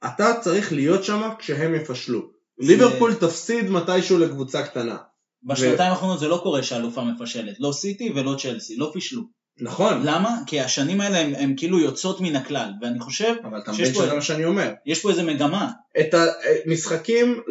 אתה 0.06 0.34
צריך 0.42 0.74
להיות 0.74 1.04
שם 1.04 1.30
כשהם 1.40 1.76
יפשלו. 1.76 2.32
ליברפול 2.58 3.14
תפסיד 3.14 3.70
מתישהו 3.70 4.20
לקבוצה 4.20 4.64
קטנה. 4.64 4.98
בשנתיים 5.46 5.92
האחרונות 5.92 6.20
זה 6.20 6.28
לא 6.28 6.40
קורה 6.44 6.64
שהאלופה 6.64 7.04
מפשלת, 7.04 7.56
לא 7.60 7.72
סיטי 7.72 8.12
ולא 8.16 8.36
צ'לסי, 8.40 8.76
לא 8.76 8.90
פישלו. 8.94 9.22
נכון. 9.60 10.02
למה? 10.04 10.38
כי 10.46 10.62
השנים 10.62 11.02
האלה 11.02 11.18
הם, 11.18 11.34
הם 11.38 11.54
כאילו 11.58 11.80
יוצאות 11.80 12.22
מן 12.22 12.36
הכלל, 12.36 12.72
ואני 12.82 13.00
חושב 13.00 13.34
אבל 13.44 13.60
אתה 13.60 13.72
מבין 13.72 13.94
שזה 13.94 14.14
מה 14.14 14.22
שאני 14.22 14.46
אומר. 14.46 14.74
יש 14.86 15.02
פה 15.02 15.10
איזה 15.10 15.24
מגמה. 15.24 15.72
את 16.00 16.16
המשחקים 16.66 17.42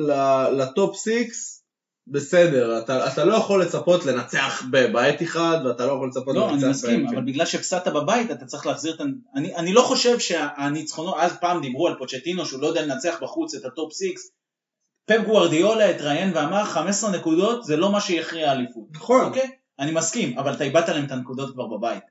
לטופ 0.58 0.96
סיקס, 0.96 1.62
בסדר, 2.06 2.78
אתה, 2.78 3.12
אתה 3.12 3.24
לא 3.24 3.34
יכול 3.34 3.62
לצפות 3.62 4.06
לנצח 4.06 4.62
ב- 4.70 4.92
בעת 4.92 5.22
אחד, 5.22 5.58
ואתה 5.64 5.86
לא 5.86 5.92
יכול 5.92 6.08
לצפות 6.08 6.34
לא, 6.34 6.50
לנצח 6.50 6.62
אני 6.62 6.70
מסכים, 6.70 6.90
באנפילד. 6.90 7.18
אבל 7.18 7.26
בגלל 7.26 7.46
שהפסדת 7.46 7.88
בבית 7.88 8.30
אתה 8.30 8.46
צריך 8.46 8.66
להחזיר 8.66 8.94
את 8.94 9.00
ה... 9.00 9.04
אני, 9.34 9.56
אני 9.56 9.72
לא 9.72 9.82
חושב 9.82 10.18
שהניצחונות, 10.18 11.14
אז 11.18 11.32
פעם 11.40 11.60
דיברו 11.60 11.86
על 11.86 11.94
פוצ'טינו 11.98 12.46
שהוא 12.46 12.62
לא 12.62 12.66
יודע 12.66 12.82
לנצח 12.82 13.18
בחוץ 13.22 13.54
את 13.54 13.64
ה 13.64 13.71
top 13.71 13.92
six. 13.92 14.30
פפ 15.06 15.24
גוורדיולה 15.26 15.90
התראיין 15.90 16.32
ואמר 16.34 16.64
15 16.64 17.10
נקודות 17.10 17.64
זה 17.64 17.76
לא 17.76 17.92
מה 17.92 18.00
שיכריע 18.00 18.52
אליפות. 18.52 18.84
נכון, 18.94 19.24
אוקיי? 19.24 19.50
אני 19.78 19.92
מסכים, 19.92 20.38
אבל 20.38 20.54
אתה 20.54 20.64
איבדת 20.64 20.88
להם 20.88 21.04
את 21.04 21.12
הנקודות 21.12 21.52
כבר 21.54 21.66
בבית. 21.66 22.02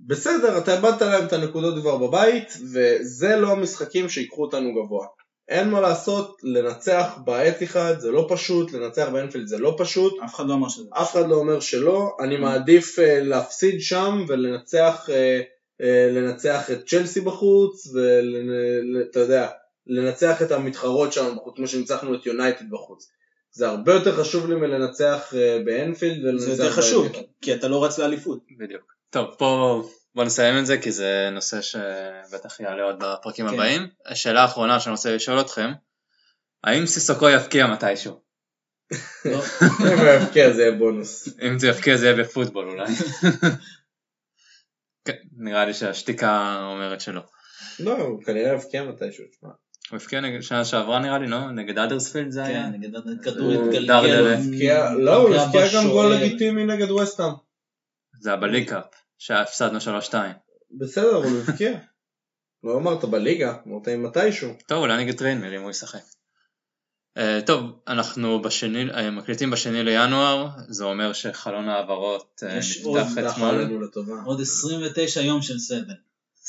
בסדר, 0.00 0.58
אתה 0.58 0.76
איבדת 0.76 1.02
להם 1.02 1.24
את 1.26 1.32
הנקודות 1.32 1.74
כבר 1.80 1.96
בבית, 1.96 2.52
וזה 2.72 3.36
לא 3.36 3.52
המשחקים 3.52 4.08
שיקחו 4.08 4.42
אותנו 4.42 4.74
גבוה. 4.74 5.06
אין 5.48 5.70
מה 5.70 5.80
לעשות, 5.80 6.36
לנצח 6.42 7.18
באתיחאד 7.24 8.00
זה 8.00 8.10
לא 8.10 8.26
פשוט, 8.30 8.72
לנצח 8.72 9.08
באנפילד 9.08 9.46
זה 9.46 9.58
לא 9.58 9.74
פשוט, 9.78 10.14
אף 10.24 10.34
אחד 10.34 10.46
לא 10.46 10.54
אמר 10.54 10.68
שזה. 10.68 10.88
אף 10.92 11.12
אחד 11.12 11.28
לא 11.28 11.36
אומר 11.36 11.60
שלא, 11.60 12.16
אני 12.20 12.36
מעדיף 12.36 12.98
אה, 12.98 13.20
להפסיד 13.20 13.80
שם 13.80 14.24
ולנצח 14.28 15.10
אה, 15.12 15.40
אה, 15.80 16.08
לנצח 16.12 16.70
את 16.70 16.86
צ'לסי 16.86 17.20
בחוץ, 17.20 17.86
ואתה 17.86 19.20
יודע, 19.20 19.48
לנצח 19.86 20.42
את 20.42 20.52
המתחרות 20.52 21.12
שם 21.12 21.36
בחוץ, 21.36 21.56
כמו 21.56 21.66
שניצחנו 21.66 22.14
את 22.14 22.26
יונייטד 22.26 22.70
בחוץ. 22.70 23.12
זה 23.50 23.68
הרבה 23.68 23.94
יותר 23.94 24.16
חשוב 24.16 24.48
לי 24.48 24.54
מלנצח 24.54 25.34
אה, 25.36 25.58
באנפילד 25.64 26.24
ולנצח 26.24 26.44
זה 26.44 26.62
יותר 26.62 26.70
חשוב, 26.70 27.02
באנפילד. 27.02 27.26
כי 27.40 27.54
אתה 27.54 27.68
לא 27.68 27.84
רץ 27.84 27.98
לאליפות. 27.98 28.44
בדיוק. 28.58 28.94
טוב, 29.10 29.34
פה 29.38 29.82
בוא 30.14 30.24
נסיים 30.24 30.58
את 30.58 30.66
זה 30.66 30.78
כי 30.78 30.92
זה 30.92 31.28
נושא 31.32 31.60
שבטח 31.60 32.60
יעלה 32.60 32.82
עוד 32.82 32.96
בפרקים 32.98 33.48
כן. 33.48 33.54
הבאים. 33.54 33.88
השאלה 34.06 34.42
האחרונה 34.42 34.80
שאני 34.80 34.90
רוצה 34.92 35.14
לשאול 35.14 35.40
אתכם, 35.40 35.72
האם 36.64 36.86
סיסוקו 36.86 37.30
יפקיע 37.30 37.66
מתישהו? 37.66 38.20
אם 39.26 39.98
הוא 39.98 40.08
יבקיע 40.08 40.52
זה 40.52 40.62
יהיה 40.62 40.72
בונוס. 40.72 41.28
אם 41.42 41.58
זה 41.58 41.68
יפקיע 41.68 41.96
זה 41.96 42.06
יהיה 42.06 42.16
בפוטבול 42.16 42.70
אולי. 42.70 42.92
כן, 45.04 45.16
נראה 45.36 45.64
לי 45.64 45.74
שהשתיקה 45.74 46.58
אומרת 46.72 47.00
שלא. 47.00 47.22
לא, 47.80 47.92
הוא 47.92 48.22
כנראה 48.22 48.52
יבקיע 48.52 48.82
מתישהו, 48.84 49.24
תשמע. 49.30 49.50
הוא 49.90 49.96
הבקיע 49.96 50.20
נגד 50.20 50.40
שנה 50.40 50.64
שעברה 50.64 50.98
נראה 50.98 51.18
לי, 51.18 51.26
לא? 51.26 51.50
נגד 51.50 51.78
האדרספילד 51.78 52.30
זה 52.30 52.44
היה? 52.44 52.62
כן, 52.62 52.70
נגד 52.70 52.90
הכדור 53.20 53.52
הוא 53.52 53.64
התגלגל. 53.64 53.86
דרדלה. 53.86 54.38
הבקיע- 54.38 54.94
לא, 54.94 55.16
הוא 55.16 55.34
הבקיע 55.34 55.66
גם 55.74 55.88
גול. 55.88 56.12
לגיטימי 56.14 56.64
נגד 56.64 56.90
ווסטהאם. 56.90 57.32
זה 58.20 58.30
היה 58.30 58.36
בליג 58.40 58.62
קאפ, 58.62 58.84
שהפסדנו 59.18 59.78
3-2. 59.80 60.14
בסדר, 60.78 61.14
הוא 61.14 61.38
הבקיע. 61.48 61.78
לא 62.64 62.76
אמרת 62.76 63.04
בליגה, 63.04 63.54
אמרת 63.66 63.88
אם 63.88 64.02
מתישהו. 64.02 64.50
טוב, 64.66 64.78
אולי 64.78 65.04
נגד 65.04 65.16
טרנמיר 65.18 65.54
אם 65.54 65.62
הוא 65.62 65.70
ישחק. 65.70 66.00
Uh, 67.18 67.46
טוב, 67.46 67.80
אנחנו 67.88 68.42
בשני, 68.42 68.90
uh, 68.90 69.10
מקליטים 69.12 69.50
בשני 69.50 69.82
לינואר, 69.82 70.48
זה 70.68 70.84
אומר 70.84 71.12
שחלון 71.12 71.68
ההעברות 71.68 72.42
uh, 72.42 72.86
עוד 72.86 72.98
נפתח 72.98 73.20
דחה 73.20 73.30
אתמול. 73.32 73.90
עוד 74.24 74.40
29 74.40 75.20
יום 75.20 75.42
של 75.42 75.58
סבל. 75.58 75.94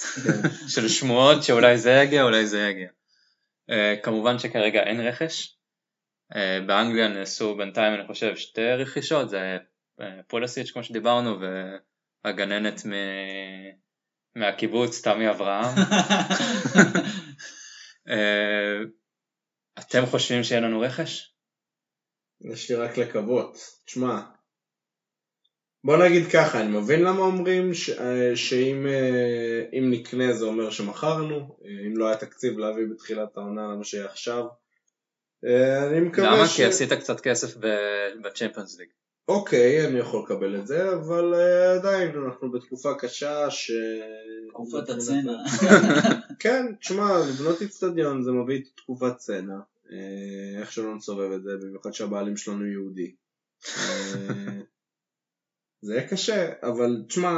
של 0.74 0.88
שמועות 0.90 1.44
שאולי 1.44 1.78
זה 1.78 1.92
יגיע, 1.92 2.24
אולי 2.24 2.48
זה 2.48 2.60
יגיע. 2.60 2.88
Uh, 3.72 4.04
כמובן 4.04 4.40
שכרגע 4.40 4.84
אין 4.84 5.00
רכש. 5.00 5.58
Uh, 6.34 6.38
באנגליה 6.68 7.08
נעשו 7.08 7.56
בינתיים 7.58 7.94
אני 7.94 8.08
חושב 8.08 8.36
שתי 8.36 8.74
רכישות, 8.74 9.30
זה 9.30 9.58
uh, 10.02 10.04
פולסיץ' 10.28 10.72
כמו 10.72 10.84
שדיברנו 10.84 11.40
והגננת 12.26 12.86
מ... 12.86 12.92
מהקיבוץ 14.36 15.02
תמי 15.02 15.30
אברהם. 15.30 15.76
uh, 18.08 18.14
אתם 19.80 20.06
חושבים 20.06 20.44
שיהיה 20.44 20.62
לנו 20.62 20.80
רכש? 20.80 21.36
יש 22.42 22.72
לי 22.72 22.78
רק 22.78 22.98
לקוות. 22.98 23.58
תשמע, 23.86 24.22
בוא 25.86 25.98
נגיד 25.98 26.28
ככה, 26.28 26.62
אני 26.62 26.78
מבין 26.78 27.04
למה 27.04 27.20
אומרים 27.20 27.74
ש... 27.74 27.90
אה, 27.90 28.36
שאם 28.36 28.88
אה, 28.88 29.64
אם 29.80 29.92
נקנה 29.92 30.34
זה 30.34 30.46
אומר 30.46 30.70
שמכרנו, 30.70 31.58
אה, 31.66 31.88
אם 31.88 31.98
לא 31.98 32.08
היה 32.08 32.18
תקציב 32.18 32.58
להביא 32.58 32.86
בתחילת 32.92 33.38
העונה 33.38 33.62
למה 33.62 33.84
שיהיה 33.84 34.06
עכשיו. 34.06 34.46
אני 35.88 36.00
מקווה 36.00 36.36
למה? 36.36 36.48
ש... 36.48 36.56
כי 36.56 36.64
עשית 36.64 36.94
קצת 36.94 37.20
כסף 37.20 37.58
בצ'מפיונס 38.24 38.80
ליג. 38.80 38.88
אוקיי, 39.28 39.88
אני 39.88 40.00
יכול 40.00 40.24
לקבל 40.26 40.56
את 40.60 40.68
זה, 40.68 40.94
אבל 40.94 41.34
עדיין 41.80 42.12
אנחנו 42.26 42.52
בתקופה 42.52 42.94
קשה 42.94 43.52
ש... 43.52 43.72
תקופת 44.50 44.90
הצנע. 44.90 45.34
כן, 46.40 46.66
תשמע, 46.80 47.20
לבנות 47.30 47.62
איצטדיון 47.62 48.24
זה 48.24 48.32
מביא 48.32 48.62
תקופת 48.76 49.18
צנע. 49.18 49.58
איך 50.60 50.72
שלא 50.72 50.96
נסובב 50.96 51.32
את 51.32 51.44
זה, 51.44 51.52
במיוחד 51.62 51.94
שהבעלים 51.94 52.38
שלנו 52.38 52.66
יהודי. 52.66 53.16
זה 55.86 55.94
יהיה 55.96 56.08
קשה, 56.08 56.50
אבל 56.64 57.04
תשמע, 57.08 57.32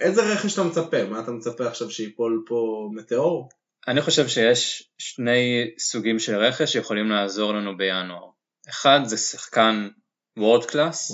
איזה 0.00 0.22
רכש 0.22 0.54
אתה 0.54 0.62
מצפה? 0.62 1.04
מה 1.04 1.20
אתה 1.20 1.30
מצפה 1.30 1.66
עכשיו 1.66 1.90
שיפול 1.90 2.44
פה 2.46 2.88
מטאור? 2.92 3.48
אני 3.88 4.02
חושב 4.02 4.28
שיש 4.28 4.90
שני 4.98 5.70
סוגים 5.78 6.18
של 6.18 6.36
רכש 6.36 6.72
שיכולים 6.72 7.10
לעזור 7.10 7.52
לנו 7.52 7.76
בינואר. 7.76 8.28
אחד 8.68 9.00
זה 9.04 9.16
שחקן 9.16 9.88
וורד 10.36 10.64
קלאס, 10.64 11.12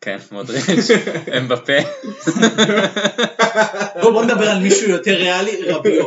כן, 0.00 0.16
מודריץ', 0.32 0.90
אמבפה, 1.38 1.78
בוא 4.02 4.24
נדבר 4.24 4.48
על 4.50 4.62
מישהו 4.62 4.90
יותר 4.90 5.14
ריאלי, 5.14 5.72
רביו. 5.72 6.04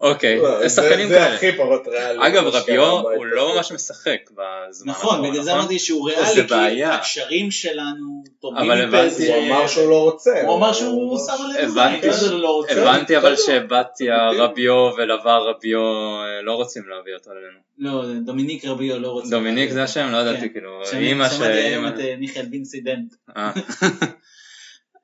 אוקיי, 0.00 0.36
לא, 0.42 0.58
זה 0.58 0.68
זה- 0.68 0.82
שחקנים 0.82 1.08
זה 1.08 1.14
כאלה. 1.14 1.34
הכי 1.34 1.52
פחות 1.52 1.88
ריאלי. 1.88 2.26
אגב, 2.26 2.46
רביו 2.46 2.84
הוא 3.00 3.26
לא. 3.26 3.54
ממש 3.56 3.72
משחק 3.72 4.30
בזמן 4.30 4.92
נכון, 4.92 5.22
בגלל 5.30 5.42
זה 5.42 5.50
נכון? 5.50 5.60
אמרתי 5.60 5.78
שהוא 5.78 6.10
זה 6.10 6.16
ריאלי, 6.20 6.74
כי. 6.76 6.84
הקשרים 6.84 7.50
שלנו 7.50 8.22
טובים 8.40 8.70
אבל 8.70 8.80
הבנתי- 8.82 9.32
הוא 9.34 9.46
אמר 9.46 9.66
שהוא 9.66 9.90
לא 9.90 10.02
רוצה. 10.02 10.42
הוא 10.46 10.56
אמר 10.56 10.72
שהוא 10.72 11.18
שם 11.18 11.32
עלינו 11.44 11.72
הבנתי 11.72 12.12
זה 12.12 12.34
לא? 12.34 12.62
הבנתי 12.70 13.16
אבל. 13.16 13.36
שבתיה, 13.36 14.30
רביו 14.30 14.90
ולבר 14.96 15.48
רביו 15.50 15.80
אה, 15.80 16.42
לא 16.42 16.52
רוצים 16.52 16.82
להביא 16.88 17.14
אותו 17.14 17.30
אלינו. 17.30 17.58
לא, 17.78 18.14
דומיניק 18.24 18.64
רביו 18.64 18.98
לא 18.98 19.08
רוצה. 19.08 19.30
דומיניק 19.30 19.70
זה 19.70 19.82
השם? 19.82 20.08
לא 20.12 20.16
ידעתי 20.16 20.40
כן. 20.40 20.48
כאילו, 20.52 20.80
שמעתי 20.84 21.06
אימא 21.06 21.28
ש... 21.28 21.32
שמעתי 21.32 21.52
היום 21.52 21.86
את 21.88 21.98
אה, 22.00 22.14
מיכאל 22.18 22.46
וינסינדנט. 22.50 23.14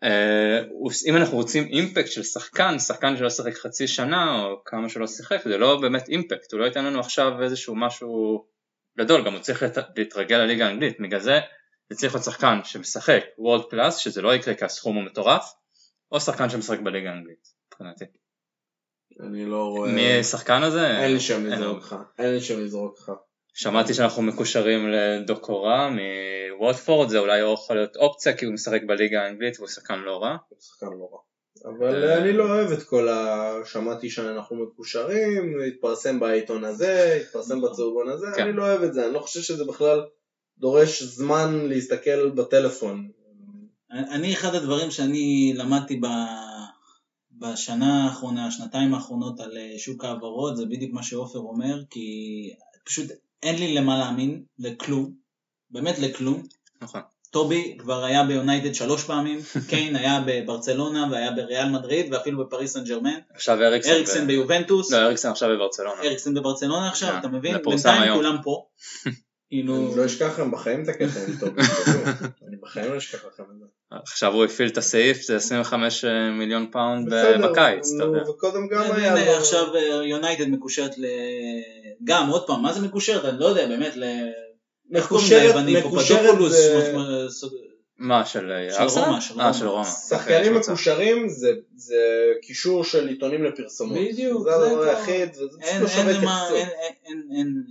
אה. 0.02 0.62
אם 1.06 1.16
אנחנו 1.16 1.36
רוצים 1.36 1.64
אימפקט 1.64 2.10
של 2.10 2.22
שחקן, 2.22 2.78
שחקן 2.78 3.16
שלא 3.16 3.30
שיחק 3.30 3.54
חצי 3.54 3.88
שנה 3.88 4.44
או 4.44 4.64
כמה 4.64 4.88
שלא 4.88 5.06
שיחק, 5.06 5.40
זה 5.44 5.58
לא 5.58 5.80
באמת 5.80 6.08
אימפקט, 6.08 6.52
הוא 6.52 6.60
לא 6.60 6.64
ייתן 6.64 6.84
לנו 6.84 7.00
עכשיו 7.00 7.42
איזשהו 7.42 7.74
משהו 7.76 8.44
גדול, 8.98 9.24
גם 9.24 9.32
הוא 9.32 9.40
צריך 9.42 9.62
לת- 9.62 9.78
להתרגל 9.96 10.36
לליגה 10.36 10.66
האנגלית, 10.66 11.00
בגלל 11.00 11.20
זה 11.20 11.40
זה 11.90 11.96
צריך 11.98 12.14
להיות 12.14 12.24
שחקן 12.24 12.60
שמשחק 12.64 13.24
וורד 13.38 13.70
קלאס, 13.70 13.96
שזה 13.96 14.22
לא 14.22 14.34
יקרה 14.34 14.54
כי 14.54 14.64
הסכום 14.64 14.96
הוא 14.96 15.04
מטורף, 15.04 15.52
או 16.12 16.20
שחקן 16.20 16.50
שמשחק 16.50 16.78
בליגה 16.80 17.10
האנגלית, 17.10 17.48
מבחינתי. 17.66 18.04
אני 19.20 19.46
לא 19.46 19.64
רואה... 19.64 19.92
מי 19.92 20.18
השחקן 20.20 20.62
הזה? 20.62 20.98
אין 20.98 21.12
לי 21.12 21.20
שם 21.20 21.46
לזרוק 21.46 21.78
לך. 21.78 21.96
אין 22.18 22.34
לי 22.34 22.40
שם 22.40 22.60
לזרוק 22.60 22.98
לך. 22.98 23.12
שמעתי 23.54 23.94
שאנחנו 23.94 24.22
מקושרים 24.22 24.88
לדוקורה 24.88 25.90
מווטפורד, 26.58 27.08
זה 27.08 27.18
אולי 27.18 27.52
יכול 27.52 27.76
להיות 27.76 27.96
אופציה 27.96 28.36
כי 28.36 28.44
הוא 28.44 28.54
משחק 28.54 28.80
בליגה 28.86 29.22
האנגלית 29.22 29.58
והוא 29.58 29.68
שחקן 29.68 29.98
לא 29.98 30.22
רע. 30.22 30.36
הוא 30.48 30.58
שחקן 30.60 30.86
לא 30.86 31.08
רע. 31.12 31.18
אבל 31.64 32.04
אה, 32.04 32.18
אני 32.18 32.32
לא 32.32 32.44
אוהב 32.44 32.72
את 32.72 32.82
כל 32.82 33.08
ה... 33.08 33.52
שמעתי 33.64 34.10
שאנחנו 34.10 34.56
מקושרים, 34.56 35.60
התפרסם 35.68 36.20
בעיתון 36.20 36.64
הזה, 36.64 37.18
התפרסם 37.20 37.58
נכון. 37.58 37.70
בצהובון 37.70 38.08
הזה, 38.08 38.26
כן. 38.36 38.42
אני 38.42 38.52
לא 38.52 38.62
אוהב 38.62 38.82
את 38.82 38.94
זה, 38.94 39.06
אני 39.06 39.14
לא 39.14 39.18
חושב 39.18 39.40
שזה 39.40 39.64
בכלל 39.64 40.00
דורש 40.58 41.02
זמן 41.02 41.68
להסתכל 41.68 42.30
בטלפון. 42.30 43.08
אני 43.90 44.32
אחד 44.32 44.54
הדברים 44.54 44.90
שאני 44.90 45.52
למדתי 45.56 45.96
ב... 45.96 46.06
בשנה 47.38 48.04
האחרונה, 48.04 48.46
השנתיים 48.46 48.94
האחרונות 48.94 49.40
על 49.40 49.58
אה, 49.58 49.78
שוק 49.78 50.04
ההעברות, 50.04 50.56
זה 50.56 50.66
בדיוק 50.66 50.92
מה 50.92 51.02
שעופר 51.02 51.38
אומר, 51.38 51.82
כי 51.90 52.00
פשוט 52.84 53.06
אין 53.42 53.58
לי 53.58 53.74
למה 53.74 53.98
להאמין, 53.98 54.42
לכלום, 54.58 55.12
באמת 55.70 55.98
לכלום. 55.98 56.42
נכון. 56.82 57.00
טובי 57.30 57.76
כבר 57.78 58.04
היה 58.04 58.24
ביונייטד 58.24 58.74
שלוש 58.74 59.04
פעמים, 59.04 59.38
קיין 59.70 59.96
היה 59.96 60.22
בברצלונה 60.26 61.06
והיה 61.10 61.30
בריאל 61.32 61.68
מדריד 61.68 62.12
ואפילו 62.12 62.46
בפריס 62.46 62.72
סן 62.72 62.84
ג'רמן, 62.84 63.18
עכשיו 63.34 63.62
אריקסן. 63.62 63.90
אריקסן 63.90 64.24
ב- 64.24 64.26
ביובנטוס, 64.26 64.92
לא, 64.92 64.98
אריקסן 65.06 65.30
עכשיו 65.30 65.48
בברצלונה. 65.48 66.00
אריקסן 66.02 66.34
בברצלונה 66.34 66.88
עכשיו, 66.88 67.12
כן, 67.12 67.18
אתה 67.18 67.28
מבין? 67.28 67.56
בינתיים 67.64 68.02
היום. 68.02 68.16
כולם 68.16 68.36
פה. 68.42 68.64
כאילו, 69.52 69.76
אני 69.76 69.96
לא 69.96 70.06
אשכח 70.06 70.26
לכם 70.26 70.50
בחיים 70.50 70.82
את 70.82 70.88
הקטע 70.88 71.20
עם 71.28 71.36
טובי. 71.40 71.48
אני 72.48 72.56
בחיים 72.62 72.92
לא 72.92 72.98
אשכח 72.98 73.24
לכם 73.24 73.42
את 73.42 73.58
זה. 73.58 73.64
עכשיו 73.90 74.32
הוא 74.32 74.44
הפעיל 74.44 74.68
את 74.68 74.78
הסעיף, 74.78 75.22
זה 75.22 75.36
25 75.36 76.04
מיליון 76.38 76.66
פאונד 76.70 77.06
בסדר, 77.06 77.50
בקיץ, 77.50 77.92
אתה 77.96 78.04
יודע. 78.04 78.30
וקודם 78.30 78.68
גם 78.68 78.82
הנה, 78.82 79.14
היה 79.14 79.32
לו... 79.32 79.38
עכשיו 79.38 79.66
יונייטד 80.04 80.48
מקושרת 80.48 80.98
ל... 80.98 81.06
גם, 82.04 82.28
עוד 82.28 82.46
פעם, 82.46 82.62
מה 82.62 82.72
זה 82.72 82.80
מקושרת? 82.80 83.24
אני 83.24 83.40
לא 83.40 83.46
יודע, 83.46 83.66
באמת, 83.66 83.96
ל... 83.96 84.04
מקושרת-? 84.90 85.54
מקושרת 85.84 86.34
מה, 87.98 88.24
של 88.24 88.52
של 88.70 88.82
ארסנל? 88.82 89.02
רומא, 89.04 89.20
של 89.20 89.40
אה, 89.40 89.44
רומא. 89.46 89.52
של 89.58 89.66
רומא. 89.68 89.84
שחקנים 89.84 90.56
אוקיי. 90.56 90.72
מקושרים 90.72 91.28
זה- 91.28 91.52
זה 91.76 91.96
קישור 92.42 92.84
של 92.84 93.08
עיתונים 93.08 93.44
לפרסומות. 93.44 93.98
בדיוק, 93.98 94.48
זה 94.48 94.54
הדבר 94.54 94.82
היחיד, 94.82 95.34
זה 95.34 95.42
פשוט 95.48 95.62
אין- 95.62 95.82
לא 95.82 95.86
אין 95.88 95.96
שווה 95.96 96.12
למה- 96.12 96.46
התייחסות. 96.48 96.74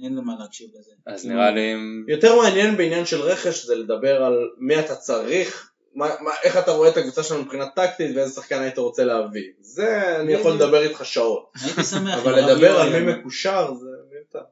אין- 0.03 0.15
למה 0.17 0.33
להקשיב 0.39 0.69
לזה. 0.79 0.91
אז 1.07 1.25
נראה 1.25 1.51
לי... 1.51 1.73
יותר 2.07 2.35
מעניין 2.41 2.77
בעניין 2.77 3.05
של 3.05 3.21
רכש 3.21 3.65
זה 3.65 3.75
לדבר 3.75 4.23
על 4.23 4.33
מי 4.57 4.79
אתה 4.79 4.95
צריך, 4.95 5.71
מה, 5.95 6.07
מה, 6.19 6.31
איך 6.43 6.57
אתה 6.57 6.71
רואה 6.71 6.89
את 6.89 6.97
הקבוצה 6.97 7.23
שלנו 7.23 7.41
מבחינה 7.41 7.65
טקטית 7.75 8.15
ואיזה 8.15 8.33
שחקן 8.33 8.61
היית 8.61 8.77
רוצה 8.77 9.03
להביא. 9.03 9.43
זה 9.59 10.17
אני 10.19 10.33
יכול. 10.33 10.53
לדבר 10.53 10.83
איתך 10.83 11.05
שעות. 11.05 11.51
הייתי 11.63 11.83
שמח. 11.83 12.19
אבל 12.19 12.39
לדבר 12.39 12.79
על 12.79 12.99
מי 12.99 13.13
מקושר 13.13 13.73
זה 13.73 13.87
מיותר. 14.13 14.45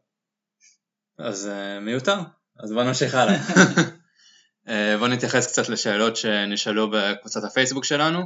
אז 1.19 1.47
אה, 1.47 1.79
מיותר, 1.79 2.15
אז 2.63 2.71
בוא 2.71 2.83
נמשיך 2.83 3.15
הלאה. 3.15 3.35
אה, 4.69 4.97
בוא 4.97 5.07
נתייחס 5.07 5.47
קצת 5.47 5.69
לשאלות 5.69 6.15
שנשאלו 6.17 6.91
בקבוצת 6.91 7.43
הפייסבוק 7.43 7.85
שלנו. 7.85 8.25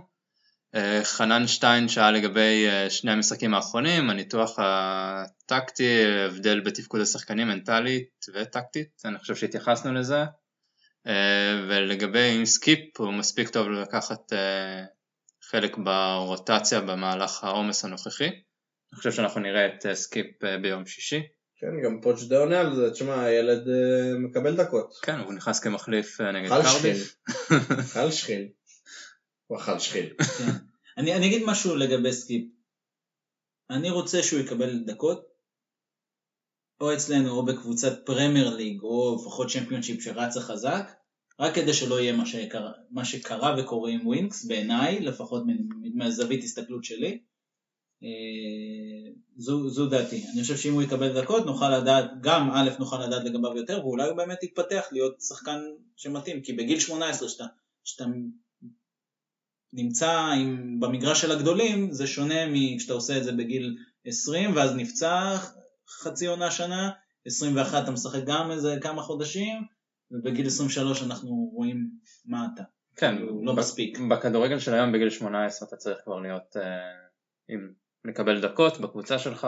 אה, 0.75 1.01
חנן 1.03 1.47
שטיין 1.47 1.87
שאל 1.87 2.11
לגבי 2.11 2.67
אה, 2.67 2.89
שני 2.89 3.11
המשחקים 3.11 3.53
האחרונים, 3.53 4.09
הניתוח 4.09 4.55
הטקטי, 4.57 6.05
הבדל 6.25 6.59
בתפקוד 6.59 7.01
השחקנים 7.01 7.47
מנטלית 7.47 8.25
וטקטית, 8.33 9.01
אני 9.05 9.19
חושב 9.19 9.35
שהתייחסנו 9.35 9.93
לזה. 9.93 10.23
ולגבי 11.69 12.37
אם 12.37 12.45
סקיפ 12.45 12.99
הוא 12.99 13.13
מספיק 13.13 13.49
טוב 13.49 13.69
לקחת 13.69 14.33
חלק 15.43 15.77
ברוטציה 15.77 16.81
במהלך 16.81 17.43
העומס 17.43 17.85
הנוכחי. 17.85 18.27
אני 18.27 18.97
חושב 18.97 19.11
שאנחנו 19.11 19.41
נראה 19.41 19.65
את 19.65 19.85
סקיפ 19.93 20.43
ביום 20.61 20.85
שישי. 20.85 21.21
כן, 21.63 21.81
גם 21.83 22.01
פוץ' 22.01 22.39
עונה 22.39 22.59
על 22.59 22.75
זה, 22.75 22.91
תשמע, 22.91 23.23
הילד 23.23 23.67
אה, 23.67 24.17
מקבל 24.19 24.55
דקות. 24.55 24.99
כן, 25.01 25.19
הוא 25.19 25.33
נכנס 25.33 25.59
כמחליף 25.59 26.21
אה, 26.21 26.31
נגד 26.31 26.49
קרדיף. 26.49 27.17
אחלה 27.79 28.11
שחקן. 28.17 28.47
הוא 29.47 29.57
אכל 29.57 29.79
שחיל. 29.79 30.13
כן. 30.37 30.51
אני 30.97 31.15
אני 31.15 31.27
אגיד 31.27 31.43
משהו 31.45 31.75
לגבי 31.75 32.13
סקיפ. 32.13 32.47
אני 33.69 33.89
רוצה 33.89 34.23
שהוא 34.23 34.39
יקבל 34.39 34.83
דקות, 34.85 35.25
או 36.81 36.93
אצלנו 36.93 37.31
או 37.31 37.45
בקבוצת 37.45 38.05
פרמייר 38.05 38.55
ליג, 38.55 38.81
או 38.81 39.17
לפחות 39.21 39.49
צ'מפיונשיפ 39.49 40.01
שרצה 40.01 40.41
חזק, 40.41 40.91
רק 41.39 41.55
כדי 41.55 41.73
שלא 41.73 41.99
יהיה 41.99 42.13
מה 42.13 42.25
שקרה, 42.25 42.71
מה 42.91 43.05
שקרה 43.05 43.55
וקורה 43.59 43.91
עם 43.91 44.07
ווינקס, 44.07 44.45
בעיניי, 44.45 44.99
לפחות 44.99 45.43
מהזווית 45.95 46.43
הסתכלות 46.43 46.83
שלי. 46.83 47.23
אה, 48.03 49.11
זו, 49.37 49.69
זו 49.69 49.89
דעתי. 49.89 50.23
אני 50.33 50.41
חושב 50.41 50.57
שאם 50.57 50.73
הוא 50.73 50.81
יקבל 50.81 51.21
דקות 51.21 51.45
נוכל 51.45 51.77
לדעת, 51.77 52.11
גם 52.21 52.51
א' 52.51 52.69
נוכל 52.79 53.05
לדעת 53.05 53.23
לגביו 53.23 53.57
יותר, 53.57 53.85
ואולי 53.85 54.09
הוא 54.09 54.17
באמת 54.17 54.43
יתפתח 54.43 54.83
להיות 54.91 55.21
שחקן 55.21 55.59
שמתאים, 55.95 56.41
כי 56.41 56.53
בגיל 56.53 56.79
18 56.79 57.29
שאתה, 57.29 57.45
שאתה 57.83 58.05
נמצא 59.73 60.11
עם, 60.11 60.79
במגרש 60.79 61.21
של 61.21 61.31
הגדולים, 61.31 61.91
זה 61.91 62.07
שונה 62.07 62.45
מכשאתה 62.47 62.93
עושה 62.93 63.17
את 63.17 63.23
זה 63.23 63.31
בגיל 63.31 63.77
20 64.05 64.55
ואז 64.55 64.75
נפצע 64.75 65.37
חצי 65.89 66.27
עונה 66.27 66.51
שנה, 66.51 66.91
21 67.25 67.83
אתה 67.83 67.91
משחק 67.91 68.23
גם 68.25 68.51
איזה 68.51 68.77
כמה 68.81 69.01
חודשים, 69.01 69.63
ובגיל 70.11 70.47
23 70.47 71.03
אנחנו 71.03 71.51
רואים 71.53 71.89
מה 72.25 72.47
אתה. 72.53 72.63
כן, 72.95 73.15
לא 73.43 73.55
מספיק. 73.55 73.99
בכדורגל 73.99 74.59
של 74.59 74.73
היום 74.73 74.91
בגיל 74.91 75.09
18 75.09 75.67
אתה 75.67 75.77
צריך 75.77 75.97
כבר 76.03 76.19
להיות 76.19 76.57
אה, 76.57 76.63
עם 77.49 77.73
לקבל 78.05 78.41
דקות 78.41 78.77
בקבוצה 78.77 79.19
שלך 79.19 79.47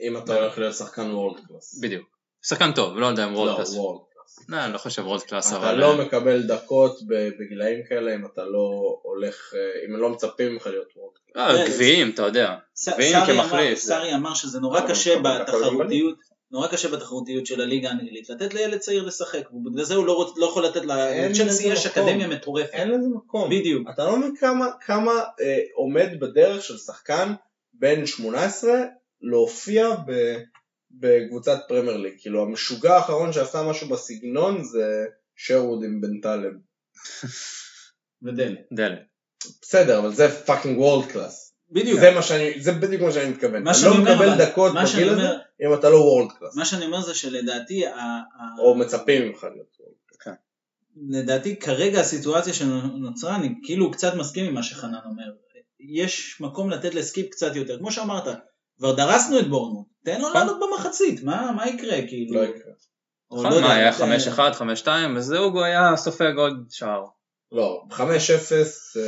אם 0.00 0.16
אתה 0.16 0.34
הולך 0.34 0.58
להיות 0.58 0.74
שחקן 0.74 1.10
world 1.10 1.40
class. 1.48 1.74
ובדיוק. 1.78 2.08
שחקן 2.42 2.72
טוב, 2.72 2.96
לא 2.98 3.06
יודע 3.06 3.24
אם 3.24 3.32
לא, 3.32 3.38
world 3.38 3.56
class. 3.56 3.74
world 3.74 4.00
class. 4.14 4.48
לא, 4.48 4.64
אני 4.64 4.72
לא 4.72 4.78
חושב 4.78 5.02
world 5.06 5.22
class, 5.22 5.48
אתה 5.52 5.56
אבל... 5.56 5.74
לא 5.74 5.92
אה, 5.98 6.04
מקבל 6.04 6.42
דקות 6.42 6.98
ב- 7.08 7.28
בגילאים 7.40 7.78
כאלה 7.88 8.14
אם 8.14 8.26
אתה 8.26 8.44
לא 8.44 8.70
הולך, 9.02 9.52
אה, 9.54 9.60
אם 9.88 9.96
לא 9.96 10.10
מצפים 10.10 10.52
ממך 10.52 10.66
להיות 10.66 10.88
world 10.96 11.18
class. 11.34 11.60
אה, 11.60 11.74
גביעים, 11.74 12.10
אתה 12.10 12.22
יודע. 12.22 12.56
גביעים 12.94 13.12
סארי 13.12 13.32
אמר- 13.32 13.42
כמחליף. 13.44 13.78
סארי 13.78 14.14
אמר 14.14 14.34
שזה 14.34 14.60
נורא 14.60 14.78
אבל 14.78 14.88
קשה 14.90 15.14
בתחרותיות, 15.18 16.18
נורא 16.50 16.68
קשה 16.68 16.88
בתחרותיות 16.88 17.46
של 17.46 17.60
הליגה 17.60 17.88
האנגלית, 17.88 18.30
לתת 18.30 18.54
לילד 18.54 18.78
צעיר 18.78 19.02
לשחק, 19.06 19.52
ובגלל 19.52 19.84
זה 19.84 19.94
הוא 19.94 20.06
לא 20.06 20.24
רוצ- 20.24 20.40
לא 20.40 20.46
יכול 20.46 20.64
לתת 20.64 20.84
ל... 20.84 20.92
לצ'לסי 21.28 21.68
יש 21.68 21.86
מקום. 21.86 22.02
אקדמיה 22.08 22.28
מטורפת. 22.28 22.70
אין 22.72 22.88
לזה 22.90 23.08
מקום. 23.16 23.50
בדיוק. 23.50 23.88
אתה 23.94 24.04
לא 24.04 24.16
מבין 24.18 24.36
כמה, 24.36 24.66
כמה 24.80 25.12
אה, 25.40 25.58
עומד 25.74 26.08
בדרך 26.20 26.64
של 26.64 26.76
שחקן 26.78 27.32
בן 27.72 28.06
18 28.06 28.70
להופיע 29.22 29.88
ב, 30.06 30.36
בקבוצת 30.90 31.58
פרמייר 31.68 31.96
ליג. 31.96 32.12
כאילו 32.18 32.42
המשוגע 32.42 32.94
האחרון 32.96 33.32
שעשה 33.32 33.62
משהו 33.62 33.88
בסגנון 33.88 34.64
זה 34.64 35.04
שרוד 35.36 35.84
עם 35.84 36.00
בן 36.00 36.20
טלב. 36.20 36.52
ודלת. 38.22 38.58
דלת. 38.72 38.98
בסדר, 39.62 39.98
אבל 39.98 40.12
זה 40.14 40.28
fucking 40.44 40.78
world 40.78 41.08
class. 41.12 41.54
בדיוק. 41.70 42.00
זה 42.00 42.10
מה 42.10 42.22
שאני, 42.22 42.60
זה 42.60 42.72
בדיוק 42.72 43.02
מה 43.02 43.12
שאני 43.12 43.30
מתכוון. 43.30 43.62
מה 43.62 43.74
שאני 43.74 43.90
לא 43.90 43.96
אומר, 43.98 44.14
מקבל 44.14 44.28
אבל- 44.28 44.44
דקות 44.46 44.72
בגיל 44.72 45.08
הזה 45.08 45.22
אם 45.66 45.74
אתה 45.74 45.90
לא 45.90 45.96
world 45.96 46.28
class. 46.38 46.56
מה 46.56 46.64
שאני 46.64 46.86
אומר 46.86 47.00
זה 47.00 47.14
שלדעתי, 47.14 47.86
ה- 47.86 48.20
או 48.58 48.74
מצפים 48.74 49.22
ממך 49.28 49.44
להיות 49.44 49.76
world 49.80 49.96
class. 50.18 50.36
לדעתי 51.10 51.56
כרגע 51.58 52.00
הסיטואציה 52.00 52.52
שנוצרה, 52.54 53.36
אני 53.36 53.54
כאילו 53.62 53.90
קצת 53.90 54.14
מסכים 54.14 54.44
עם 54.46 54.54
מה 54.54 54.62
שחנן 54.62 54.98
אומר. 55.04 55.24
יש 55.80 56.40
מקום 56.40 56.70
לתת 56.70 56.94
לסקיפ 56.94 57.30
קצת 57.30 57.56
יותר. 57.56 57.78
כמו 57.78 57.92
שאמרת, 57.92 58.24
כבר 58.78 58.94
דרסנו 58.96 59.38
את 59.38 59.48
בורנמות', 59.48 59.86
תן 60.04 60.20
לו 60.20 60.28
נכון. 60.28 60.40
לעלות 60.40 60.56
במחצית, 60.60 61.22
מה 61.22 61.52
מה 61.56 61.68
יקרה? 61.68 61.96
כאילו... 62.08 62.34
לא 62.34 62.44
יקרה. 62.44 62.72
נכון, 63.32 63.52
לא 63.52 63.60
מה, 63.60 63.72
היה 63.74 63.88
אתה- 63.90 64.04
5-1, 64.52 64.84
5-2, 64.84 64.88
אז 65.16 65.32
אוגו 65.34 65.64
היה 65.64 65.96
סופג 65.96 66.32
עוד 66.36 66.66
שער. 66.70 67.04
לא, 67.52 67.82
5-0, 67.90 68.00
אה, 68.96 69.02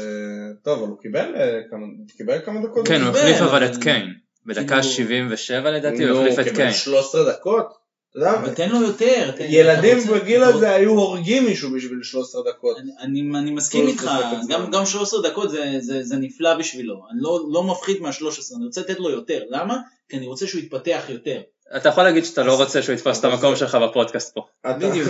טוב, 0.64 0.78
אבל 0.78 0.88
הוא 0.88 0.98
קיבל 0.98 1.34
אה, 1.36 1.60
כמה- 1.70 1.86
קיבל 2.16 2.38
כמה 2.44 2.60
דקות. 2.66 2.88
כן, 2.88 3.00
הוא 3.00 3.10
החליף 3.10 3.36
אבל- 3.40 3.64
את 3.66 3.76
קיין. 3.82 4.14
בדקה 4.46 4.66
כאילו- 4.68 4.82
77 4.82 5.70
לדעתי 5.70 6.04
הוא 6.08 6.18
החליף 6.20 6.38
את 6.38 6.54
קיין. 6.56 6.72
13 6.72 7.32
דקות. 7.32 7.80
אבל 8.16 8.54
תן 8.54 8.68
לו 8.68 8.82
יותר. 8.82 9.30
ילדים 9.40 9.98
בגיל 10.06 10.42
הזה 10.42 10.74
היו 10.74 10.90
הורגים 10.90 11.44
מישהו 11.44 11.70
בשביל 11.70 11.98
13 12.02 12.42
דקות. 12.50 12.76
אני, 13.00 13.22
מסכים 13.52 13.86
איתך, 13.88 14.02
גם, 14.22 14.42
זמן. 14.42 14.70
גם 14.72 14.86
13 14.86 15.22
דקות 15.22 15.50
זה, 15.50 15.72
זה, 15.80 16.02
זה 16.02 16.16
נפלא 16.16 16.54
בשבילו, 16.54 16.94
אני 17.10 17.18
לא, 17.22 17.40
לא 17.52 17.62
מפחית 17.62 18.00
מה-13, 18.00 18.56
אני 18.56 18.64
רוצה 18.66 18.80
לתת 18.80 18.98
לו 19.00 19.10
יותר, 19.10 19.42
למה? 19.48 19.76
כי 20.08 20.16
אני 20.16 20.26
רוצה 20.26 20.46
שהוא 20.46 20.60
יתפתח 20.60 21.02
יותר. 21.08 21.40
אתה 21.76 21.88
יכול 21.88 22.02
להגיד 22.04 22.24
שאתה 22.24 22.42
לא 22.42 22.56
רוצה 22.56 22.82
שהוא 22.82 22.94
יתפוס 22.94 23.20
את 23.20 23.24
המקום 23.24 23.54
זה- 23.54 23.60
שלך 23.60 23.74
בפודקאסט 23.74 24.34
פה. 24.34 24.40
בדיוק. 24.78 25.08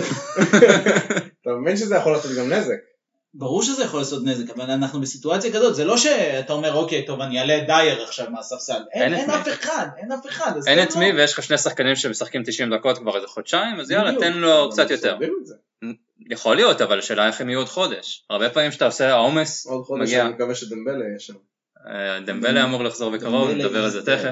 אתה 1.41 1.49
מבין 1.61 1.77
שזה 1.77 1.95
יכול 1.95 2.11
לעשות 2.11 2.31
גם 2.37 2.49
נזק. 2.53 2.75
ברור 3.33 3.63
שזה 3.63 3.83
יכול 3.83 3.99
לעשות 3.99 4.23
נזק, 4.25 4.49
אבל 4.49 4.71
אנחנו 4.71 5.01
בסיטואציה 5.01 5.53
כזאת, 5.53 5.75
זה 5.75 5.85
לא 5.85 5.97
שאתה 5.97 6.53
אומר, 6.53 6.73
אוקיי, 6.73 7.05
טוב, 7.05 7.21
אני 7.21 7.39
אעלה 7.39 7.57
את 7.57 7.65
דייר 7.65 8.03
עכשיו 8.03 8.31
מהספסל, 8.31 8.81
אין, 8.93 9.03
אין 9.03 9.13
אין. 9.13 9.29
אף 9.29 9.47
אחד, 9.47 9.87
אין 9.97 10.11
אף 10.11 10.25
אחד. 10.27 10.51
אין 10.67 10.83
את 10.83 10.93
לו. 10.93 10.99
מי 10.99 11.11
ויש 11.11 11.33
לך 11.33 11.43
שני 11.43 11.57
שחקנים 11.57 11.95
שמשחקים 11.95 12.43
90 12.45 12.73
דקות 12.73 12.97
כבר 12.97 13.15
איזה 13.15 13.27
חודשיים, 13.27 13.79
אז 13.79 13.91
יאללה. 13.91 14.19
תן 14.19 14.33
לו 14.33 14.69
קצת 14.71 14.83
אבל 14.83 14.91
יותר. 14.91 15.17
יכול 16.29 16.55
להיות, 16.55 16.81
אבל 16.81 16.99
השאלה 16.99 17.27
איך 17.27 17.41
הם 17.41 17.49
יהיו 17.49 17.59
עוד 17.59 17.67
חודש. 17.69 18.25
הרבה 18.29 18.49
פעמים 18.49 18.71
שאתה 18.71 18.85
עושה 18.85 19.09
העומס, 19.09 19.65
עוד 19.65 19.85
חודש 19.85 20.01
מגיע. 20.01 20.25
אני 20.25 20.33
מקווה 20.33 20.55
שדמבלה 20.55 21.05
יהיה 21.05 21.19
שם. 21.19 21.33
אה, 21.87 22.19
דמבלה 22.19 22.63
אמור 22.63 22.83
לחזור 22.83 23.11
בקרוב, 23.11 23.49
נדבר 23.49 23.83
על 23.83 23.89
זה. 23.89 24.05
תכף. 24.05 24.31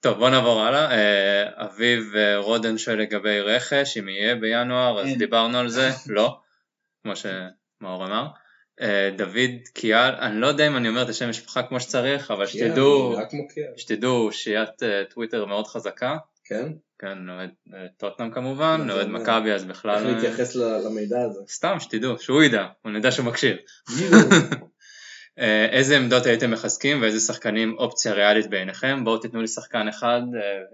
טוב 0.00 0.18
בוא 0.18 0.30
נעבור 0.30 0.60
הלאה, 0.60 0.90
אה, 0.90 1.64
אביב 1.64 2.16
אה, 2.16 2.36
רודן 2.36 2.78
שואל 2.78 2.98
לגבי 2.98 3.40
רכש, 3.40 3.96
אם 3.96 4.08
יהיה 4.08 4.34
בינואר, 4.34 5.00
אז. 5.00 5.08
דיברנו 5.18 5.58
על 5.58 5.68
זה, 5.68 5.90
לא, 6.06 6.36
כמו 7.02 7.12
שמאור 7.16 8.06
אמר. 8.06 8.26
אה, 8.80 9.10
דוד 9.16 9.68
קיאל, 9.74 10.14
אני 10.14 10.40
לא 10.40 10.46
יודע 10.46 10.66
אם 10.66 10.76
אני 10.76 10.88
אומר 10.88 11.02
את 11.02 11.08
השם 11.08 11.28
משפחה 11.28 11.62
כמו 11.62 11.80
שצריך, 11.80 12.30
אבל 12.30 12.46
שתדעו. 12.46 13.16
שתדעו 13.76 14.32
שיית 14.32 14.82
אה, 14.82 15.02
טוויטר 15.10 15.44
מאוד 15.44 15.66
חזקה, 15.66 16.16
כן? 16.44 16.72
כן, 16.98 17.18
אוהד 17.28 17.50
אה, 17.74 17.86
טוטנאם 17.96 18.30
כמובן, 18.30 18.86
אוהד 18.90 19.06
אומר? 19.06 19.18
מכבי 19.20 19.52
אז 19.52 19.62
איך 19.62 19.70
בכלל, 19.70 20.06
אה, 20.06 20.12
להתייחס 20.12 20.56
למידע 20.56 21.22
הזה. 21.22 21.40
סתם 21.48 21.76
שתדעו, 21.80 22.18
שהוא 22.18 22.42
ידע, 22.42 22.66
הוא 22.82 22.92
נדע 22.92 23.10
שהוא 23.10 23.26
מקשיב. 23.26 23.56
איזה 25.72 25.96
עמדות 25.96 26.26
הייתם 26.26 26.50
מחזקים 26.50 27.02
ואיזה 27.02 27.20
שחקנים 27.20 27.74
אופציה 27.78 28.12
ריאלית 28.12 28.50
בעיניכם? 28.50 29.04
בואו 29.04 29.18
תיתנו 29.18 29.40
לי 29.40 29.48
שחקן 29.48 29.88
אחד, 29.88 30.22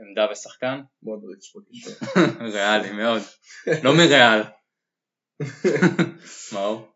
עמדה 0.08 0.26
ושחקן. 0.32 0.80
מודריץ' 1.02 1.52
בבקשה. 1.54 2.20
ריאלי 2.54 2.92
מאוד. 2.92 3.22
לא 3.82 3.94
מריאל. 3.94 4.42
מאור? 6.52 6.88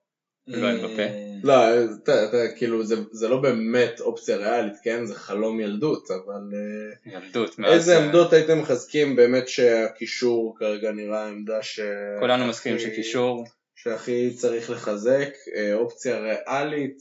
לא, 0.46 0.66
אה. 0.66 1.34
לא, 1.44 1.54
כאילו 2.56 2.84
זה, 3.12 3.28
לא 3.28 3.36
באמת 3.36 4.00
אופציה 4.00 4.36
ריאלית, 4.36 4.74
כן? 4.82 5.06
זה 5.06 5.14
חלום 5.14 5.60
ילדות, 5.60 6.10
אבל 6.10 6.50
אה, 6.54 7.12
ילדות. 7.12 7.58
מאז, 7.58 7.72
איזה 7.72 7.98
עמדות 7.98 8.32
הייתם 8.32 8.58
מחזקים 8.58 9.16
באמת 9.16 9.48
שהקישור 9.48 10.56
כרגע 10.58 10.92
נראה 10.92 11.28
עמדה 11.28 11.62
ש... 11.62 11.80
כולנו 12.18 12.46
מסכימים 12.46 12.78
שקישור, 12.78 13.44
שהכי 13.74 14.34
צריך 14.34 14.70
לחזק, 14.70 15.28
אה, 15.56 15.74
אופציה 15.74 16.18
ריאלית. 16.18 16.98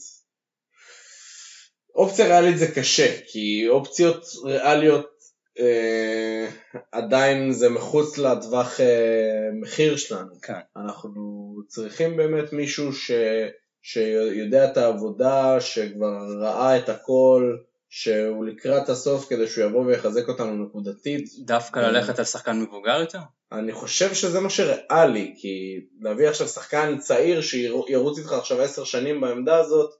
אופציה 1.94 2.26
ריאלית 2.26 2.58
זה 2.58 2.66
קשה, 2.74 3.20
כי 3.26 3.68
אופציות 3.68 4.24
ריאליות 4.44 5.09
עדיין 6.92 7.52
זה 7.52 7.68
מחוץ 7.68 8.18
לטווח 8.18 8.80
אה, 8.80 9.48
מחיר 9.60 9.96
שלנו. 9.96 10.40
כן. 10.42 10.60
אנחנו 10.76 11.12
צריכים 11.68 12.16
באמת 12.16 12.52
מישהו 12.52 12.92
ש, 12.92 13.10
שיודע 13.82 14.70
את 14.70 14.76
העבודה, 14.76 15.60
שכבר 15.60 16.18
ראה 16.40 16.78
את 16.78 16.88
הכל, 16.88 17.56
שהוא 17.88 18.44
לקראת 18.44 18.88
הסוף 18.88 19.28
כדי 19.28 19.46
שהוא 19.46 19.64
יבוא 19.64 19.84
ויחזק 19.84 20.28
אותנו 20.28 20.64
נקודתית. 20.64 21.24
דווקא 21.46 21.80
אה. 21.80 21.90
ללכת 21.90 22.18
על 22.18 22.24
שחקן 22.24 22.60
מבוגר 22.60 23.00
יותר? 23.00 23.18
אני 23.52 23.72
חושב 23.72 24.14
שזה 24.14 24.40
מה 24.40 24.50
שריאלי, 24.50 25.34
כי 25.38 25.80
להביא 26.00 26.28
עכשיו 26.28 26.48
שחקן 26.48 26.98
צעיר 26.98 27.40
שירוץ 27.40 28.18
איתך 28.18 28.32
עכשיו 28.32 28.60
עשר 28.60 28.84
שנים 28.84 29.20
בעמדה 29.20 29.56
הזאת, 29.56 29.90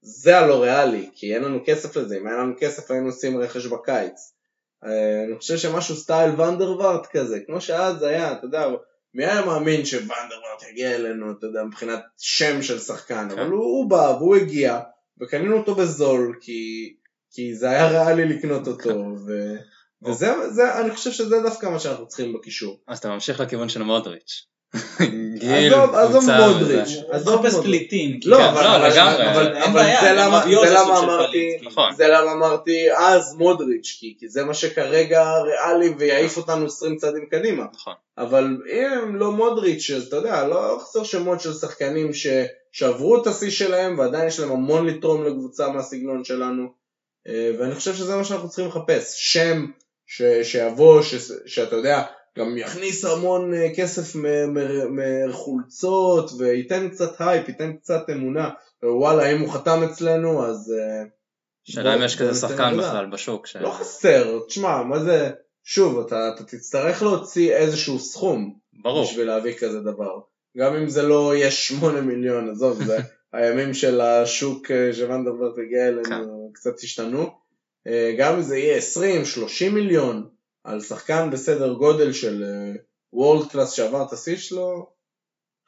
זה 0.00 0.38
הלא 0.38 0.62
ריאלי, 0.62 1.10
כי 1.14 1.34
אין 1.34 1.42
לנו 1.42 1.58
כסף 1.66 1.96
לזה, 1.96 2.16
אם 2.16 2.26
היה 2.26 2.36
לנו 2.36 2.54
כסף 2.58 2.90
היינו 2.90 3.06
עושים 3.06 3.40
רכש 3.40 3.66
בקיץ. 3.66 4.37
אה, 4.84 5.24
אני 5.28 5.38
חושב 5.38 5.56
שמשהו 5.56 5.96
סטייל 5.96 6.40
ונדרווארט 6.40 7.06
כזה, 7.12 7.40
כמו 7.46 7.60
שאז 7.60 8.02
היה, 8.02 8.32
אתה 8.32 8.46
יודע, 8.46 8.68
מי 9.14 9.24
היה 9.24 9.46
מאמין 9.46 9.84
שוונדרווארט 9.84 10.62
יגיע 10.70 10.94
אלינו, 10.94 11.32
אתה 11.38 11.46
יודע, 11.46 11.64
מבחינת 11.64 12.00
שם 12.18 12.62
של 12.62 12.78
שחקן, 12.78 13.28
כן. 13.30 13.38
אבל 13.38 13.50
הוא, 13.50 13.64
הוא 13.64 13.90
בא 13.90 14.16
והוא 14.18 14.36
הגיע, 14.36 14.80
וקנינו 15.22 15.58
אותו 15.58 15.74
בזול, 15.74 16.38
כי, 16.40 16.94
כי 17.30 17.54
זה 17.54 17.70
היה 17.70 17.88
ריאלי 17.88 18.24
לקנות 18.24 18.68
אותו, 18.68 19.14
ו... 19.26 19.54
וזה, 20.06 20.50
זה, 20.50 20.80
אני 20.80 20.90
חושב 20.90 21.10
שזה 21.10 21.40
דווקא 21.40 21.66
מה 21.66 21.78
שאנחנו 21.78 22.08
צריכים 22.08 22.32
בקישור. 22.32 22.80
אז 22.88 22.98
אתה 22.98 23.08
ממשיך 23.08 23.40
לכיוון 23.40 23.68
של 23.68 23.82
מודריץ'. 23.82 24.46
גיל, 25.38 25.74
עזוב, 25.74 25.94
עזוב 25.94 26.22
קבוצה 26.22 26.48
מודריץ'. 26.48 26.96
עזוב 27.10 27.40
מחפש 27.40 27.52
מאוד. 27.52 27.64
פליטים. 27.64 28.20
לא, 28.24 28.36
כן, 28.36 28.42
אבל, 28.42 28.62
לא, 28.62 28.76
אבל, 28.76 28.88
לגמרי. 28.88 29.30
אבל, 29.30 29.56
אין 29.56 29.62
אבל 29.62 29.72
בעיה, 29.72 30.00
זה 30.00 30.12
למה, 30.14 30.98
אמרתי, 30.98 31.32
כאילו. 31.32 31.70
נכון. 31.70 31.94
זה 31.94 32.08
למה 32.08 32.32
אמרתי 32.32 32.92
אז 32.96 33.34
מודריץ', 33.34 33.96
כי, 34.00 34.16
כי 34.18 34.28
זה 34.28 34.44
מה 34.44 34.54
שכרגע 34.54 35.32
ריאלי 35.38 35.94
ויעיף 35.98 36.36
אותנו 36.36 36.66
20 36.66 36.96
צעדים 36.96 37.26
קדימה. 37.30 37.64
נכון. 37.74 37.94
אבל 38.18 38.56
אם 38.72 39.16
לא 39.16 39.32
מודריץ', 39.32 39.90
אז 39.90 40.06
אתה 40.06 40.16
יודע, 40.16 40.44
לא 40.44 40.78
חסר 40.82 41.04
שמות 41.04 41.40
של 41.40 41.52
שחקנים 41.52 42.14
ש, 42.14 42.26
שעברו 42.72 43.22
את 43.22 43.26
השיא 43.26 43.50
שלהם 43.50 43.98
ועדיין 43.98 44.28
יש 44.28 44.40
להם 44.40 44.52
המון 44.52 44.86
לתרום 44.86 45.24
לקבוצה 45.24 45.68
מהסגנון 45.68 46.24
שלנו. 46.24 46.68
אה, 47.28 47.50
ואני 47.58 47.74
חושב 47.74 47.94
שזה 47.94 48.16
מה 48.16 48.24
שאנחנו 48.24 48.48
צריכים 48.48 48.66
לחפש, 48.66 49.14
שם 49.16 49.66
ש, 50.06 50.22
שיבוא, 50.42 51.02
ש, 51.02 51.14
שאתה 51.46 51.76
יודע, 51.76 52.02
גם 52.38 52.56
יכניס 52.58 53.04
המון 53.04 53.54
אה, 53.54 53.68
כסף 53.76 54.16
מחולצות 55.28 56.30
וייתן 56.38 56.88
קצת 56.88 57.20
הייפ, 57.20 57.48
ייתן 57.48 57.72
קצת 57.72 58.10
אמונה. 58.12 58.50
וואלה, 58.82 59.32
אם 59.32 59.40
הוא 59.40 59.52
חתם 59.52 59.82
אצלנו 59.90 60.46
אז... 60.46 60.74
אה, 60.78 61.04
שאלה 61.64 61.94
אם 61.94 62.02
יש 62.02 62.18
כזה 62.18 62.48
שחקן. 62.48 62.76
בכלל 62.78 63.06
בשוק. 63.06 63.46
ש- 63.46 63.56
לא 63.56 63.70
חסר, 63.70 64.38
תשמע, 64.48 64.82
מה 64.82 64.98
זה, 64.98 65.30
שוב, 65.64 65.98
אתה, 65.98 66.30
אתה 66.34 66.44
תצטרך 66.44 67.02
להוציא 67.02 67.52
איזשהו 67.54 67.98
סכום 67.98 68.54
ברור. 68.82 69.04
בשביל 69.04 69.26
להביא 69.26 69.54
כזה 69.54 69.80
דבר. 69.80 70.18
גם 70.56 70.76
אם 70.76 70.88
זה 70.88 71.02
לא 71.02 71.36
יהיה 71.36 71.50
8 71.50 72.00
מיליון, 72.00 72.50
עזוב, 72.50 72.84
זה 72.84 72.98
הימים 73.32 73.74
של 73.74 74.00
השוק 74.00 74.70
אה, 74.70 74.92
שואן 74.92 75.22
דר 75.22 75.34
וארט 75.34 75.58
הגיע 75.58 75.86
כן. 76.04 76.10
אלינו 76.12 76.50
קצת 76.54 76.78
השתנו. 76.82 77.48
גם 78.18 78.34
אם 78.34 78.42
זה 78.42 78.58
יהיה 78.58 78.76
20, 78.76 79.24
30 79.24 79.74
מיליון 79.74 80.28
על 80.68 80.80
שחקן 80.80 81.30
בסדר 81.30 81.72
גודל 81.72 82.12
של 82.12 82.44
וורלד 83.12 83.48
קלאס 83.50 83.72
שעבר 83.72 84.02
את 84.06 84.12
השיא 84.12 84.36
שלו, 84.36 84.72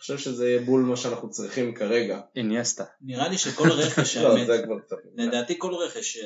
אני 0.01 0.03
חושב 0.03 0.18
שזה 0.18 0.48
יהיה 0.48 0.61
בול 0.62 0.82
מה 0.82 0.96
שאנחנו 0.96 1.30
צריכים 1.30 1.74
כרגע. 1.74 2.20
אינייסטה. 2.36 2.84
נראה 3.01 3.28
לי 3.28 3.38
שכל 3.38 3.70
רכש, 3.70 4.16
לא, 4.16 4.36
האמת. 4.36 4.48
לדעתי 5.14 5.55
כל 5.59 5.74
רכש 5.74 6.16
אה, 6.16 6.22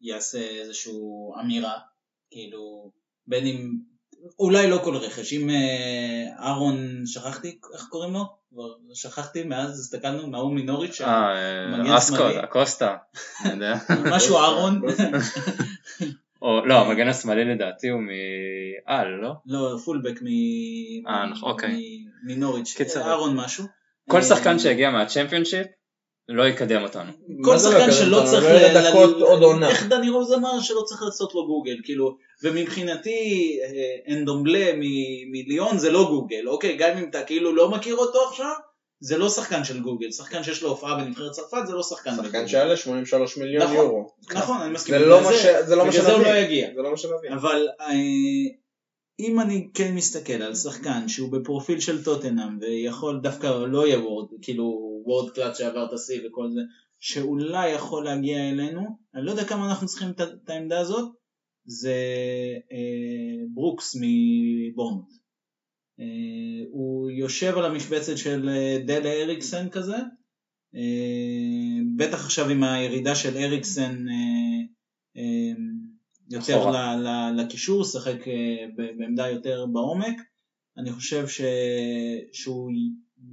יעשה 0.00 0.38
איזושהי 0.38 0.92
אמירה, 1.40 1.78
כאילו, 2.30 2.92
בין 3.26 3.46
אם, 3.46 3.70
אולי 4.38 4.70
לא 4.70 4.80
כל 4.84 4.96
רכש, 4.96 5.32
אם 5.32 5.50
אה, 5.50 6.44
אהרון, 6.46 7.02
שכחתי, 7.06 7.58
איך 7.74 7.86
קוראים 7.88 8.12
לו? 8.12 8.24
כבר 8.52 8.68
שכחתי, 8.94 9.42
מאז 9.42 9.80
הסתכלנו, 9.80 10.26
מההוא 10.26 10.52
מנוריץ', 10.52 11.00
אה, 11.00 11.32
מגן 11.72 11.90
אה, 11.90 11.98
אסקו, 11.98 12.16
שמאלי. 12.16 12.44
אקוסטה. 12.44 12.96
משהו 14.16 14.36
אהרון, 14.38 14.80
או 16.42 16.66
לא, 16.66 16.74
המגן 16.74 17.08
השמאלי 17.08 17.44
לדעתי 17.44 17.88
הוא 17.88 18.00
מעל, 18.00 19.06
לא? 19.08 19.30
לא, 19.46 19.76
פולבק 19.84 20.22
מ- 20.22 21.06
אה, 21.08 21.26
נכון, 21.26 21.50
אוקיי. 21.50 21.70
מ- 21.72 22.32
מנוריץ', 22.32 22.74
קיצר. 22.76 23.00
אהרון 23.02 23.36
משהו. 23.36 23.64
כל 24.10 24.16
אה, 24.16 24.22
שחקן 24.22 24.58
שהגיע 24.58 24.90
מהצ'מפיונשיפ 24.90 25.66
לא 26.28 26.42
יקדם 26.48 26.82
אותנו. 26.82 27.10
כל 27.44 27.52
לא 27.52 27.58
שחקן 27.58 27.92
שלא? 27.92 28.22
צריך 28.24 28.44
לא 28.44 28.80
דקות 28.90 29.16
עוד 29.22 29.42
עונה. 29.42 29.68
איך 29.68 29.86
דני 29.86 30.10
רוז 30.10 30.32
אמר 30.32 30.60
שלא 30.60 30.80
צריך 30.84 31.02
לעשות 31.02 31.34
לו 31.34 31.46
גוגל 31.46 31.76
כאילו 31.84 32.16
ומבחינתי 32.44 33.10
אה, 33.64 34.14
אנדומבלה 34.14 34.72
מ- 34.76 35.32
מליון 35.32 35.78
זה 35.78 35.90
לא 35.90 36.04
גוגל 36.04 36.48
אוקיי 36.48 36.76
גם 36.76 36.98
אם 36.98 37.08
אתה 37.10 37.22
כאילו 37.22 37.54
לא 37.54 37.70
מכיר 37.70 37.96
אותו 37.96 38.18
עכשיו 38.28 38.52
זה 39.04 39.18
לא 39.18 39.28
שחקן 39.28 39.64
של 39.64 39.80
גוגל 39.80 40.10
שחקן 40.12 40.42
שיש 40.42 40.62
לו 40.62 40.68
הופעה 40.68 41.04
בנבחרת 41.04 41.32
צרפת 41.32 41.66
זה 41.66 41.72
לא 41.72 41.82
שחקן 41.82 42.10
שחקן 42.10 42.22
בגוגל. 42.28 42.46
שיעלה 42.46 42.76
83 42.76 43.36
מיליון 43.38 43.62
נכון. 43.62 43.76
יורו. 43.76 44.10
נכון 44.34 44.60
אני 44.60 44.72
מסכים 44.72 44.98
זה 44.98 45.06
לא 45.06 45.22
מה 45.22 45.32
ש- 45.32 45.66
זה 45.68 45.76
לא 45.76 45.84
מה 45.84 45.90
בגלל 45.90 46.02
זה 46.02 46.12
הוא 46.12 46.18
לא 46.18 46.24
שנביא. 46.24 46.40
יגיע 46.40 46.68
זה 46.74 46.82
לא 46.82 46.90
מה 46.90 46.96
שנביא. 46.96 47.30
אבל 47.34 47.68
אה, 47.80 47.86
אם 49.20 49.40
אני 49.40 49.68
כן 49.74 49.94
מסתכל 49.94 50.32
על 50.42 50.54
שחקן 50.54 51.08
שהוא 51.08 51.32
בפרופיל 51.32 51.80
של 51.80 52.04
טוטנאם 52.04 52.58
ויכול 52.60 53.20
דווקא 53.22 53.46
לא 53.46 53.86
יהיה 53.86 54.00
וורד, 54.00 54.28
כאילו 54.42 54.64
וורד 55.06 55.30
קלאט 55.30 55.56
שעבר 55.56 55.84
את 55.84 55.92
השיא 55.92 56.20
וכל 56.26 56.48
זה, 56.50 56.60
שאולי 57.00 57.68
יכול 57.70 58.04
להגיע 58.04 58.48
אלינו, 58.50 58.80
אני 59.14 59.24
לא 59.24 59.30
יודע 59.30 59.44
כמה 59.44 59.68
אנחנו 59.68 59.86
צריכים 59.86 60.10
את 60.44 60.50
העמדה 60.50 60.80
הזאת, 60.80 61.08
זה 61.64 61.94
אה, 62.72 62.76
ברוקס 63.54 63.96
מבורנות. 64.00 65.21
אה, 66.00 66.64
הוא 66.70 67.10
יושב 67.10 67.54
על 67.56 67.64
המשבצת 67.64 68.18
של 68.18 68.48
אה, 68.48 68.78
דלה 68.86 69.12
אריקסן 69.12 69.68
כזה, 69.68 69.96
אה, 70.74 71.80
בטח 71.96 72.24
עכשיו 72.24 72.48
עם 72.48 72.62
הירידה 72.62 73.14
של 73.14 73.36
אריקסן 73.36 74.04
יותר 76.30 76.70
לקישור, 77.36 77.84
שחק 77.84 78.24
בעמדה 78.76 79.28
יותר 79.28 79.66
בעומק. 79.66 80.16
אני 80.78 80.92
חושב 80.92 81.28
ש... 81.28 81.40
שהוא, 82.32 82.70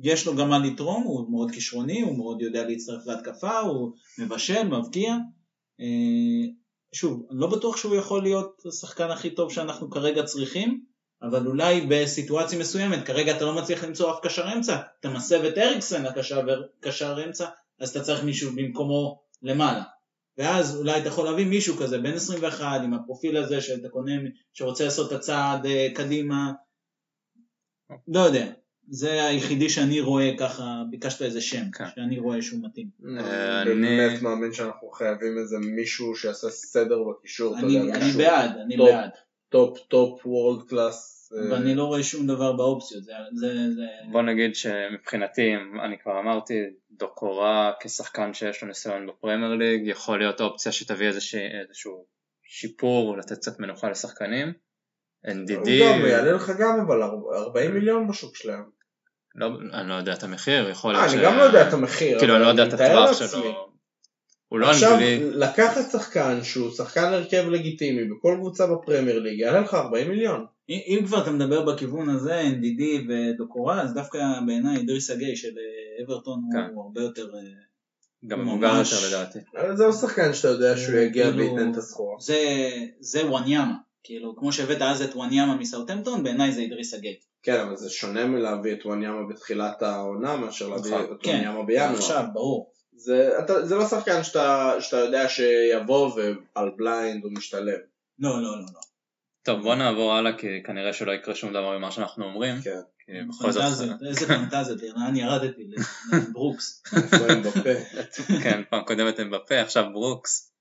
יש 0.03 0.27
לו 0.27 0.35
גם 0.35 0.49
מה 0.49 0.59
לתרום, 0.59 1.03
הוא 1.03 1.31
מאוד 1.31 1.51
כישרוני, 1.51 2.01
הוא 2.01 2.17
מאוד 2.17 2.41
יודע 2.41 2.65
להצטרף 2.65 3.07
להתקפה, 3.07 3.59
הוא 3.59 3.91
מבשל, 4.19 4.63
מבקיע. 4.63 5.15
שוב, 6.93 7.27
אני 7.31 7.39
לא 7.39 7.47
בטוח 7.47 7.77
שהוא 7.77 7.95
יכול 7.95 8.23
להיות 8.23 8.61
השחקן 8.65 9.09
הכי 9.09 9.29
טוב 9.29 9.51
שאנחנו 9.51 9.89
כרגע 9.89 10.23
צריכים, 10.23 10.83
אבל 11.21 11.47
אולי 11.47 11.85
בסיטואציה 11.89 12.59
מסוימת, 12.59 13.05
כרגע 13.05 13.37
אתה 13.37 13.45
לא 13.45 13.53
מצליח 13.55 13.83
למצוא 13.83 14.11
אף 14.11 14.19
קשר 14.23 14.53
אמצע, 14.55 14.77
אתה 14.99 15.09
מסב 15.09 15.43
את 15.43 15.57
אריקסן 15.57 16.03
לקשר 16.03 16.47
קשר 16.79 17.23
אמצע, 17.25 17.45
אז 17.79 17.89
אתה 17.89 18.01
צריך 18.01 18.23
מישהו 18.23 18.51
במקומו 18.55 19.21
למעלה. 19.43 19.83
ואז 20.37 20.75
אולי 20.77 20.99
אתה 20.99 21.07
יכול 21.07 21.25
להביא 21.25 21.45
מישהו 21.45 21.75
כזה, 21.77 21.97
בן 21.97 22.13
21, 22.13 22.81
עם 22.83 22.93
הפרופיל 22.93 23.37
הזה 23.37 23.61
שאתה 23.61 23.89
קונה, 23.89 24.11
שרוצה 24.53 24.83
לעשות 24.83 25.11
את 25.13 25.17
הצעד 25.17 25.65
אה, 25.65 25.87
קדימה, 25.95 26.51
לא 28.07 28.19
יודע. 28.19 28.45
זה 28.91 29.25
היחידי 29.25 29.69
שאני 29.69 30.01
רואה 30.01 30.31
ככה, 30.39 30.63
ביקשת 30.89 31.21
איזה 31.21 31.41
שם, 31.41 31.71
כן. 31.71 31.85
שאני 31.95 32.19
רואה 32.19 32.41
שהוא 32.41 32.59
מתאים. 32.63 32.87
אה, 33.19 33.61
אני 33.61 33.71
אני- 33.71 33.81
באמת 33.97 34.21
מאמין 34.21 34.53
שאנחנו 34.53 34.89
חייבים 34.89 35.37
איזה 35.37 35.57
מישהו 35.59 36.15
שיעשה 36.15 36.49
סדר 36.49 36.97
בקישור, 37.03 37.57
אתה 37.57 37.65
אני, 37.65 37.73
יודע, 37.73 37.95
אני 37.95 38.11
בעד, 38.11 38.51
אני 38.65 38.77
טוב. 38.77 38.89
בעד. 38.89 39.09
top 39.49 39.79
top 39.87 40.25
world 40.25 40.69
class. 40.69 41.19
ואני 41.49 41.75
לא 41.75 41.83
רואה 41.83 42.03
שום 42.03 42.27
דבר 42.27 42.53
באופציות, 42.53 43.03
זה, 43.03 43.13
זה, 43.33 43.47
זה... 43.75 44.11
בוא 44.11 44.21
נגיד 44.21 44.55
שמבחינתי, 44.55 45.55
אני 45.85 45.97
כבר 45.99 46.19
אמרתי, 46.19 46.53
דוקורה 46.91 47.71
כשחקן 47.79 48.33
שיש 48.33 48.61
לו 48.61 48.67
ניסיון 48.67 49.07
בפרמייר 49.07 49.55
ליג, 49.55 49.87
יכול 49.87 50.19
להיות 50.19 50.41
אופציה 50.41 50.71
שתביא 50.71 51.07
איזושה, 51.07 51.37
איזשהו 51.37 52.05
שיפור, 52.43 53.17
לתת 53.17 53.37
קצת 53.37 53.59
מנוחה 53.59 53.89
לשחקנים. 53.89 54.53
הוא 55.25 55.33
אנדידי, 55.33 55.69
גם 55.81 56.05
יעלה 56.05 56.31
לך 56.31 56.51
גם 56.59 56.79
אבל 56.79 57.03
40 57.33 57.73
מיליון 57.73 58.07
בשוק 58.07 58.35
שלהם. 58.35 58.63
לא, 59.35 59.47
אני 59.73 59.89
לא 59.89 59.93
יודע 59.93 60.13
את 60.13 60.23
המחיר, 60.23 60.69
יכול 60.69 60.95
אה, 60.95 61.01
להיות 61.01 61.13
אני 61.13 61.23
גם 61.23 61.37
לא 61.37 61.41
יודע 61.41 61.67
את 61.67 61.73
המחיר. 61.73 62.19
כאילו 62.19 62.33
אבל 62.35 62.43
אני 62.43 62.57
לא 62.57 62.61
יודע 62.61 62.67
את 62.67 62.73
מתאר 62.73 62.85
הטווח 62.85 63.21
לעצמי. 63.21 63.41
שלו. 63.41 63.68
הוא 64.49 64.59
לא 64.59 64.69
עכשיו, 64.71 64.93
אנגלי, 64.93 65.19
לקחת 65.33 65.91
שחקן 65.91 66.39
שהוא 66.43 66.71
שחקן 66.71 67.03
הרכב 67.03 67.43
לגיטימי 67.49 68.03
בכל 68.05 68.35
קבוצה 68.39 68.67
בפרמייר 68.67 69.19
ליג, 69.19 69.39
יעלה 69.39 69.59
לך 69.59 69.73
40 69.73 70.09
מיליון. 70.09 70.45
אם 70.69 70.79
אם 70.87 71.05
כבר 71.05 71.21
אתה 71.23 71.31
מדבר 71.31 71.65
בכיוון 71.65 72.09
הזה, 72.09 72.41
NDD 72.41 72.81
ודוקורה, 73.09 73.81
אז 73.81 73.93
דווקא 73.93 74.19
בעיניי 74.45 74.77
אידריס 74.77 75.09
אגיי 75.11 75.35
של 75.35 75.47
אה, 75.47 76.03
אברטון 76.05 76.39
כן. 76.53 76.73
הוא 76.73 76.83
הרבה 76.83 77.01
יותר... 77.01 77.27
אה, 77.35 77.39
גם 78.27 78.47
מבוגר 78.47 78.73
ממש- 78.73 78.93
יותר 78.93 79.07
לדעתי. 79.07 79.39
אבל 79.57 79.77
זה 79.77 79.83
לא 79.85 79.91
שחקן 79.91 80.33
שאתה 80.33 80.47
יודע 80.47 80.77
שהוא 80.77 80.95
יגיע 80.99 81.31
כאילו- 81.31 81.37
וייתן 81.55 81.71
את 81.71 81.77
הסחורה. 81.77 82.15
זה, 82.19 82.37
זה 82.99 83.25
וואניאמה. 83.29 83.73
כאילו, 84.03 84.35
כמו 84.35 84.51
שהבאת 84.53 84.81
אז 84.81 85.01
את 85.01 85.15
וואניאמה 85.15 85.55
מסאוטמפטון, 85.55 86.23
בעיניי 86.23 86.51
זה 86.51 86.61
אידריס 86.61 86.93
אגיי. 86.93 87.15
כן, 87.43 87.59
אבל 87.59 87.75
זה 87.75 87.89
שונה 87.89 88.25
מלהביא 88.25 88.73
את 88.73 88.85
וואניאמה 88.85 89.27
בתחילת 89.29 89.81
העונה 89.81 90.37
מאשר 90.37 90.67
להביא 90.69 90.91
נכון. 90.91 91.03
את 91.03 91.23
כן, 91.23 91.31
וואניאמה 91.31 91.63
בינואר. 91.63 91.93
עכשיו, 91.93 92.23
ברור. 92.33 92.71
זה, 92.99 93.39
אתה, 93.39 93.65
זה 93.65 93.75
לא 93.75 93.85
שחקן 93.85 94.23
שאתה, 94.23 94.73
שאתה 94.79 94.97
יודע 94.97 95.29
שיבוא 95.29 96.11
ועל 96.15 96.69
blind 96.77 97.23
הוא 97.23 97.31
משתלם. 97.31 97.79
לא, 98.19 98.29
לא, 98.29 98.41
לא. 98.41 98.65
לא. 98.73 98.79
טוב 99.43 99.61
בוא 99.61 99.75
נעבור 99.75 100.13
הלאה 100.13 100.37
כי 100.37 100.47
כנראה 100.63 100.93
שלא 100.93 101.11
יקרה 101.11 101.35
שום 101.35 101.53
דבר 101.53 101.77
ממה 101.77 101.91
שאנחנו 101.91 102.25
אומרים. 102.25 102.55
כן. 102.61 102.79
פנטזיות, 103.39 104.01
איזה 104.07 104.27
פנטזיות, 104.27 104.81
לאן 104.81 105.15
ירדתי? 105.15 105.67
לברוקס. 106.13 106.83
כן 108.43 108.61
פעם 108.69 108.83
קודמת 108.83 109.19
הם 109.19 109.31
בפה 109.31 109.61
עכשיו 109.61 109.85
ברוקס. 109.93 110.53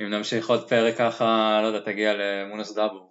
אם 0.00 0.10
נמשיך 0.10 0.50
עוד 0.50 0.68
פרק 0.68 0.98
ככה 0.98 1.60
לא 1.62 1.66
יודע 1.66 1.80
תגיע 1.92 2.12
למונאס 2.14 2.74
דאבור. 2.74 3.10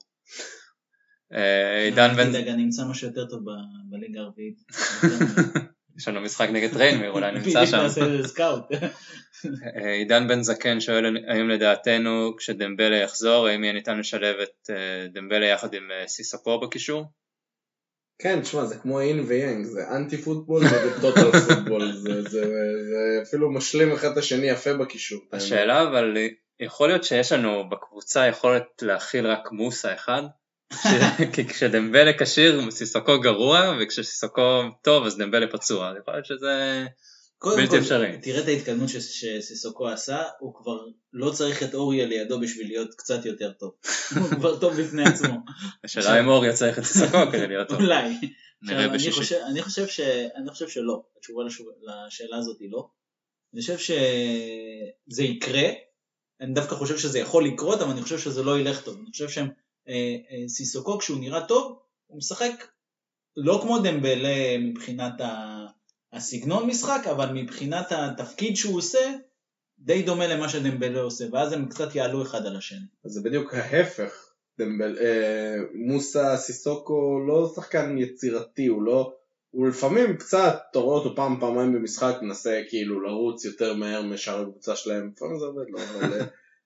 אה, 1.33 1.83
עידן 1.83 2.15
בן 2.15 2.35
אני 2.35 2.63
אמצא 2.63 2.85
משהו 2.85 3.07
יותר 3.07 3.25
טוב 3.25 3.39
ב- 3.39 3.89
בליגה 3.89 4.19
הרביעית. 4.21 4.57
יש 5.97 6.07
לנו 6.07 6.21
משחק 6.21 6.49
נגד 6.49 6.77
ריינמיר 6.77 7.11
אולי 7.11 7.31
נמצא 7.31 7.49
בדיוק 7.49 7.65
שם. 7.65 7.77
נעשה 7.77 8.05
איזה 8.05 8.27
scout. 8.27 8.63
אה, 9.75 9.91
עידן 9.91 10.27
בן 10.27 10.41
זקן 10.41 10.79
שואל 10.79 11.17
האם 11.27 11.49
לדעתנו 11.49 12.35
כשדמבלה 12.37 12.95
יחזור 12.95 13.47
האם 13.47 13.63
יהיה 13.63 13.73
ניתן 13.73 13.99
לשלב 13.99 14.35
את 14.39 14.69
אה, 14.69 15.07
דמבלה 15.13 15.45
יחד 15.45 15.73
עם 15.73 15.91
אה, 15.91 16.07
סיסוקו 16.07 16.59
בקישור? 16.59 17.05
כן, 18.19 18.41
תשמע, 18.41 18.65
זה 18.65 18.75
כמו 18.75 19.01
יין 19.01 19.25
ויאנג, 19.27 19.65
זה 19.65 19.89
anti 19.91 20.17
football 20.17 20.63
וזה 20.65 21.01
total 21.01 21.31
football, 21.31 21.91
זה, 21.91 22.21
זה, 22.21 22.41
זה 22.89 23.19
אפילו 23.23 23.51
משלים 23.51 23.91
אחד 23.91 24.11
את 24.11 24.17
השני 24.17 24.49
יפה 24.49 24.73
בקישור. 24.73 25.21
השאלה 25.31 25.83
אבל 25.83 26.17
יכול 26.59 26.87
להיות 26.87 27.03
שיש 27.03 27.31
לנו 27.31 27.69
בקבוצה 27.69 28.27
יכולת 28.27 28.63
להכיל 28.81 29.27
רק 29.27 29.51
מוסה 29.51 29.93
אחד? 29.93 30.21
כי 31.33 31.45
כשדמבלה 31.49 32.11
כשיר 32.19 32.71
סיסוקו 32.71 33.19
גרוע 33.19 33.77
וכשסיסוקו 33.81 34.61
טוב 34.81 35.05
אז 35.05 35.17
דמבלה 35.17 35.47
פצוע, 35.47 35.93
יכול 35.99 36.13
להיות 36.13 36.25
שזה 36.25 36.85
קודם 37.43 37.57
בלתי 37.57 37.71
כל, 37.71 37.77
אפשרי. 37.77 38.17
תראה 38.21 38.41
את 38.41 38.47
ההתקדמות 38.47 38.89
שסיסוקו 38.89 39.87
עשה, 39.87 40.23
הוא 40.39 40.55
כבר 40.55 40.77
לא 41.13 41.31
צריך 41.31 41.63
את 41.63 41.73
אוריה 41.73 42.05
לידו 42.05 42.39
בשביל 42.39 42.67
להיות 42.67 42.95
קצת 42.95 43.25
יותר 43.25 43.51
טוב. 43.51 43.71
הוא 44.21 44.29
כבר 44.29 44.59
טוב 44.59 44.81
בפני 44.81 45.03
עצמו. 45.03 45.35
השאלה 45.83 46.19
אם 46.19 46.27
אור 46.27 46.45
יצא 46.45 46.69
את 46.69 46.83
סיסוקו 46.83 47.17
כדי 47.31 47.47
להיות 47.47 47.67
טוב. 47.67 47.81
אולי. 47.81 48.17
אני. 49.47 49.61
חושב, 49.61 50.67
שלא, 50.67 51.03
התשובה 51.17 51.43
לשאלה 51.43 52.37
הזאת 52.37 52.59
היא 52.59 52.71
לא. 52.71 52.87
אני 53.53 53.61
חושב 53.61 53.77
שזה 53.77 55.23
יקרה, 55.23 55.69
אני 56.41 56.53
דווקא 56.53 56.75
חושב 56.75 56.97
שזה 56.97 57.19
יכול 57.19 57.45
לקרות, 57.45 57.81
אבל 57.81 57.91
אני 57.91 58.01
חושב 58.01 58.19
שזה 58.19 58.43
לא 58.43 58.59
ילך 58.59 58.81
טוב. 58.81 58.97
אני 59.01 59.11
חושב 59.11 59.29
שהם, 59.29 59.49
סיסוקו 60.47 60.97
כשהוא 60.97 61.19
נראה 61.19 61.47
טוב, 61.47 61.79
הוא 62.07 62.17
משחק 62.17 62.67
לא 63.37 63.59
כמו 63.61 63.79
דמבלה 63.79 64.57
מבחינת 64.59 65.13
הסגנון 66.13 66.67
משחק, 66.67 67.07
אבל 67.11 67.33
מבחינת 67.33 67.91
התפקיד 67.91 68.55
שהוא 68.55 68.77
עושה, 68.77 69.11
די 69.79 70.01
דומה 70.01 70.27
למה 70.27 70.49
שדמבלה 70.49 71.01
עושה, 71.01 71.25
ואז 71.31 71.53
הם 71.53 71.65
קצת 71.69 71.95
יעלו 71.95 72.21
אחד 72.21 72.45
על 72.45 72.55
השני. 72.55 72.85
אז 73.05 73.11
זה 73.11 73.21
בדיוק 73.21 73.53
ההפך. 73.53 74.33
דמבל, 74.59 74.97
אה, 74.99 75.55
מוסה 75.73 76.37
סיסוקו 76.37 77.19
לא 77.27 77.51
שחקן 77.55 77.97
יצירתי, 77.97 78.67
הוא 78.67 78.83
לא... 78.83 79.13
הוא 79.51 79.67
לפעמים 79.67 80.17
קצת, 80.17 80.61
אתה 80.71 80.79
רואה 80.79 80.97
אותו 80.97 81.15
פעם 81.15 81.39
פעמיים 81.39 81.73
במשחק, 81.73 82.15
מנסה 82.21 82.61
כאילו 82.69 83.01
לרוץ 83.01 83.45
יותר 83.45 83.73
מהר 83.73 84.01
משאר 84.01 84.41
הקבוצה 84.41 84.75
שלהם, 84.75 85.11
לפעמים 85.15 85.39
זה 85.39 85.45
עובד 85.45 85.65
לו, 85.69 85.79
אבל, 85.79 86.13
אה, 86.13 86.25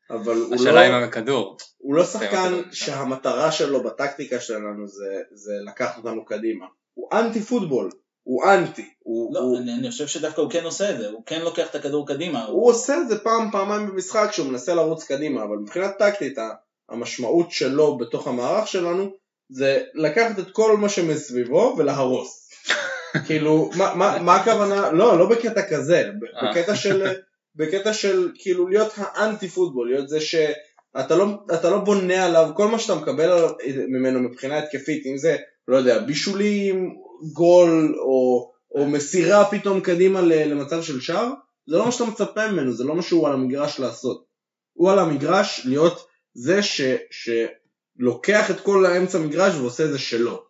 אבל 0.09 0.35
הוא, 0.35 0.55
השאלה 0.55 0.87
אם 0.87 0.91
לא, 0.91 1.05
הכדור. 1.05 1.57
הוא 1.77 1.95
לא 1.95 2.03
שחקן. 2.03 2.61
שהמטרה 2.71 3.51
שלו 3.51 3.83
בטקטיקה 3.83 4.39
שלנו 4.39 4.87
זה, 4.87 5.21
זה 5.31 5.51
לקחת 5.65 5.97
אותנו 5.97 6.25
קדימה. 6.25 6.65
הוא 6.93 7.09
אנטי 7.13 7.41
פוטבול, 7.41 7.89
הוא 8.23 8.43
אנטי, 8.45 8.89
הוא, 8.99 9.35
לא, 9.35 9.39
הוא, 9.39 9.57
אני, 9.57 9.73
אני 9.73 9.91
חושב 9.91 10.07
שדווקא 10.07 10.41
הוא 10.41 10.51
כן 10.51 10.63
עושה 10.63 10.91
את 10.91 10.97
זה, 10.97 11.07
הוא 11.09 11.23
כן 11.25 11.41
לוקח 11.41 11.69
את 11.69 11.75
הכדור 11.75 12.07
קדימה, 12.07 12.45
הוא, 12.45 12.61
הוא 12.61 12.69
עושה 12.69 12.97
את 12.97 13.09
זה 13.09 13.19
פעם 13.19 13.51
פעמיים 13.51 13.87
במשחק 13.87 14.29
שהוא 14.31 14.47
מנסה 14.47 14.75
לרוץ 14.75 15.03
קדימה, 15.03 15.43
אבל 15.43 15.57
מבחינת 15.57 15.97
טקטית 15.99 16.37
המשמעות 16.89 17.51
שלו 17.51 17.97
בתוך 17.97 18.27
המערך 18.27 18.67
שלנו 18.67 19.11
זה 19.49 19.83
לקחת 19.93 20.39
את 20.39 20.51
כל 20.51 20.77
מה 20.77 20.89
שמסביבו 20.89 21.75
ולהרוס. 21.77 22.49
כאילו, 23.27 23.69
מה, 23.77 23.95
מה, 23.95 24.17
מה 24.21 24.35
הכוונה? 24.35 24.91
לא, 24.91 25.19
לא 25.19 25.29
בקטע 25.29 25.61
כזה, 25.69 26.09
אה. 26.35 26.51
בקטע 26.51 26.75
של, 26.75 27.07
בקטע 27.57 27.93
של 27.93 28.31
כאילו 28.35 28.67
להיות 28.67 28.93
האנטי 28.95 29.47
פוטבול, 29.47 29.89
להיות 29.89 30.09
זה 30.09 30.21
שאתה 30.21 31.15
לא, 31.15 31.25
לא 31.63 31.77
בונה 31.77 32.25
עליו, 32.25 32.49
כל 32.55 32.67
מה 32.67 32.79
שאתה 32.79 32.95
מקבל 32.95 33.29
ממנו 33.87 34.19
מבחינה 34.19 34.57
התקפית, 34.57 35.05
אם 35.05 35.17
זה, 35.17 35.37
לא 35.67 35.77
יודע, 35.77 35.99
בישולים, 35.99 36.95
גול 37.33 37.95
או, 37.99 38.51
או 38.75 38.85
מסירה 38.85 39.45
פתאום 39.45 39.81
קדימה 39.81 40.21
למצב 40.21 40.83
של 40.83 41.01
שער, 41.01 41.29
זה 41.67 41.77
לא 41.77 41.85
מה 41.85 41.91
שאתה 41.91 42.05
מצפה 42.05 42.51
ממנו, 42.51 42.73
זה 42.73 42.83
לא 42.83 42.95
מה 42.95 43.01
שהוא 43.01 43.27
על 43.27 43.33
המגרש 43.33 43.79
לעשות. 43.79 44.25
הוא 44.73 44.91
על 44.91 44.99
המגרש 44.99 45.61
להיות 45.65 46.07
זה 46.33 46.63
ש, 46.63 46.81
שלוקח 47.11 48.51
את 48.51 48.59
כל 48.59 48.85
האמצע 48.85 49.19
מגרש 49.19 49.55
ועושה 49.55 49.85
את 49.85 49.91
זה 49.91 49.99
שלו. 49.99 50.43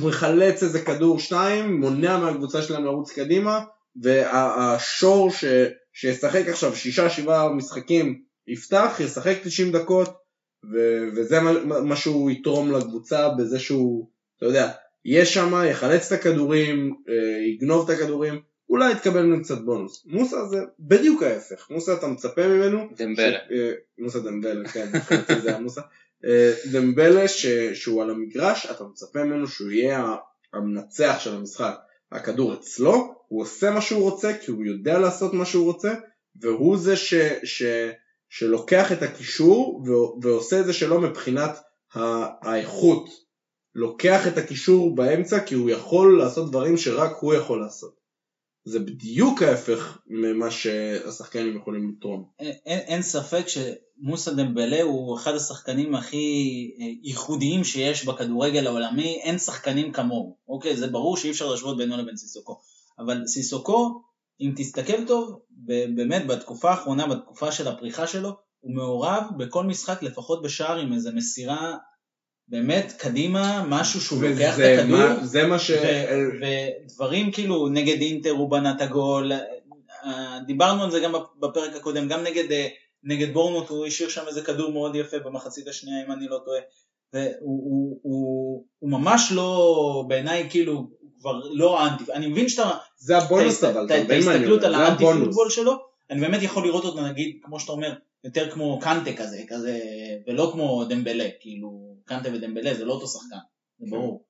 ומחלץ 0.00 0.62
איזה 0.62 0.84
כדור 0.84 1.18
שניים, 1.18 1.80
מונע 1.80 2.18
מהקבוצה 2.18 2.62
שלהם 2.62 2.84
לרוץ 2.84 3.12
קדימה, 3.12 3.60
והשור 4.02 5.30
ש, 5.30 5.44
שישחק 5.92 6.48
עכשיו 6.48 6.76
שישה 6.76 7.10
שבעה 7.10 7.48
משחקים 7.48 8.22
יפתח, 8.48 8.96
ישחק 9.04 9.36
90 9.44 9.72
דקות, 9.72 10.14
ו- 10.72 11.04
וזה 11.16 11.40
מה, 11.40 11.52
מה 11.80 11.96
שהוא 11.96 12.30
יתרום 12.30 12.72
לקבוצה 12.72 13.28
בזה 13.38 13.58
שהוא, 13.60 14.08
אתה 14.38 14.46
יודע, 14.46 14.70
יהיה 15.04 15.24
שם, 15.26 15.62
יחלץ 15.70 16.12
את 16.12 16.20
הכדורים, 16.20 16.94
אה, 17.08 17.14
יגנוב 17.46 17.90
את 17.90 17.96
הכדורים, 17.96 18.40
אולי 18.70 18.92
יתקבל 18.92 19.22
ממנו 19.22 19.42
קצת 19.42 19.58
בונוס. 19.58 20.02
מוסה 20.06 20.44
זה 20.44 20.56
בדיוק 20.80 21.22
ההפך, 21.22 21.66
מוסה 21.70 21.94
אתה 21.94 22.06
מצפה 22.06 22.46
ממנו, 22.46 22.88
דמבלה. 22.96 23.38
ש- 23.48 23.52
אה, 23.52 23.72
מוסה 23.98 24.18
דמבלה, 24.20 24.68
כן, 24.68 24.88
זה 25.42 25.56
המוסה. 25.56 25.80
אה, 26.24 26.52
דמבלה 26.72 27.28
ש- 27.28 27.46
שהוא 27.74 28.02
על 28.02 28.10
המגרש, 28.10 28.66
אתה 28.70 28.84
מצפה 28.84 29.24
ממנו 29.24 29.46
שהוא 29.48 29.70
יהיה 29.70 30.14
המנצח 30.54 31.16
של 31.20 31.34
המשחק. 31.34 31.74
הכדור 32.12 32.54
אצלו, 32.54 33.14
הוא 33.28 33.42
עושה 33.42 33.70
מה 33.70 33.80
שהוא 33.80 34.10
רוצה 34.10 34.38
כי 34.38 34.50
הוא 34.50 34.64
יודע 34.64 34.98
לעשות 34.98 35.34
מה 35.34 35.44
שהוא 35.44 35.64
רוצה, 35.64 35.94
והוא 36.40 36.78
זה 36.78 36.96
ש, 36.96 37.14
ש, 37.44 37.62
שלוקח 38.28 38.92
את 38.92 39.02
הקישור 39.02 39.84
ועושה 40.22 40.60
את 40.60 40.66
זה 40.66 40.72
שלו 40.72 41.00
מבחינת 41.00 41.50
האיכות. 42.42 43.26
לוקח 43.74 44.26
את 44.26 44.38
הקישור 44.38 44.94
באמצע 44.94 45.40
כי 45.40 45.54
הוא 45.54 45.70
יכול 45.70 46.18
לעשות 46.18 46.50
דברים 46.50 46.76
שרק 46.76 47.16
הוא 47.20 47.34
יכול 47.34 47.60
לעשות. 47.60 47.96
זה 48.64 48.78
בדיוק 48.78 49.42
ההפך 49.42 49.98
ממה 50.06 50.50
שהשחקנים 50.50 51.56
יכולים 51.56 51.92
לתרום. 51.96 52.24
אין, 52.38 52.52
אין, 52.66 52.78
אין 52.78 53.02
ספק 53.02 53.44
שמוסא 53.48 54.32
דמבלה 54.32 54.82
הוא 54.82 55.16
אחד 55.16 55.34
השחקנים 55.34 55.94
הכי 55.94 56.16
אה, 56.80 56.86
ייחודיים 57.02 57.64
שיש 57.64 58.04
בכדורגל 58.04 58.66
העולמי, 58.66 59.20
אין 59.22 59.38
שחקנים 59.38 59.92
כמוהו, 59.92 60.36
אוקיי? 60.48 60.76
זה 60.76 60.86
ברור 60.86 61.16
שאי 61.16 61.30
אפשר 61.30 61.50
להשוות 61.50 61.76
בינו 61.76 61.96
לבין 61.96 62.16
סיסוקו, 62.16 62.60
אבל 62.98 63.26
סיסוקו, 63.26 64.02
אם 64.40 64.52
תסתכל 64.56 65.06
טוב, 65.06 65.40
באמת 65.94 66.26
בתקופה 66.26 66.70
האחרונה, 66.70 67.06
בתקופה 67.06 67.52
של 67.52 67.68
הפריחה 67.68 68.06
שלו, 68.06 68.30
הוא 68.60 68.74
מעורב 68.74 69.22
בכל 69.36 69.64
משחק 69.64 70.02
לפחות 70.02 70.42
בשער 70.42 70.78
עם 70.78 70.92
איזה 70.92 71.12
מסירה 71.12 71.76
באמת 72.48 72.92
קדימה, 72.98 73.64
משהו 73.68 74.00
שהוא 74.00 74.22
לוקח 74.22 74.58
את 74.58 74.78
הכדור. 74.78 74.98
מה- 74.98 75.26
זה 75.26 75.46
מה 75.46 75.58
ש... 75.58 75.70
ו- 75.70 76.46
ודברים 76.86 77.32
כאילו 77.32 77.68
נגד 77.68 78.00
אינטר 78.00 78.30
הוא 78.30 78.50
בנה 78.50 78.70
את 78.76 78.80
הגול, 78.80 79.32
אה, 80.04 80.38
דיברנו 80.46 80.82
על 80.82 80.90
זה 80.90 81.00
גם 81.00 81.12
בפרק 81.40 81.76
הקודם, 81.76 82.08
גם 82.08 82.22
נגד, 82.22 82.52
אה, 82.52 82.68
נגד 83.02 83.32
בורנמוט 83.32 83.68
הוא 83.68 83.86
השאיר 83.86 84.08
שם 84.08 84.22
איזה 84.28 84.42
כדור 84.42 84.72
מאוד 84.72 84.94
יפה 84.96 85.18
במחצית 85.18 85.68
השנייה 85.68 86.06
אם 86.06 86.12
אני 86.12 86.28
לא 86.28 86.38
טועה, 86.44 86.60
והוא 87.12 87.30
הוא, 87.42 87.98
הוא, 88.02 88.64
הוא 88.78 88.90
ממש 88.90 89.32
לא, 89.34 90.04
בעיניי 90.08 90.46
כאילו, 90.50 90.90
כבר 91.20 91.40
לא 91.52 91.86
אנטי, 91.86 92.12
אני 92.12 92.26
מבין 92.26 92.48
שאתה, 92.48 92.70
זה 92.96 93.18
הבונוס 93.18 93.64
אבל, 93.64 93.84
את 93.84 93.90
אתה 93.90 94.04
מבין 94.04 94.24
מה 94.24 94.30
אני 94.30 94.38
ההסתכלות? 94.38 94.64
על 94.64 94.74
האנטי. 94.74 95.04
פוטבול 95.24 95.50
שלו, 95.50 95.72
אני 96.10 96.20
באמת 96.20 96.42
יכול 96.42 96.64
לראות 96.66 96.84
אותו 96.84 97.00
נגיד, 97.06 97.38
כמו 97.42 97.60
שאתה 97.60 97.72
אומר, 97.72 97.94
יותר 98.24 98.50
כמו 98.50 98.78
קנטה 98.80 99.12
כזה, 99.12 99.42
כזה, 99.48 99.80
ולא 100.26 100.50
כמו 100.52 100.84
דמבלה, 100.84 101.28
כאילו, 101.40 101.96
קנטה 102.04 102.28
ודמבלה 102.32 102.74
זה 102.74 102.84
לא 102.84 102.92
אותו 102.92 103.06
שחקן, 103.06 103.36
זה 103.78 103.86
ברור. 103.90 104.24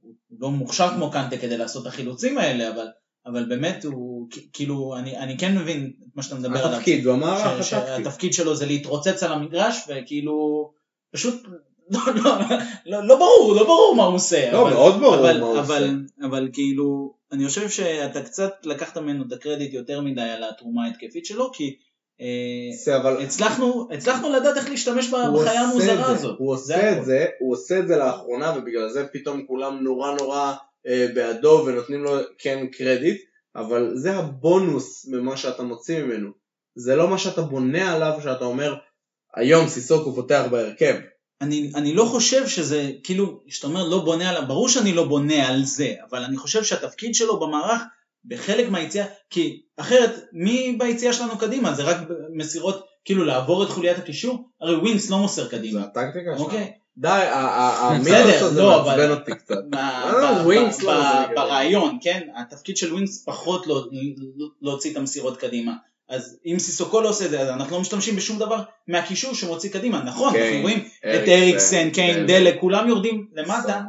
הוא 0.00 0.14
לא 0.40 0.50
מוכשר 0.50 0.88
כמו 0.94 1.10
קנטה 1.10 1.36
כדי 1.36 1.56
לעשות 1.58 1.82
את 1.82 1.92
החילוצים 1.92 2.38
האלה, 2.38 2.70
אבל 2.74 2.86
אבל 3.26 3.44
באמת 3.44 3.84
הוא, 3.84 4.28
כאילו, 4.52 4.96
אני, 4.96 5.18
אני 5.18 5.38
כן 5.38 5.58
מבין 5.58 5.92
את 6.02 6.16
מה 6.16 6.22
שאתה 6.22 6.34
מדבר 6.34 6.58
עליו. 6.66 6.76
התפקיד, 6.76 7.04
ש- 7.62 7.72
הטקטי. 7.72 8.02
שהתפקיד 8.02 8.32
שלו 8.32 8.56
זה 8.56 8.66
להתרוצץ 8.66 9.22
על 9.22 9.32
המגרש 9.32 9.76
וכאילו 9.88 10.70
פשוט 11.12 11.42
לא, 11.90 12.00
לא, 12.24 12.32
לא, 12.86 13.06
לא 13.06 13.16
ברור, 13.16 13.54
לא 13.56 13.64
ברור 13.64 13.94
מה 13.96 14.04
הוא 14.04 14.14
עושה. 14.14 14.52
לא, 14.52 14.62
אבל, 14.62 14.70
מאוד 14.70 15.00
ברור 15.00 15.14
אבל, 15.14 15.40
מה 15.40 15.46
הוא 15.46 15.52
אבל, 15.52 15.60
עושה. 15.60 15.76
אבל 15.78 16.01
כאילו, 16.52 17.14
אני 17.32 17.46
חושב 17.46 17.68
שאתה 17.68 18.22
קצת 18.22 18.52
לקחת 18.64 18.98
ממנו 18.98 19.24
את 19.26 19.32
הקרדיט 19.32 19.72
יותר 19.72 20.00
מדי 20.00 20.20
על 20.20 20.44
התרומה 20.44 20.84
ההתקפית 20.84 21.26
שלו, 21.26 21.52
כי 21.52 21.76
אה, 22.20 22.76
זה 22.84 22.96
אבל 22.96 23.22
הצלחנו, 23.22 23.88
הצלחנו 23.94 24.32
לדעת 24.32 24.56
איך 24.56 24.70
להשתמש 24.70 25.08
בחיה 25.08 25.60
המוזרה 25.60 25.92
את 25.92 25.98
זה, 25.98 26.06
הזאת. 26.06 26.38
הוא 26.38 26.56
זה 26.56 26.74
עושה 26.74 26.90
הכל. 26.90 27.00
את 27.00 27.04
זה, 27.04 27.26
הוא 27.38 27.52
עושה 27.52 27.78
את 27.78 27.88
זה 27.88 27.96
לאחרונה 27.96 28.54
ובגלל 28.58 28.88
זה 28.88 29.06
פתאום 29.12 29.46
כולם 29.46 29.78
נורא 29.82 30.14
נורא 30.20 30.54
אה, 30.86 31.06
בעדו 31.14 31.64
ונותנים 31.66 32.04
לו 32.04 32.12
כן 32.38 32.66
קרדיט, 32.66 33.22
אבל 33.56 33.90
זה 33.94 34.16
הבונוס 34.16 35.06
ממה 35.08 35.36
שאתה 35.36 35.62
מוציא 35.62 36.02
ממנו. 36.02 36.30
זה 36.74 36.96
לא 36.96 37.08
מה 37.08 37.18
שאתה 37.18 37.42
בונה 37.42 37.94
עליו 37.94 38.18
שאתה 38.22 38.44
אומר 38.44 38.74
היום 39.34 39.68
סיסוקו 39.68 40.14
פותח 40.14 40.44
בהרכב. 40.50 40.94
אני, 41.42 41.70
אני 41.74 41.94
לא 41.94 42.04
חושב 42.04 42.48
שזה, 42.48 42.90
כאילו, 43.04 43.40
שאתה 43.48 43.66
אומר 43.66 43.88
לא 43.88 43.98
בונה 44.04 44.30
עליו, 44.30 44.42
ברור 44.48 44.68
שאני 44.68 44.92
לא 44.92 45.04
בונה 45.04 45.48
על 45.48 45.64
זה, 45.64 45.94
אבל 46.10 46.24
אני 46.24 46.36
חושב 46.36 46.64
שהתפקיד 46.64 47.14
שלו 47.14 47.40
במערך, 47.40 47.82
בחלק 48.24 48.68
מהיציאה, 48.70 49.04
כי 49.30 49.62
אחרת, 49.76 50.10
מי 50.32 50.76
ביציאה 50.78 51.12
שלנו 51.12 51.38
קדימה? 51.38 51.74
זה 51.74 51.82
רק 51.82 51.96
מסירות, 52.34 52.86
כאילו 53.04 53.24
לעבור 53.24 53.62
את 53.64 53.68
חוליית 53.68 53.98
הקישור? 53.98 54.48
הרי 54.60 54.76
ווינס 54.76 55.10
לא 55.10 55.18
מוסר 55.18 55.44
זה 55.44 55.50
קדימה, 55.50 55.80
הטקטיקה 55.80 56.30
שלך. 56.32 56.40
אוקיי? 56.40 56.72
די, 56.96 57.08
ה- 57.08 57.38
ה- 57.38 57.98
בסדר, 58.00 58.16
המיתוס 58.16 58.42
הזה 58.42 58.62
לא, 58.62 58.84
מעצבן 58.86 59.10
אותי 59.10 59.32
קצת. 59.44 59.54
לא, 60.12 60.42
זה 60.70 60.82
נגד. 61.26 61.36
ברעיון, 61.36 61.98
כן? 62.02 62.20
התפקיד 62.36 62.76
של 62.76 62.92
ווינקס 62.92 63.24
פחות 63.24 63.66
לא- 63.66 63.86
לא- 64.36 64.48
להוציא 64.62 64.92
את 64.92 64.96
המסירות 64.96 65.36
קדימה. 65.36 65.72
אז 66.12 66.38
אם 66.46 66.58
סיסוקו 66.58 67.00
לא 67.00 67.08
עושה 67.08 67.24
את 67.24 67.30
זה, 67.30 67.40
אז 67.40 67.48
אנחנו 67.48 67.76
לא 67.76 67.80
משתמשים 67.80 68.16
בשום 68.16 68.38
דבר 68.38 68.62
מהקישור 68.88 69.34
שמוציא 69.34 69.70
קדימה. 69.70 70.02
נכון, 70.02 70.32
קיין, 70.32 70.44
אנחנו 70.44 70.62
רואים 70.62 70.88
את 71.00 71.28
אריקסן, 71.28 71.90
קיין, 71.90 72.26
דלה. 72.26 72.60
כולם 72.60 72.88
יורדים 72.88 73.26
למטה. 73.32 73.80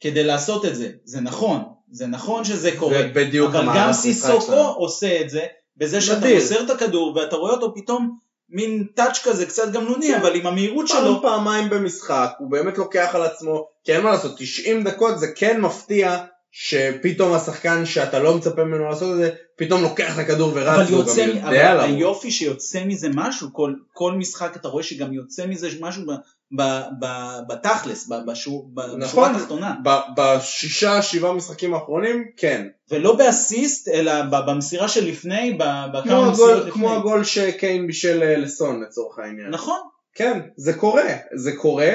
כדי 0.00 0.24
לעשות 0.24 0.64
את 0.64 0.74
זה. 0.74 0.90
זה 1.04 1.20
נכון, 1.20 1.62
זה 1.90 2.06
נכון 2.06 2.44
שזה 2.44 2.70
קורה. 2.76 3.00
אבל 3.00 3.66
גם 3.76 3.92
סיסוקו 3.92 4.40
שלנו. 4.40 4.68
עושה 4.68 5.20
את 5.20 5.30
זה, 5.30 5.40
בזה 5.76 6.00
שאתה. 6.00 6.34
מוסר 6.34 6.64
את 6.64 6.70
הכדור 6.70 7.16
ואתה 7.16 7.36
רואה 7.36 7.52
אותו 7.52 7.74
פתאום 7.74 8.18
מין 8.48 8.86
touch 8.94 9.18
כזה 9.24 9.46
קצת 9.46 9.72
גמלוני, 9.72 10.08
כן. 10.08 10.20
אבל 10.20 10.34
עם 10.34 10.46
המהירות 10.46 10.88
פעם 10.88 11.04
שלו, 11.04 11.22
פעמיים 11.22 11.70
במשחק, 11.70 12.30
הוא 12.38 12.50
באמת 12.50 12.78
לוקח 12.78 13.10
על 13.14 13.22
עצמו, 13.22 13.68
כי 13.84 13.92
אין 13.92 14.02
מה 14.02 14.10
לעשות, 14.10 14.32
90 14.38 14.84
דקות 14.84 15.18
זה 15.18 15.26
כן 15.36 15.60
מפתיע 15.60 16.24
שפתאום 16.54 17.32
השחקן 17.32 17.86
שאתה 17.86 18.18
לא 18.18 18.36
מצפה 18.36 18.64
ממנו 18.64 18.88
לעשות 18.88 19.12
את 19.12 19.16
זה, 19.16 19.30
פתאום 19.56 19.82
לוקח 19.82 20.14
את 20.14 20.18
הכדור 20.18 20.52
ורץ, 20.54 20.66
אבל 20.68 20.92
יוצא, 20.92 21.26
גם 21.26 21.46
אבל. 21.46 21.80
היופי 21.80 22.30
שיוצא 22.30 22.84
מזה 22.84 23.08
משהו, 23.14 23.48
כל, 23.52 23.74
כל 23.92 24.12
משחק 24.12 24.56
אתה 24.56 24.68
רואה 24.68 24.82
שגם 24.82 25.12
יוצא 25.12 25.46
מזה 25.46 25.68
משהו 25.80 26.02
ב, 26.06 26.10
ב, 26.56 26.80
ב, 27.00 27.06
בתכלס, 27.48 28.08
ב, 28.08 28.14
בשור, 28.30 28.70
ב, 28.74 28.80
נכון. 28.80 29.00
בשורה 29.00 29.30
התחתונה, 29.30 29.74
ב- 29.84 30.00
בשישה, 30.16 31.02
שבעה 31.02 31.32
משחקים 31.32 31.74
האחרונים, 31.74 32.24
כן. 32.36 32.66
ולא 32.90 33.16
באסיסט, 33.16 33.88
אלא 33.88 34.22
ב, 34.22 34.50
במסירה 34.50 34.88
של 34.88 35.06
לפני, 35.06 35.58
בכמה 35.92 36.30
מסירות 36.30 36.58
לפני. 36.58 36.72
כמו 36.72 36.94
הגול 36.94 37.24
שקיין 37.24 37.86
בישל 37.86 38.22
אה, 38.22 38.36
לסון 38.36 38.82
לצורך 38.82 39.18
העניין. 39.18 39.48
נכון, 39.50 39.80
כן, 40.14 40.40
זה 40.56 40.72
קורה, 40.72 41.16
זה 41.34 41.52
קורה, 41.56 41.92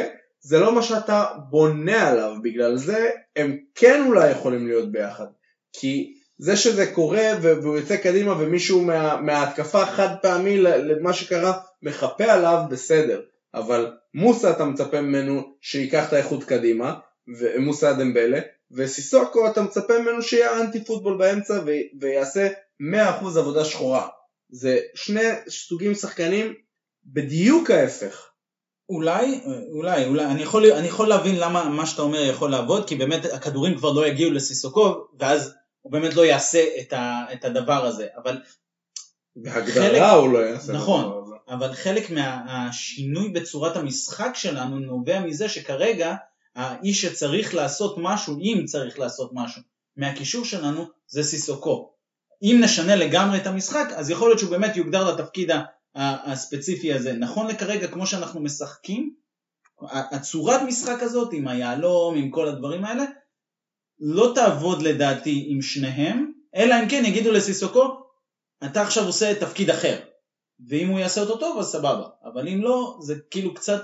זה 0.47 0.59
לא 0.59 0.75
מה 0.75 0.81
שאתה 0.81 1.25
בונה 1.49 2.09
עליו, 2.09 2.33
בגלל 2.43 2.77
זה 2.77 3.09
הם 3.35 3.57
כן 3.75 4.03
אולי 4.07 4.31
יכולים 4.31 4.67
להיות 4.67 4.91
ביחד. 4.91 5.25
כי 5.73 6.13
זה 6.37 6.57
שזה 6.57 6.91
קורה 6.93 7.31
והוא 7.41 7.77
יוצא 7.77 7.97
קדימה 7.97 8.35
ומישהו 8.39 8.81
מה, 8.81 9.21
מההתקפה 9.21 9.85
חד 9.85 10.15
פעמי 10.21 10.57
למה 10.61 11.13
שקרה 11.13 11.59
מחפה 11.81 12.23
עליו, 12.23 12.63
בסדר. 12.69 13.21
אבל 13.53 13.91
מוסה 14.13 14.51
אתה 14.51 14.65
מצפה 14.65 15.01
ממנו 15.01 15.41
שייקח 15.61 16.07
את 16.07 16.13
האיכות 16.13 16.43
קדימה, 16.43 16.93
ומוסה 17.39 17.93
דמבלה, 17.93 18.39
וסיסוקו 18.71 19.47
אתה 19.47 19.61
מצפה 19.61 19.99
ממנו 19.99 20.21
שיהיה 20.21 20.61
אנטי 20.61 20.85
פוטבול 20.85 21.17
באמצע 21.17 21.53
ו- 21.65 21.99
ויעשה 22.01 22.47
100% 22.79 23.39
עבודה 23.39 23.65
שחורה. 23.65 24.07
זה 24.49 24.79
שני 24.95 25.29
סוגים 25.49 25.93
שחקנים 25.93 26.53
בדיוק 27.05 27.71
ההפך. 27.71 28.36
אולי, 28.89 29.41
אולי, 29.71 30.05
אולי, 30.05 30.25
אני 30.25 30.41
יכול, 30.41 30.71
אני 30.71 30.87
יכול 30.87 31.07
להבין 31.07 31.35
למה 31.35 31.69
מה 31.69 31.85
שאתה 31.85 32.01
אומר 32.01 32.21
יכול 32.21 32.51
לעבוד, 32.51 32.87
כי 32.87 32.95
באמת 32.95 33.25
הכדורים 33.25 33.77
כבר 33.77 33.91
לא 33.91 34.07
יגיעו 34.07 34.31
לסיסוקוב, 34.31 35.07
ואז 35.19 35.53
הוא 35.81 35.91
באמת 35.91 36.15
לא 36.15 36.25
יעשה 36.25 36.65
את, 36.81 36.93
ה, 36.93 37.25
את 37.33 37.45
הדבר 37.45 37.85
הזה, 37.85 38.07
אבל 38.23 38.37
בהגדרה 39.35 39.89
חלק- 39.89 40.01
הוא 40.01 40.29
לא 40.33 40.39
יעשה 40.39 40.73
נכון. 40.73 41.01
את 41.01 41.05
הדבר 41.05 41.17
הזה. 41.25 41.35
אבל 41.49 41.73
חלק 41.73 42.09
מהשינוי 42.09 43.29
בצורת 43.29 43.75
המשחק 43.77 44.31
שלנו 44.33 44.79
נובע 44.79 45.19
מזה 45.19 45.49
שכרגע 45.49 46.15
האיש 46.55 47.01
שצריך 47.01 47.55
לעשות 47.55 47.95
משהו, 47.97 48.37
אם 48.39 48.63
צריך 48.65 48.99
לעשות 48.99 49.31
משהו, 49.33 49.61
מהקישור 49.97 50.45
שלנו 50.45 50.85
זה 51.07 51.23
סיסוקו. 51.23 51.91
אם 52.43 52.59
נשנה 52.63 52.95
לגמרי 52.95 53.37
את 53.37 53.47
המשחק, 53.47 53.87
אז 53.95 54.09
יכול 54.09 54.29
להיות 54.29 54.39
שהוא 54.39 54.51
באמת 54.51 54.75
יוגדר 54.75 55.13
לתפקיד 55.13 55.51
הספציפי 55.97 56.93
הזה. 56.93 57.13
נכון 57.13 57.47
לכרגע, 57.47 57.87
כמו 57.87 58.07
שאנחנו 58.07 58.41
משחקים, 58.41 59.13
הצורת 59.91 60.61
משחק 60.61 61.01
הזאת 61.01 61.33
עם 61.33 61.47
היהלום, 61.47 62.17
עם 62.17 62.29
כל 62.29 62.47
הדברים 62.47 62.85
האלה, 62.85 63.03
לא 63.99 64.31
תעבוד 64.35 64.81
לדעתי 64.81 65.45
עם 65.47 65.61
שניהם, 65.61 66.31
אלא 66.55 66.75
אם 66.83 66.89
כן 66.89 67.03
יגידו 67.05 67.31
לסיסוקו, 67.31 67.99
אתה 68.65 68.81
עכשיו 68.81 69.05
עושה 69.05 69.39
תפקיד 69.39 69.69
אחר. 69.69 69.99
ואם 70.69 70.87
הוא 70.87 70.99
יעשה 70.99 71.21
אותו 71.21 71.37
טוב 71.37 71.59
אז 71.59 71.65
סבבה, 71.65 72.07
אבל 72.25 72.47
אם 72.47 72.61
לא 72.61 72.97
זה 73.01 73.15
כאילו 73.31 73.53
קצת, 73.53 73.81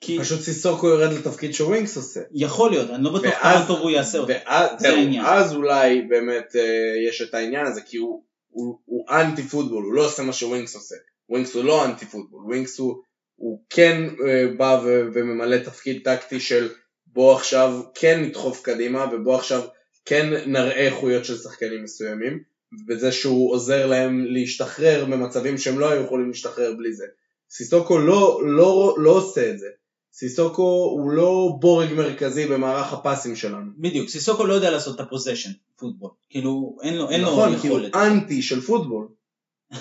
כי 0.00 0.18
פשוט 0.20 0.40
סיסוקו 0.40 0.88
יורד 0.88 1.12
לתפקיד 1.12 1.54
שווינקס 1.54 1.96
עושה. 1.96 2.20
יכול 2.32 2.70
להיות, 2.70 2.90
אני 2.90 3.04
לא 3.04 3.12
בטוח 3.12 3.34
כמה 3.42 3.64
טוב 3.66 3.80
הוא 3.80 3.90
יעשה 3.90 4.18
אותו. 4.18 4.32
ואז, 4.32 4.80
זה 4.80 4.88
העניין. 4.88 5.24
אז 5.26 5.54
אולי 5.54 6.02
באמת 6.02 6.56
אה, 6.56 7.08
יש 7.08 7.22
את 7.22 7.34
העניין 7.34 7.66
הזה, 7.66 7.80
כי 7.80 7.96
הוא, 7.96 8.24
הוא, 8.48 8.78
הוא 8.84 9.06
anti 9.10 9.42
football, 9.42 9.84
הוא 9.84 9.94
לא 9.94 10.06
עושה 10.06 10.22
מה 10.22 10.32
שווינקס 10.32 10.74
עושה. 10.74 10.94
ווינקס 11.30 11.54
הוא 11.54 11.64
לא 11.64 11.84
anti 11.84 12.06
football, 12.06 12.42
ווינקס 12.44 12.78
הוא, 12.78 13.02
הוא 13.36 13.62
כן 13.70 14.08
אה, 14.26 14.46
בא 14.56 14.80
ו, 14.84 15.02
וממלא 15.14 15.56
תפקיד 15.56 16.02
טקטי 16.04 16.40
של 16.40 16.68
בוא 17.06 17.36
עכשיו 17.36 17.80
כן 17.94 18.20
נדחוף 18.22 18.62
קדימה, 18.62 19.06
ובוא 19.12 19.34
עכשיו 19.36 19.62
כן 20.04 20.32
נראה 20.46 20.86
איכויות 20.86 21.24
של 21.24 21.36
שחקנים 21.36 21.82
מסוימים, 21.82 22.42
בזה 22.86 23.12
שהוא 23.12 23.52
עוזר 23.52 23.86
להם 23.86 24.24
להשתחרר 24.24 25.04
במצבים 25.04 25.58
שהם 25.58 25.78
לא 25.78 25.90
היו 25.90 26.04
יכולים 26.04 26.28
להשתחרר 26.28 26.72
בלי 26.78 26.92
זה. 26.92 27.06
סיסוקו 27.50 27.98
לא, 27.98 28.40
לא, 28.44 28.96
לא 28.98 29.10
עושה 29.10 29.50
את 29.50 29.58
זה. 29.58 29.66
סיסוקו 30.12 30.92
הוא 31.00 31.10
לא 31.10 31.56
בורג 31.60 31.92
מרכזי 31.92 32.46
במערך 32.46 32.92
הפסים 32.92 33.36
שלנו. 33.36 33.70
בדיוק, 33.78 34.08
סיסוקו 34.08 34.46
לא 34.46 34.54
יודע 34.54 34.70
לעשות 34.70 34.94
את 34.94 35.00
ה 35.00 35.04
possession 35.04 35.50
football, 35.76 36.10
כאילו 36.30 36.76
אין 36.82 36.96
לו, 36.96 37.10
אין 37.10 37.22
נכון, 37.22 37.52
לו 37.52 37.58
כי 37.58 37.68
הוא 37.68 37.78
יכולת. 37.78 37.94
אנטי 37.94 38.42
של 38.42 38.60
פוטבול. 38.60 39.08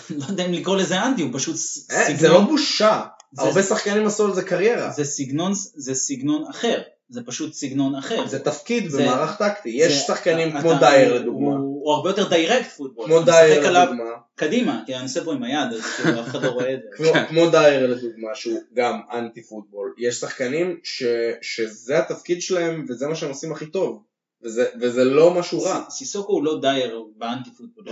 לא 0.10 0.26
יודע 0.30 0.46
אם 0.46 0.54
לקרוא 0.54 0.78
לזה 0.78 1.02
אנטי, 1.04 1.22
הוא 1.22 1.30
פשוט 1.34 1.56
אה, 1.56 2.04
סגנון, 2.06 2.18
זה 2.20 2.28
לא 2.30 2.42
בושה. 2.42 3.04
הרבה 3.38 3.64
שחקנים 3.64 4.08
עשו 4.08 4.26
על 4.26 4.34
זה 4.36 4.44
קריירה. 4.44 4.92
זה 4.92 5.04
סגנון, 5.04 5.52
זה 5.76 5.94
סגנון 5.96 6.46
אחר, 6.50 6.82
זה 7.10 7.22
פשוט 7.26 7.54
סגנון 7.54 7.96
אחר. 7.96 8.28
זה 8.28 8.40
תפקיד 8.40 8.90
זה- 8.90 8.98
במערך 9.04 9.36
טקטי. 9.38 9.70
יש 9.70 9.94
שחקנים 10.08 10.60
כמו 10.62 10.74
דייר 10.80 11.14
לדוגמה. 11.22 11.50
הוא 11.56 11.94
הרבה 11.94 12.10
יותר 12.10 12.30
direct 12.30 12.72
football, 12.72 13.06
כמו 13.06 13.22
דייר 13.22 13.72
לדוגמה. 13.84 14.04
קדימה, 14.36 14.84
כי 14.86 14.96
אני 14.96 15.04
עושה 15.04 15.24
פה 15.24 15.34
עם 15.34 15.44
היד, 15.44 15.74
אז 15.74 15.82
כאילו 15.98 16.22
אף 16.22 16.28
אחד 16.28 16.44
לא 16.44 16.50
רואה 16.50 16.74
את 16.74 16.80
זה. 16.84 17.04
כמו- 17.30 17.50
דייר 17.50 17.88
לדוגמה 17.88 18.28
שהוא 18.36 18.60
גם 18.74 19.00
anti 19.14 19.44
football. 19.44 19.94
יש 19.98 20.16
שחקנים 20.16 20.78
ש- 20.84 21.04
שזה 21.42 22.00
התפקיד 22.00 22.42
שלהם 22.42 22.86
וזה 22.90 23.08
מה 23.08 23.16
שהם 23.16 23.30
עושים 23.30 23.52
הכי 23.52 23.66
טוב. 23.66 24.04
וזה- 24.44 24.66
וזה 24.82 25.04
לא 25.04 25.34
משהו 25.34 25.62
רע. 25.62 25.84
סיסוקו 25.90 26.34
הוא 26.34 26.44
לא 26.44 26.60
דייר 26.62 27.04
ב 27.18 27.24
anti 27.24 27.50
football. 27.58 27.84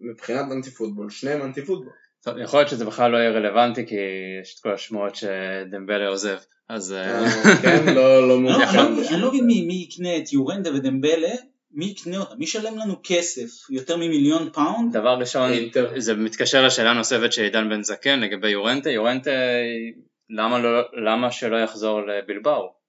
מבחינת 0.00 0.52
anti 0.52 0.70
football, 0.70 1.10
שניהם 1.10 1.42
anti 1.42 1.64
football. 1.64 1.92
טוב, 2.24 2.38
יכול 2.38 2.58
להיות 2.60 2.68
שזה 2.68 2.84
בכלל 2.84 3.10
לא 3.10 3.16
יהיה 3.16 3.30
רלוונטי 3.30 3.86
כי 3.86 3.94
יש 4.42 4.54
את 4.54 4.62
כל 4.62 4.72
השמועות 4.74 5.14
שדמבלה 5.16 6.08
עוזב, 6.08 6.36
אז 6.68 6.92
אה, 6.92 7.30
כן, 7.62 7.84
לא 7.86 7.94
לא 7.94 8.28
לא- 8.28 8.40
מעוניין. 8.40 8.68
אני 8.68 8.76
לא 8.76 8.90
מבין- 8.90 9.20
לא 9.20 9.32
מי 9.32 9.62
מי 9.66 9.74
יקנה 9.74 10.16
את 10.16 10.32
יורנטה 10.32 10.74
ודמבלה, 10.74 11.32
מי 11.72 11.84
יקנה 11.86 12.18
אותם? 12.18 12.34
מי 12.38 12.44
ישלם 12.44 12.78
לנו 12.78 12.94
כסף 13.04 13.70
יותר 13.70 13.96
ממיליון 13.96 14.50
פאונד? 14.52 14.92
דבר 14.92 15.14
ראשון, 15.18 15.50
אינטר. 15.52 15.90
זה 16.00 16.14
מתקשר 16.14 16.66
לשאלה 16.66 16.92
נוספת 16.92 17.32
של 17.32 17.42
עידן 17.42 17.68
בן 17.70 17.82
זקן 17.82 18.20
לגבי 18.20 18.50
יורנטה, 18.50 18.90
יורנטה 18.90 19.30
למה, 20.30 20.58
לא, 20.58 20.80
למה 21.06 21.30
שלא 21.30 21.56
יחזור 21.56 22.00
לבילבאו? 22.06 22.79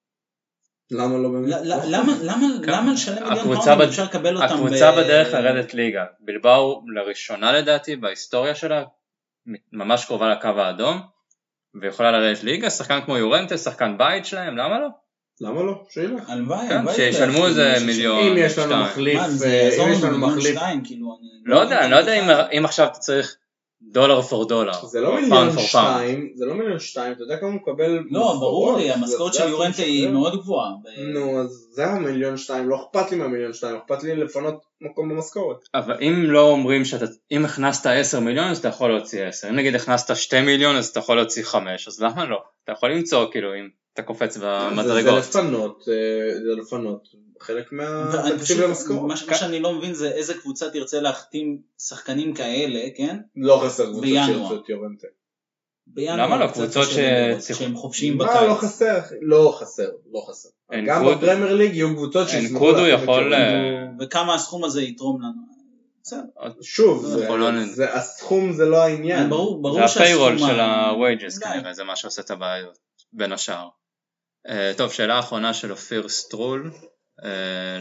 למה 0.90 1.18
לא 1.18 1.28
באמת? 1.28 1.48
ל- 1.48 1.72
ל- 1.72 1.96
למה- 1.96 2.12
למה 2.22 2.46
כן. 2.64 2.70
למה 2.72 2.92
לשלם 2.92 3.28
מיליון 3.28 3.54
פאונד 3.56 3.68
אם 3.82 3.88
אפשר 3.88 4.04
לקבל 4.04 4.36
אותם? 4.36 4.54
הקבוצה 4.54 4.92
בדרך 4.92 5.34
לרדת 5.34 5.74
ליגה, 5.74 6.04
בילבאו 6.20 6.82
לראשונה 6.94 7.52
לדעתי 7.52 7.96
בהיסטוריה 7.96 8.54
שלה, 8.54 8.84
ממש 9.72 10.04
קרובה 10.04 10.28
לקו 10.32 10.48
האדום, 10.48 11.00
ויכולה 11.82 12.10
לרדת 12.12 12.42
ליגה, 12.44 12.70
שחקן 12.70 13.00
כמו 13.04 13.16
יורנטה, 13.16 13.58
שחקן 13.58 13.98
בית 13.98 14.26
שלהם, 14.26 14.56
למה 14.56 14.80
לא? 14.80 14.88
למה 15.40 15.62
לא? 15.62 15.84
שילך. 15.90 16.30
הלוואי, 16.30 16.68
כן, 16.68 16.76
הלוואי. 16.76 16.94
שישלמו 16.94 17.46
איזה 17.46 17.74
מיליון. 17.86 18.18
אם 18.26 18.34
יש 18.36 18.58
לנו. 18.58 18.76
מחליף, 18.84 19.20
אה, 19.44 19.84
אם 19.84 19.92
יש 19.92 20.02
לנו 20.02 20.18
מחליף, 20.18 20.58
כאילו. 20.84 21.18
לא 21.44 21.58
יודע, 21.60 21.80
אני 21.84 21.90
לא 21.90 21.96
יודע 21.96 22.12
אם- 22.14 22.30
אם 22.58 22.64
עכשיו 22.64 22.86
אתה 22.86 22.98
צריך 22.98 23.36
דולר 23.90 24.22
פור 24.22 24.48
דולר. 24.48 24.72
זה 24.86 25.00
לא 25.00 25.14
מיליון. 25.20 25.58
שתיים, 25.58 26.32
זה 26.34 26.46
לא 26.46 26.54
מיליון 26.54 26.78
שתיים, 26.78 27.12
אתה 27.12 27.22
יודע 27.22 27.36
כמה 27.36 27.48
הוא 27.48 27.56
מקבל 27.56 28.04
לא, 28.10 28.36
ברור 28.40 28.76
לי, 28.78 28.86
זה- 28.88 28.94
המשכורת 28.94 29.32
זה 29.32 29.38
של 29.38 29.48
יורנטה 29.48 29.82
היא. 29.82 30.08
מאוד 30.08 30.40
גבוהה. 30.40 30.70
נו, 31.14 31.40
אז 31.40 31.68
זה 31.72 31.86
המיליון 31.86 32.36
שתיים, 32.36 32.68
לא 32.68 32.76
אכפת 32.76 33.10
לי 33.10 33.16
מהמיליון 33.16 33.52
שתיים, 33.52 33.76
אכפת 33.76 34.02
לי 34.02 34.16
לפנות 34.16 34.54
מקום 34.80 35.08
במשכורת. 35.08 35.56
אבל 35.74 35.94
אם 36.00 36.24
לא 36.30 36.50
אומרים 36.50 36.84
שאתה, 36.84 37.04
אם 37.32 37.44
הכנסת 37.44 37.86
10 37.86 38.20
מיליון 38.20 38.46
אז 38.48 38.58
אתה 38.58 38.68
יכול 38.68 38.90
להוציא 38.90 39.24
10, 39.24 39.48
אם 39.48 39.56
נגיד 39.56 39.74
הכנסת 39.74 40.16
2 40.16 40.46
מיליון 40.46 40.76
אז 40.76 40.88
אתה 40.88 40.98
יכול 40.98 41.16
להוציא 41.16 41.42
5, 41.44 41.88
אז 41.88 42.00
למה 42.02 42.24
לא? 42.24 42.38
אתה 42.64 42.72
יכול 42.72 42.90
למצוא 42.92 43.26
כאילו 43.32 43.54
אם 43.54 43.68
אתה 43.94 44.02
קופץ 44.02 44.34
זה- 44.34 44.40
זה 44.40 44.46
במדרגות. 44.70 45.18
לפנות, 45.18 45.84
אה, 45.88 45.94
זה 46.34 46.60
לפנות 46.62 47.02
חלק 47.42 47.72
מהתקציב 47.72 48.60
למשכורת. 48.60 49.02
מה 49.02 49.16
ש- 49.16 49.22
מה 49.28 49.34
שאני 49.34 49.60
לא 49.60 49.72
מבין 49.74 49.94
זה 49.94 50.10
איזה 50.10 50.34
קבוצה 50.34 50.70
תרצה 50.70 51.00
להחתים 51.00 51.58
שחקנים 51.78 52.34
כאלה, 52.34 52.80
כן? 52.96 53.16
לא 53.36 53.62
חסר 53.66 53.84
קבוצות. 53.86 54.04
שירצו 54.26 54.56
את 54.56 54.68
יורנטה. 54.68 55.06
בינואר 55.86 56.16
למה 56.26 56.36
לא? 56.36 56.46
קבוצות 56.52 56.88
שהם 57.40 57.76
חופשיים 57.76 58.18
מה 58.18 58.24
בקיץ. 58.24 58.48
לא 58.48 58.54
חסר? 58.54 58.98
לא 59.20 59.56
חסר, 59.60 59.88
לא 60.12 60.26
חסר. 60.28 60.48
גם. 60.86 61.06
בפרמייר 61.06 61.54
ליג 61.54 61.74
יהיו 61.74 61.94
קבוצות 61.96 62.28
שישמחו 62.28 62.68
אנקודו 62.68 62.86
יכול. 62.86 63.34
אה, 63.34 63.84
וכמה 64.00 64.34
הסכום 64.34 64.64
הזה 64.64 64.82
יתרום 64.82 65.22
לנו. 65.22 65.52
שוב, 66.62 67.06
זה- 67.06 67.28
לא- 67.28 67.64
זה- 67.72 67.94
הסכום 67.94 68.52
זה 68.52 68.64
לא 68.64 68.76
העניין. 68.82 69.30
ברור, 69.30 69.62
ברור 69.62 69.74
זה 69.80 69.88
שהסכום 69.88 70.02
הפיירול 70.02 70.38
של 70.38 70.60
ה- 70.60 70.64
ה-wages 70.64 70.96
אולי. 71.46 71.54
כנראה, 71.58 71.74
זה 71.74 71.84
מה 71.84 71.96
שעושה 71.96 72.22
את 72.22 72.30
הבעיות, 72.30 72.78
בין 73.12 73.32
השאר. 73.32 73.68
אה, 74.48 74.72
טוב, 74.76 74.92
שאלה 74.92 75.18
אחרונה 75.18 75.54
של 75.54 75.70
אופיר 75.70 76.08
סטרול, 76.08 76.70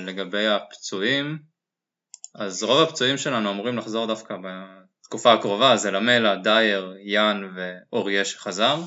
לגבי 0.05 0.47
הפצועים, 0.47 1.37
אז 2.35 2.63
רוב 2.63 2.81
הפצועים 2.81 3.17
שלנו 3.17 3.51
אמורים 3.51 3.77
לחזור 3.77 4.07
דווקא 4.07 4.35
בתקופה 4.43 5.33
הקרובה, 5.33 5.77
זה 5.77 5.91
למלה, 5.91 6.35
דייר, 6.35 6.95
יאן 6.99 7.53
ואורייה 7.55 8.25
שחזר. 8.25 8.77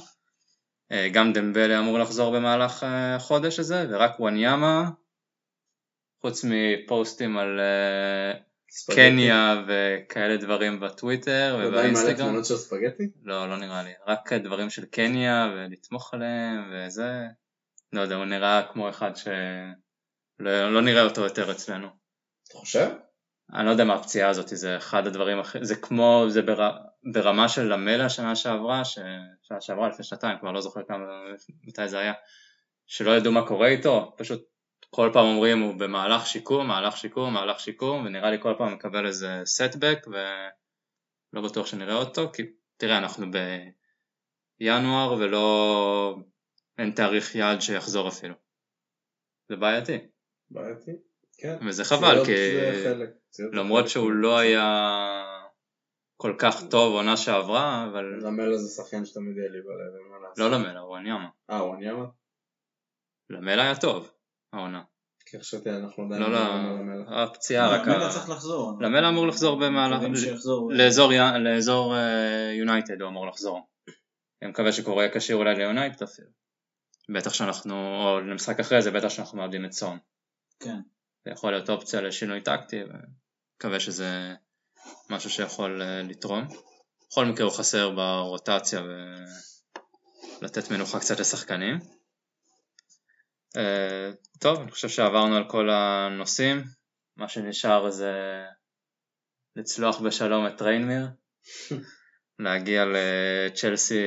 אה, 0.92 1.08
גם 1.12 1.32
דמבלה 1.32 1.78
אמור 1.78 1.98
לחזור 1.98 2.36
במהלך 2.36 2.82
אה, 2.82 3.16
החודש 3.16 3.58
הזה, 3.58 3.86
ורק 3.90 4.20
וואניאמה, 4.20 4.90
חוץ 6.20 6.44
מפוסטים 6.48 7.38
על 7.38 7.60
אה, 7.60 8.40
ספגטי. 8.70 9.00
קניה 9.00 9.64
וכאלה 9.68 10.36
דברים 10.36 10.80
בטוויטר 10.80 11.54
אתה 11.56 11.64
יודע 11.64 11.66
אם 11.66 11.72
מעלה 11.72 11.78
ובאינסטגרם. 11.78 12.26
תמונות 12.26 12.44
של 12.44 12.56
ספגטי? 12.56 13.10
לא, 13.22 13.48
לא 13.48 13.56
נראה 13.56 13.82
לי. 13.82 13.92
רק 14.06 14.32
דברים 14.32 14.70
של 14.70 14.84
קניה 14.84 15.52
ולתמוך 15.54 16.14
עליהם 16.14 16.72
וזה. 16.72 17.26
לא 17.92 18.00
יודע, 18.00 18.14
הוא 18.14 18.24
נראה 18.24 18.62
כמו 18.72 18.88
אחד 18.88 19.16
שלא 19.16 19.32
לא 20.38 20.82
נראה 20.82 21.02
אותו 21.02 21.20
יותר 21.20 21.50
אצלנו. 21.50 21.88
אתה 22.48 22.58
חושב? 22.58 22.90
אני 23.52 23.66
לא 23.66 23.70
יודע 23.70 23.84
מה 23.84 23.94
הפציעה 23.94 24.28
הזאת, 24.28 24.48
זה 24.48 24.76
אחד 24.76 25.06
הדברים 25.06 25.38
הכי... 25.38 25.58
זה 25.64 25.76
כמו, 25.76 26.24
זה 26.28 26.42
בר, 26.42 26.70
ברמה 27.12 27.48
של 27.48 27.62
למלה 27.62 28.08
שנה 28.08 28.36
שעברה, 28.36 28.84
ש... 28.84 28.98
שנה 29.42 29.60
שעברה 29.60 29.88
לפני 29.88 30.04
שנתיים, 30.04 30.38
כבר 30.38 30.52
לא 30.52 30.60
זוכר 30.60 30.80
כמה, 30.88 31.04
מתי 31.64 31.88
זה 31.88 31.98
היה, 31.98 32.12
שלא 32.86 33.10
ידעו 33.10 33.32
מה 33.32 33.46
קורה 33.46 33.68
איתו, 33.68 34.14
פשוט 34.16 34.44
כל 34.90 35.10
פעם 35.12 35.24
אומרים 35.24 35.60
הוא 35.60 35.74
במהלך 35.74 36.26
שיקום, 36.26 36.66
מהלך 36.66 36.96
שיקום, 36.96 37.34
מהלך 37.34 37.60
שיקום, 37.60 38.04
ונראה 38.06 38.30
לי 38.30 38.40
כל 38.40 38.54
פעם 38.58 38.74
מקבל 38.74 39.06
איזה 39.06 39.40
סטבק, 39.44 40.06
ולא 40.06 41.42
בטוח 41.48 41.66
שנראה 41.66 41.94
אותו, 41.94 42.30
כי 42.32 42.42
תראה, 42.76 42.98
אנחנו 42.98 43.26
בינואר 44.60 45.12
ולא... 45.12 46.16
אין 46.78 46.90
תאריך 46.90 47.34
יעד 47.34 47.60
שיחזור 47.60 48.08
אפילו. 48.08 48.34
זה 49.48 49.56
בעייתי, 49.56 49.98
בעייתי. 50.54 50.90
כן. 51.38 51.56
וזה 51.68 51.84
חבל, 51.84 52.24
כי... 52.24 52.32
למרות. 53.52 53.88
שהוא 53.88 54.12
לא 54.12 54.38
היה 54.38 54.94
כל 56.16 56.34
כך 56.38 56.62
טוב 56.70 56.94
עונה 56.94 57.16
שעברה, 57.16 57.86
אבל 57.90 58.04
למלה 58.22 58.58
זה 58.58 58.68
שחקן 58.68 59.04
שתמיד 59.04 59.36
יהיה 59.36 59.50
לי 59.50 59.60
בלב, 59.60 59.94
אין 59.94 60.10
מה 60.10 60.28
לעשות. 60.28 60.38
לא 60.38 60.50
למלה, 60.50 60.80
הוא 60.80 60.96
עניימה. 60.96 61.28
אה, 61.50 61.64
וואניאמה? 61.64 62.04
למלה 63.30 63.62
היה 63.62 63.76
טוב, 63.76 64.10
העונה. 64.52 64.82
כי 65.26 65.40
חשבתי 65.40 65.70
אנחנו 65.70 66.04
עדיין 66.04 66.22
לא, 66.22 66.32
לא. 66.32 67.22
הפציעה 67.22 67.68
רק... 67.68 67.86
למלה 67.86 68.10
צריך 68.10 68.30
לחזור. 68.30 68.72
למלה 68.80 69.08
אמור 69.08 69.26
לחזור 69.26 69.60
במהלך... 69.60 70.02
לאזור 71.40 71.94
יונייטד 72.58 73.00
הוא 73.00 73.08
אמור 73.08 73.26
לחזור. 73.26 73.68
אני 74.42 74.50
מקווה 74.50 74.72
שקוריאה 74.72 75.14
כשיר 75.14 75.36
אולי 75.36 75.54
ליונייטד 75.54 76.02
אפילו. 76.02 76.28
בטח 77.14 77.32
שאנחנו, 77.32 77.74
או 77.74 78.20
למשחק 78.20 78.60
אחרי 78.60 78.82
זה, 78.82 78.90
בטח 78.90 79.08
שאנחנו 79.08 79.38
מאבדים 79.38 79.64
את 79.64 79.72
סון. 79.72 79.98
כן. 80.60 80.80
זה 81.24 81.30
יכול 81.30 81.52
להיות 81.52 81.70
אופציה 81.70 82.00
לשינוי 82.00 82.40
טקטי, 82.40 82.80
ומקווה 82.82 83.80
שזה 83.80 84.34
משהו 85.10 85.30
שיכול 85.30 85.82
אה, 85.82 86.02
לתרום. 86.02 86.48
בכל 87.10 87.24
מקרה 87.24 87.46
הוא 87.46 87.54
חסר 87.54 87.90
ברוטציה 87.90 88.82
ולתת 90.40 90.70
מנוחה 90.70 91.00
קצת 91.00 91.20
לשחקנים. 91.20 91.78
אה, 93.56 94.10
טוב, 94.40 94.60
אני 94.60 94.70
חושב 94.70 94.88
שעברנו 94.88 95.36
על 95.36 95.48
כל 95.48 95.70
הנושאים, 95.70 96.64
מה 97.16 97.28
שנשאר 97.28 97.90
זה 97.90 98.44
לצלוח 99.56 100.00
בשלום 100.00 100.46
את 100.46 100.62
ריינמיר, 100.62 101.06
להגיע 102.38 102.84
לצ'לסי 102.84 104.02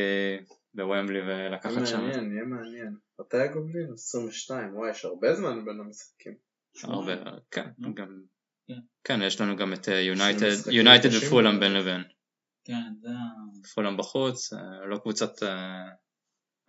בוומבלי 0.78 1.20
ולקחת 1.22 1.74
יהיה 1.76 1.86
שם 1.86 2.02
מעניין, 2.02 2.32
יהיה 2.32 2.46
מעניין. 2.46 2.96
מתי 3.20 3.38
הגובלין? 3.38 3.94
22, 3.94 4.76
וואי, 4.76 4.90
יש 4.90 5.06
הרבה 5.06 5.34
זמן 5.36 5.66
בין 5.66 5.80
המשחקים. 5.80 6.34
הרבה, 6.84 7.14
כן. 7.52 7.70
גם, 7.94 8.08
כן. 8.68 8.74
כן, 9.04 9.22
יש 9.22 9.42
לנו 9.42 9.56
גם 9.56 9.74
את 9.74 9.88
יונייטד, 9.88 10.48
משחקים 10.48 10.74
יונייטד 10.74 11.10
קשים. 11.10 11.28
ופולאם 11.28 11.60
בין 11.60 11.74
לבין. 11.74 12.04
כן, 12.66 12.94
זה 13.02 13.10
ה... 13.10 13.74
פולאם 13.76 13.98
בחוץ, 13.98 14.54
אה, 14.54 14.86
לא 14.86 14.98
קבוצת 14.98 15.44
אה, 15.44 15.90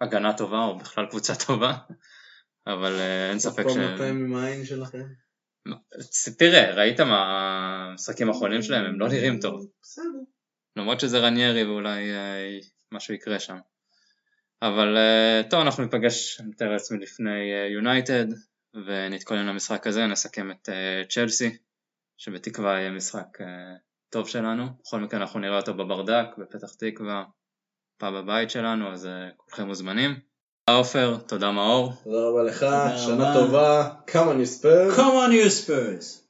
הגנה 0.01 0.37
טובה 0.37 0.65
או 0.65 0.79
בכלל 0.79 1.07
קבוצה 1.11 1.33
טובה, 1.47 1.73
אבל 2.73 2.93
אה, 2.93 3.31
אין 3.31 3.39
ספק 3.39 3.63
ש... 3.69 3.73
כל 3.73 3.81
מתי 3.81 4.09
עם 4.09 4.37
העין 4.37 4.65
שלכם? 4.65 5.05
תראה, 6.39 6.75
ראית 6.75 7.01
מה 7.01 7.21
המשחקים 7.91 8.29
האחרונים 8.29 8.63
שלהם, 8.63 8.85
הם 8.85 9.01
לא 9.01 9.09
נראים 9.09 9.41
טוב. 9.41 9.67
בסדר. 9.83 10.19
למרות 10.77 11.01
שזה 11.01 11.19
רניירי 11.19 11.65
ואולי 11.65 12.13
אה, 12.13 12.59
משהו 12.93 13.15
יקרה 13.15 13.39
שם. 13.39 13.59
אבל 14.63 14.97
אה, 14.97 15.43
טוב, 15.51 15.61
אנחנו 15.61 15.83
ניפגש, 15.83 16.41
אני 16.41 16.49
מתאר 16.49 16.73
לעצמי, 16.73 16.99
לפני 16.99 17.41
יונייטד, 17.75 18.27
ונתכונן 18.87 19.47
למשחק 19.47 19.87
הזה, 19.87 20.07
נסכם 20.07 20.51
את 20.51 20.69
אה, 20.69 21.03
צ'לסי, 21.09 21.57
שבתקווה 22.17 22.79
יהיה 22.79 22.91
משחק 22.91 23.41
אה, 23.41 23.75
טוב 24.11 24.29
שלנו. 24.29 24.67
בכל 24.81 25.01
מקרה 25.01 25.21
אנחנו 25.21 25.41
נראה 25.41 25.57
אותו 25.57 25.75
בברדק, 25.75 26.27
בפתח 26.39 26.75
תקווה, 26.79 27.25
פאב 27.99 28.15
הבית 28.15 28.51
שלנו, 28.51 28.93
אז 28.93 29.07
אה, 29.07 29.29
כולכם 29.37 29.67
מוזמנים. 29.67 30.15
תודה 30.67 30.79
עופר, 30.79 31.17
תודה 31.27 31.53
מאור. 31.53 31.93
תודה 32.05 32.19
רבה 32.29 32.43
לך, 32.43 32.61
תודה 32.61 32.99
שנה 32.99 33.15
רבה. 33.15 33.35
טובה, 33.35 33.89
כמה. 34.07 34.33
Come 34.97 35.29
on 35.29 35.33
you 35.33 35.67
Spurs! 35.67 36.28